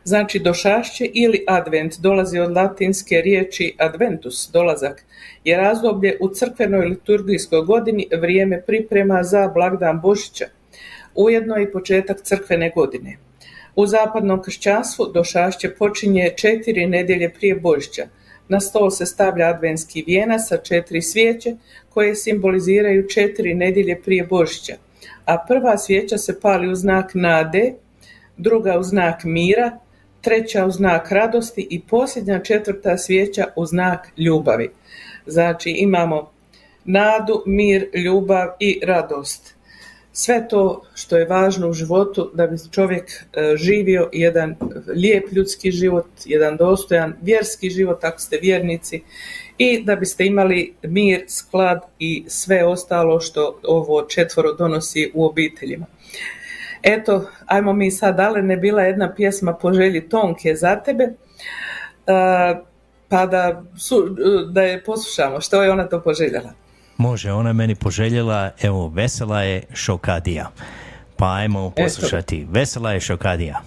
Znači 0.04 0.38
došašće 0.38 1.10
ili 1.14 1.44
advent 1.46 1.98
dolazi 2.00 2.38
od 2.38 2.52
latinske 2.52 3.20
riječi 3.20 3.74
adventus, 3.78 4.50
dolazak, 4.52 5.04
je 5.44 5.56
razdoblje 5.56 6.16
u 6.20 6.28
crkvenoj 6.28 6.86
liturgijskoj 6.86 7.62
godini 7.62 8.06
vrijeme 8.20 8.62
priprema 8.62 9.22
za 9.22 9.48
blagdan 9.48 10.00
Božića, 10.00 10.44
ujedno 11.14 11.58
i 11.58 11.72
početak 11.72 12.22
crkvene 12.22 12.72
godine. 12.74 13.16
U 13.76 13.86
zapadnom 13.86 14.42
kršćanstvu 14.42 15.06
došašće 15.14 15.70
počinje 15.70 16.30
četiri 16.36 16.86
nedjelje 16.86 17.30
prije 17.30 17.54
Božića. 17.54 18.06
Na 18.48 18.60
stol 18.60 18.90
se 18.90 19.06
stavlja 19.06 19.46
adventski 19.46 20.04
vijenac 20.06 20.40
sa 20.48 20.56
četiri 20.56 21.02
svijeće 21.02 21.56
koje 21.88 22.14
simboliziraju 22.14 23.08
četiri 23.08 23.54
nedjelje 23.54 24.00
prije 24.04 24.24
Božića. 24.24 24.74
A 25.24 25.44
prva 25.48 25.78
svijeća 25.78 26.18
se 26.18 26.40
pali 26.40 26.68
u 26.68 26.74
znak 26.74 27.10
nade, 27.14 27.74
druga 28.36 28.78
u 28.78 28.82
znak 28.82 29.24
mira, 29.24 29.78
treća 30.24 30.66
u 30.66 30.70
znak 30.70 31.12
radosti 31.12 31.66
i 31.70 31.80
posljednja 31.80 32.42
četvrta 32.42 32.98
svijeća 32.98 33.44
u 33.56 33.66
znak 33.66 34.08
ljubavi. 34.18 34.70
Znači 35.26 35.70
imamo 35.70 36.30
nadu, 36.84 37.42
mir, 37.46 37.88
ljubav 37.94 38.48
i 38.60 38.80
radost. 38.82 39.54
Sve 40.12 40.48
to 40.48 40.82
što 40.94 41.16
je 41.16 41.26
važno 41.26 41.68
u 41.68 41.72
životu 41.72 42.30
da 42.34 42.46
bi 42.46 42.56
čovjek 42.70 43.04
e, 43.10 43.56
živio 43.56 44.10
jedan 44.12 44.54
lijep 44.86 45.32
ljudski 45.32 45.70
život, 45.70 46.06
jedan 46.24 46.56
dostojan 46.56 47.14
vjerski 47.22 47.70
život 47.70 48.04
ako 48.04 48.20
ste 48.20 48.38
vjernici 48.42 49.02
i 49.58 49.84
da 49.84 49.96
biste 49.96 50.26
imali 50.26 50.74
mir, 50.82 51.24
sklad 51.28 51.80
i 51.98 52.24
sve 52.28 52.64
ostalo 52.64 53.20
što 53.20 53.60
ovo 53.62 54.02
četvoro 54.02 54.52
donosi 54.52 55.10
u 55.14 55.26
obiteljima. 55.26 55.86
Eto, 56.84 57.28
ajmo 57.46 57.72
mi 57.72 57.90
sad, 57.90 58.20
ali 58.20 58.42
ne 58.42 58.56
bila 58.56 58.82
jedna 58.82 59.14
pjesma 59.14 59.52
po 59.52 59.72
želji 59.72 60.08
Tonke 60.08 60.54
za 60.54 60.76
tebe, 60.76 61.04
e, 61.04 61.14
pa 63.08 63.26
da, 63.26 63.62
su, 63.76 64.16
da 64.50 64.62
je 64.62 64.84
poslušamo 64.84 65.40
što 65.40 65.62
je 65.62 65.70
ona 65.70 65.88
to 65.88 66.02
poželjela. 66.02 66.52
Može, 66.96 67.32
ona 67.32 67.50
je 67.50 67.54
meni 67.54 67.74
poželjela, 67.74 68.50
evo, 68.62 68.88
vesela 68.88 69.42
je 69.42 69.62
šokadija. 69.72 70.50
Pa 71.16 71.34
ajmo 71.34 71.70
poslušati. 71.70 72.46
Vesela 72.50 72.92
je 72.92 73.00
šokadija. 73.00 73.60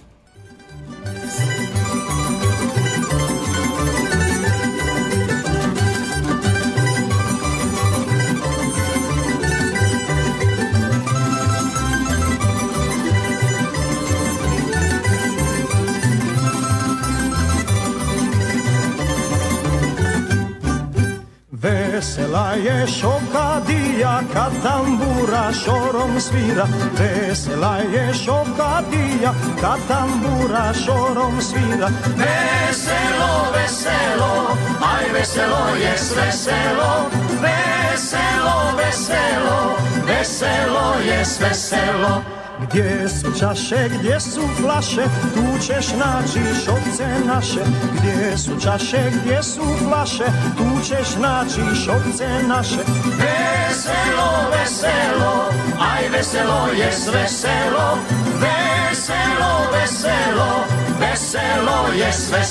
Vesela 21.98 22.52
je 22.52 22.86
šokadija 22.86 24.20
kad 24.32 24.52
tambura 24.62 25.52
šorom 25.64 26.20
svira. 26.20 26.66
Vesela 26.98 27.76
je 27.76 28.14
šokadija 28.14 29.32
kad 29.60 29.78
tambura 29.88 30.72
šorom 30.84 31.40
svira. 31.40 31.88
Veselo, 32.16 33.52
veselo, 33.54 34.56
aj 34.94 35.12
veselo 35.12 35.74
je 35.82 35.98
sve 35.98 36.32
selo 36.32 37.10
Veselo, 37.42 38.76
veselo, 38.76 39.76
veselo 40.06 40.94
je 41.08 41.24
sve 41.24 41.54
selo 41.54 42.37
Gdje 42.62 43.08
su 43.08 43.38
čaše, 43.38 43.88
gdje 43.98 44.20
su 44.20 44.40
flaše, 44.60 45.04
tu 45.34 45.58
ćeš 45.66 45.86
naći 45.98 46.40
šokce 46.64 47.06
naše. 47.26 47.60
Gdje 47.94 48.38
su 48.38 48.60
čaše, 48.60 49.10
gdje 49.10 49.42
su 49.42 49.62
flaše, 49.88 50.24
tu 50.56 50.84
ćeš 50.84 51.16
naći 51.20 51.60
šokce 51.84 52.28
naše. 52.48 52.82
Veselo, 53.04 54.30
veselo, 54.52 55.50
aj 55.80 56.08
veselo 56.08 56.66
je 56.78 56.92
sve 56.92 57.28
selo 57.28 57.98
Veselo, 58.40 59.70
veselo, 59.72 60.64
veselo 61.00 61.92
je 61.94 62.12
sve 62.12 62.44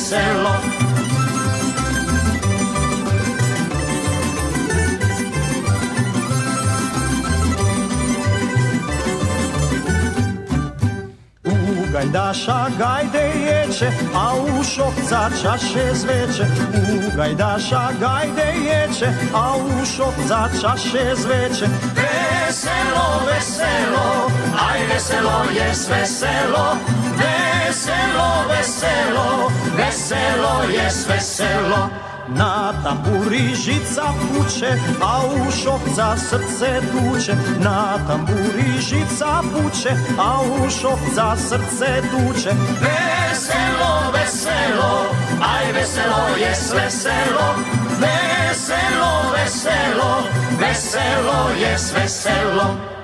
gajdaša 11.97 12.69
gajde 12.77 13.25
ječe, 13.45 13.91
a 14.15 14.35
u 14.35 14.63
šokca 14.63 15.29
čaše 15.41 15.93
zveče. 15.93 16.45
U 16.73 17.17
gajdaša 17.17 17.89
gajde 17.99 18.47
ječe, 18.69 19.07
a 19.33 19.57
u 19.57 19.85
šokca 19.85 20.49
čaše 20.61 21.15
zveče. 21.15 21.67
Veselo, 21.97 23.07
veselo, 23.27 24.31
aj 24.69 24.79
veselo 24.93 25.43
je 25.57 25.75
sve 25.75 26.05
selo 26.05 26.77
Veselo, 27.17 28.29
veselo, 28.49 29.51
veselo 29.77 30.63
je 30.69 30.91
sve 30.91 31.19
selo 31.19 32.06
Na 32.27 32.73
tamburi 32.83 33.55
žica 33.55 34.03
puče, 34.19 34.71
a 35.01 35.21
u 35.25 35.51
šokca 35.51 36.17
srce 36.17 36.81
tuče. 36.91 37.35
Na 37.59 37.97
tamburi 38.07 38.81
žica 38.81 39.41
puče, 39.53 39.89
a 40.19 40.41
u 40.41 40.69
šokca 40.69 41.35
srce 41.37 42.01
tuče. 42.11 42.51
Veselo, 42.81 44.11
veselo, 44.13 45.05
aj 45.41 45.71
veselo 45.71 46.37
je 46.39 46.55
sve 46.55 46.91
selo 46.91 47.55
Veselo, 47.99 49.31
veselo, 49.33 50.23
veselo 50.59 51.49
je 51.61 51.77
sve 51.77 52.09
selo 52.09 52.96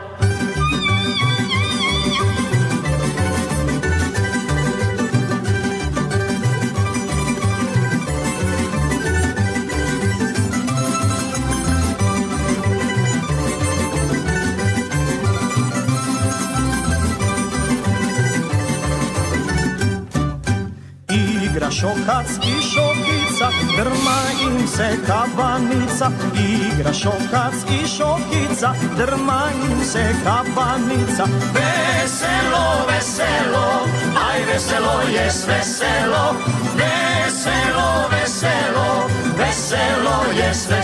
Igra 21.54 21.72
šokac 21.72 22.28
i 22.48 22.62
šokica, 22.62 23.50
drma 23.78 24.22
im 24.42 24.68
se 24.68 24.98
kabanica. 25.08 26.12
Igra 26.36 26.94
šokac 26.94 27.54
i 27.70 27.88
šokica, 27.88 28.74
drma 28.98 29.42
im 29.70 29.86
se 29.86 30.16
kabanica. 30.24 31.26
Veselo, 31.54 32.66
veselo, 32.90 33.88
aj 34.32 34.46
veselo 34.46 35.02
je 35.14 35.32
sve 35.32 35.64
selo 35.64 36.36
Veselo, 36.76 38.10
veselo, 38.12 39.10
veselo 39.38 40.24
je 40.38 40.54
sve 40.54 40.84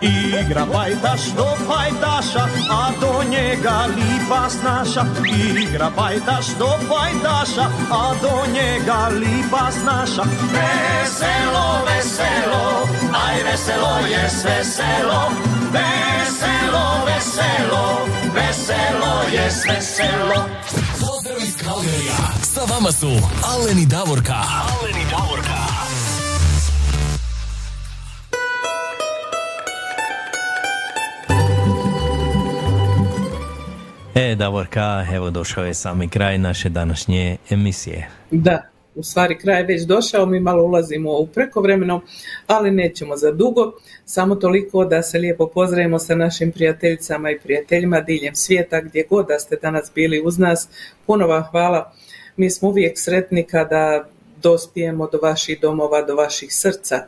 Igra 0.00 0.66
pajtaš 0.72 1.20
do 1.36 1.46
pajtaša, 1.68 2.44
a 2.70 2.90
do 3.00 3.22
njega 3.30 3.86
lipa 3.96 4.50
snaša. 4.50 5.04
Igra 5.62 5.90
pajtaš 5.96 6.46
do 6.58 6.70
pajtaša, 6.88 7.66
a 7.92 8.14
do 8.22 8.52
njega 8.52 9.08
lipa 9.20 9.70
snaša. 9.70 10.22
Veselo, 10.52 11.84
veselo, 11.86 12.88
aj 13.26 13.42
veselo 13.44 13.98
je 14.10 14.30
sve 14.30 14.64
selo 14.64 15.30
Veselo, 15.72 17.04
veselo, 17.06 18.06
veselo 18.34 19.22
je 19.32 19.50
sve 19.50 19.82
selo 19.82 20.48
Pozdrav 21.00 21.38
iz 21.42 21.56
Kalgerija. 21.64 22.16
Sa 22.42 22.60
vama 22.74 22.92
su 22.92 23.10
Aleni 23.44 23.86
Davorka. 23.86 24.34
Aleni 24.34 25.04
Davorka. 25.10 25.39
E, 34.22 34.34
Davorka, 34.34 35.06
evo 35.12 35.30
došao 35.30 35.64
je 35.64 35.74
sami 35.74 36.08
kraj 36.08 36.38
naše 36.38 36.68
današnje 36.68 37.36
emisije. 37.50 38.08
Da, 38.30 38.62
u 38.94 39.02
stvari 39.02 39.38
kraj 39.38 39.60
je 39.60 39.66
već 39.66 39.82
došao, 39.82 40.26
mi 40.26 40.40
malo 40.40 40.64
ulazimo 40.64 41.18
u 41.18 41.26
prekovremeno, 41.26 42.00
ali 42.46 42.70
nećemo 42.70 43.16
za 43.16 43.32
dugo, 43.32 43.72
samo 44.04 44.34
toliko 44.34 44.84
da 44.84 45.02
se 45.02 45.18
lijepo 45.18 45.46
pozdravimo 45.46 45.98
sa 45.98 46.14
našim 46.14 46.52
prijateljicama 46.52 47.30
i 47.30 47.38
prijateljima 47.38 48.00
diljem 48.00 48.34
svijeta, 48.34 48.80
gdje 48.80 49.06
god 49.10 49.26
da 49.26 49.38
ste 49.38 49.56
danas 49.56 49.92
bili 49.94 50.22
uz 50.24 50.38
nas. 50.38 50.68
Puno 51.06 51.26
vam 51.26 51.42
hvala, 51.42 51.92
mi 52.36 52.50
smo 52.50 52.68
uvijek 52.68 52.92
sretni 52.98 53.42
kada 53.42 54.04
dospijemo 54.42 55.08
do 55.12 55.18
vaših 55.22 55.60
domova, 55.60 56.02
do 56.02 56.14
vaših 56.14 56.54
srca. 56.54 57.06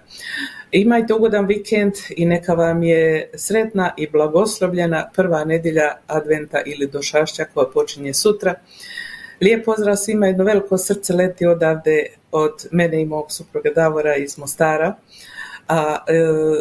Imajte 0.72 1.14
ugodan 1.14 1.46
vikend 1.46 1.92
i 2.16 2.26
neka 2.26 2.54
vam 2.54 2.82
je 2.82 3.30
sretna 3.34 3.94
i 3.96 4.10
blagoslovljena 4.10 5.10
prva 5.14 5.44
nedjelja 5.44 5.92
adventa 6.06 6.62
ili 6.66 6.86
došašća 6.86 7.44
koja 7.54 7.66
počinje 7.66 8.14
sutra. 8.14 8.54
Lijep 9.40 9.64
pozdrav 9.64 9.96
svima, 9.96 10.26
jedno 10.26 10.44
veliko 10.44 10.78
srce 10.78 11.12
leti 11.12 11.46
odavde 11.46 12.06
od 12.32 12.66
mene 12.70 13.02
i 13.02 13.06
mog 13.06 13.32
supruga 13.32 13.70
Davora 13.74 14.16
iz 14.16 14.38
Mostara. 14.38 14.94
A 15.68 16.04
e, 16.08 16.14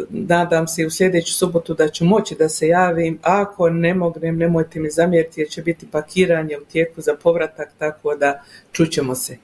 nadam 0.10 0.68
se 0.68 0.85
u 0.85 0.89
sljedeću 0.89 1.34
subotu 1.34 1.73
da 1.73 1.89
ću 1.89 2.06
moći 2.06 2.35
da 2.35 2.49
se 2.49 2.68
javim. 2.68 3.19
Ako 3.22 3.69
ne 3.69 3.93
mognem, 3.93 4.38
nemojte 4.38 4.80
mi 4.80 4.89
zamjeriti 4.89 5.41
jer 5.41 5.49
će 5.49 5.61
biti 5.61 5.88
pakiranje 5.91 6.57
u 6.57 6.65
tijeku 6.65 7.02
za 7.02 7.15
povratak, 7.23 7.69
tako 7.77 8.15
da 8.15 8.43
čućemo 8.72 9.15
se. 9.15 9.38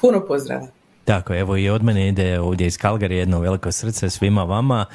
Puno 0.00 0.26
pozdrava. 0.26 0.66
Tako, 1.04 1.34
evo 1.34 1.56
i 1.56 1.68
od 1.68 1.82
mene 1.82 2.08
ide 2.08 2.40
ovdje 2.40 2.66
iz 2.66 2.78
Kalgari 2.78 3.16
jedno 3.16 3.40
veliko 3.40 3.72
srce 3.72 4.10
svima 4.10 4.44
vama, 4.44 4.86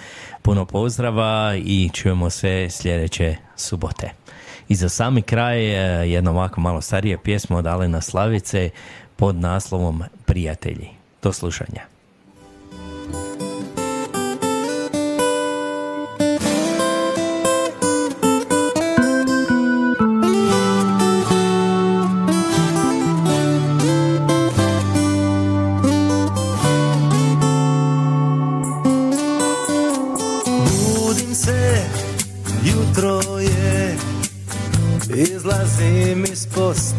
puno 0.42 0.66
pozdrava 0.66 1.56
i 1.58 1.90
čujemo 1.94 2.30
se 2.30 2.68
sljedeće 2.70 3.36
subote. 3.56 4.10
I 4.68 4.76
za 4.76 4.90
sami 4.90 5.22
kraj 5.22 5.66
e, 5.66 6.10
jedna 6.10 6.32
ovako 6.32 6.62
malo 6.62 6.82
starije 6.82 7.18
pjesma 7.24 7.58
od 7.58 7.68
Alena 7.68 8.02
Slavice 8.02 8.70
pod 9.16 9.36
naslovom 9.36 10.04
Prijatelji. 10.26 10.90
Do 11.22 11.34
slušanja. 11.34 11.95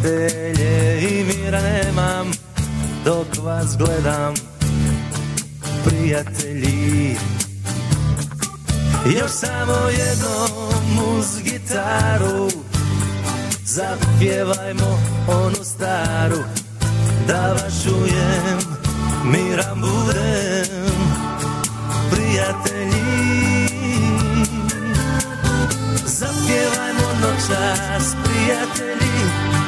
Postelje 0.02 1.00
i 1.00 1.24
mira 1.24 1.60
nemam 1.60 2.30
Dok 3.04 3.26
vas 3.44 3.76
gledam, 3.78 4.34
prijatelji. 5.84 7.16
Još 9.06 9.30
samo 9.30 9.88
jednom 9.88 11.18
uz 11.18 11.42
gitaru 11.42 12.48
Zapjevajmo 13.64 14.98
onu 15.28 15.64
staru 15.64 16.38
Da 17.28 17.52
vas 17.52 17.86
miran 19.24 19.80
budem 19.80 20.45
Noćas, 27.36 28.16
prijatelji. 28.24 29.16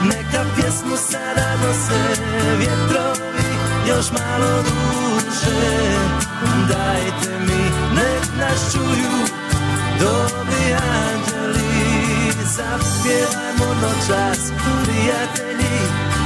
Neka 0.05 0.45
pjesmu 0.57 0.97
sada 0.97 1.57
nose 1.63 2.23
vjetrovi 2.59 3.49
Još 3.89 4.07
malo 4.11 4.63
duže. 4.63 5.69
Dajte 6.69 7.39
mi, 7.41 7.63
nek 7.95 8.25
nas 8.39 8.73
čuju 8.73 9.13
Dobri 10.01 10.73
anđeli. 10.73 11.69
Zapjevajmo 12.45 13.75
noćas, 13.83 14.53
prijatelji. 14.85 15.79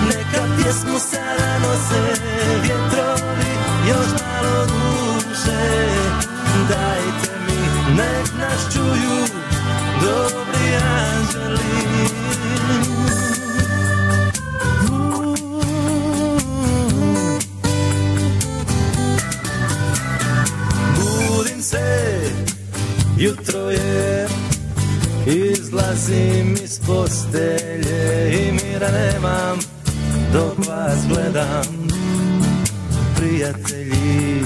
Neka 0.07 0.47
pjesmu 0.57 0.99
sada 0.99 1.59
nose 1.59 2.21
vjetrovi 2.63 3.53
Još 3.89 4.09
malo 4.21 4.67
duže. 4.67 5.89
Dajte 6.69 7.39
mi, 7.47 7.95
nek 7.97 8.29
nas 8.39 8.75
čuju 8.75 9.43
dobri 10.03 10.52
jutro 23.23 23.71
je 23.71 24.29
Izlazim 25.27 26.57
iz 26.65 26.81
postelje 26.87 28.33
i 28.33 28.53
mira 28.53 28.89
nemam 28.91 29.59
Dok 30.33 30.67
vas 30.69 30.99
gledam, 31.09 31.89
prijatelji 33.17 34.45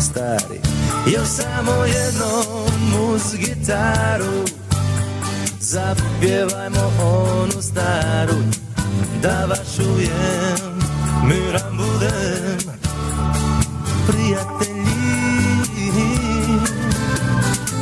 stari. 0.00 0.60
Još 1.06 1.28
samo 1.28 1.84
jednom 1.84 3.10
uz 3.14 3.36
gitaru 3.36 4.59
Zapjevajmo 5.70 6.92
onu 7.02 7.62
staru 7.62 8.38
Da 9.22 9.46
vas 9.48 9.76
čujem, 9.76 10.78
miran 11.24 11.76
budem. 11.76 12.58
Prijatelji 14.06 15.30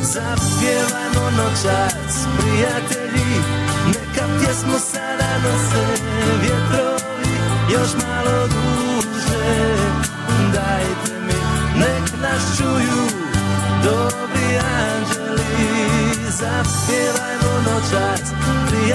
Zapjevajmo 0.01 1.31
noćas, 1.37 2.27
prijatelji 2.37 3.35
Neka 3.87 4.25
pjesmu 4.39 4.79
sada 4.91 5.37
nose 5.43 6.01
vjetrovi 6.41 7.37
Još 7.73 7.89
malo 7.93 8.47
duže 8.47 9.68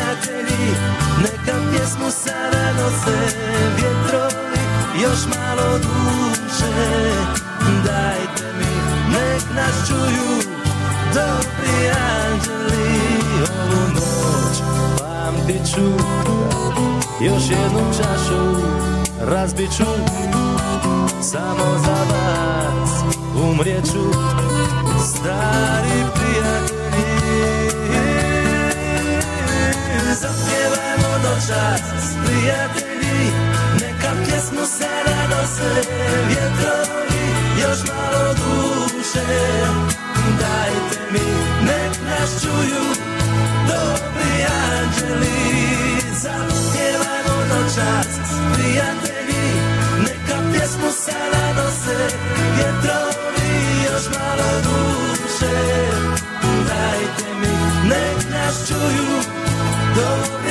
prijatelji 0.05 0.75
Neka 1.23 1.59
pjesmu 1.71 2.11
sada 2.11 2.73
nose 2.73 3.19
vjetrovi 3.77 4.59
Još 5.03 5.19
malo 5.27 5.79
duže 5.79 7.13
Dajte 7.85 8.53
mi, 8.59 8.75
nek 9.13 9.43
nas 9.57 9.89
čuju 9.89 10.55
Dobri 11.15 11.89
anđeli. 11.89 13.01
Ovu 13.61 13.89
noć 13.95 14.59
pamtit 14.99 15.75
ću 15.75 16.05
Još 17.25 17.43
jednu 17.51 17.81
čašu 17.97 18.63
razbit 19.21 19.77
ću. 19.77 19.85
Samo 21.23 21.79
za 21.85 21.97
vas 22.11 22.91
umrijeću 23.51 24.11
Stari 25.07 26.05
prijatelji 26.15 26.84
Zapjevajmo 31.35 31.74
noćas 31.74 32.15
prijatelji 32.24 33.32
Neka 33.81 34.11
pjesmu 34.24 34.66
sada 34.78 35.28
nose 35.31 35.89
vjetrovi 36.28 37.24
Još 37.62 37.78
malo 37.89 38.35
duše 38.35 39.27
Dajte 40.40 41.01
mi, 41.12 41.27
nek 41.66 41.93
nas 42.05 42.43
čuju 42.43 42.85
Dobri 43.69 44.44
anđeli 44.62 45.35
Zapjevajmo 46.23 47.36
noćas 47.48 48.09
prijatelji 48.55 49.44
Neka 49.98 50.39
pjesmu 50.52 50.90
sada 51.05 51.62
nose 51.62 52.16
vjetrovi 52.56 53.51
Još 53.85 54.05
malo 54.19 54.61
duše 54.62 55.56
Dajte 56.43 57.35
mi, 57.40 57.89
nek 57.89 58.31
nas 58.31 58.69
čuju 58.69 59.20
Dobri 59.97 60.44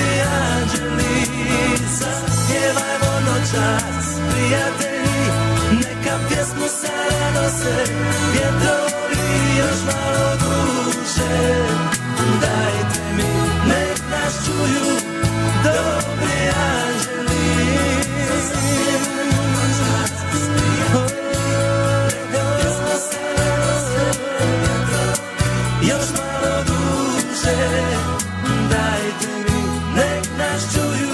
pjevajmo 2.48 3.08
ono 3.18 3.32
noćas, 3.32 4.08
prijatelji, 4.32 5.24
neka 5.72 6.16
pjesmu 6.28 6.68
se 6.80 6.94
nose, 7.36 7.92
vjetrovi 8.34 9.58
još 9.60 9.80
malo 9.86 10.36
duše, 10.44 11.64
dajte 12.42 13.02
mi 13.18 13.33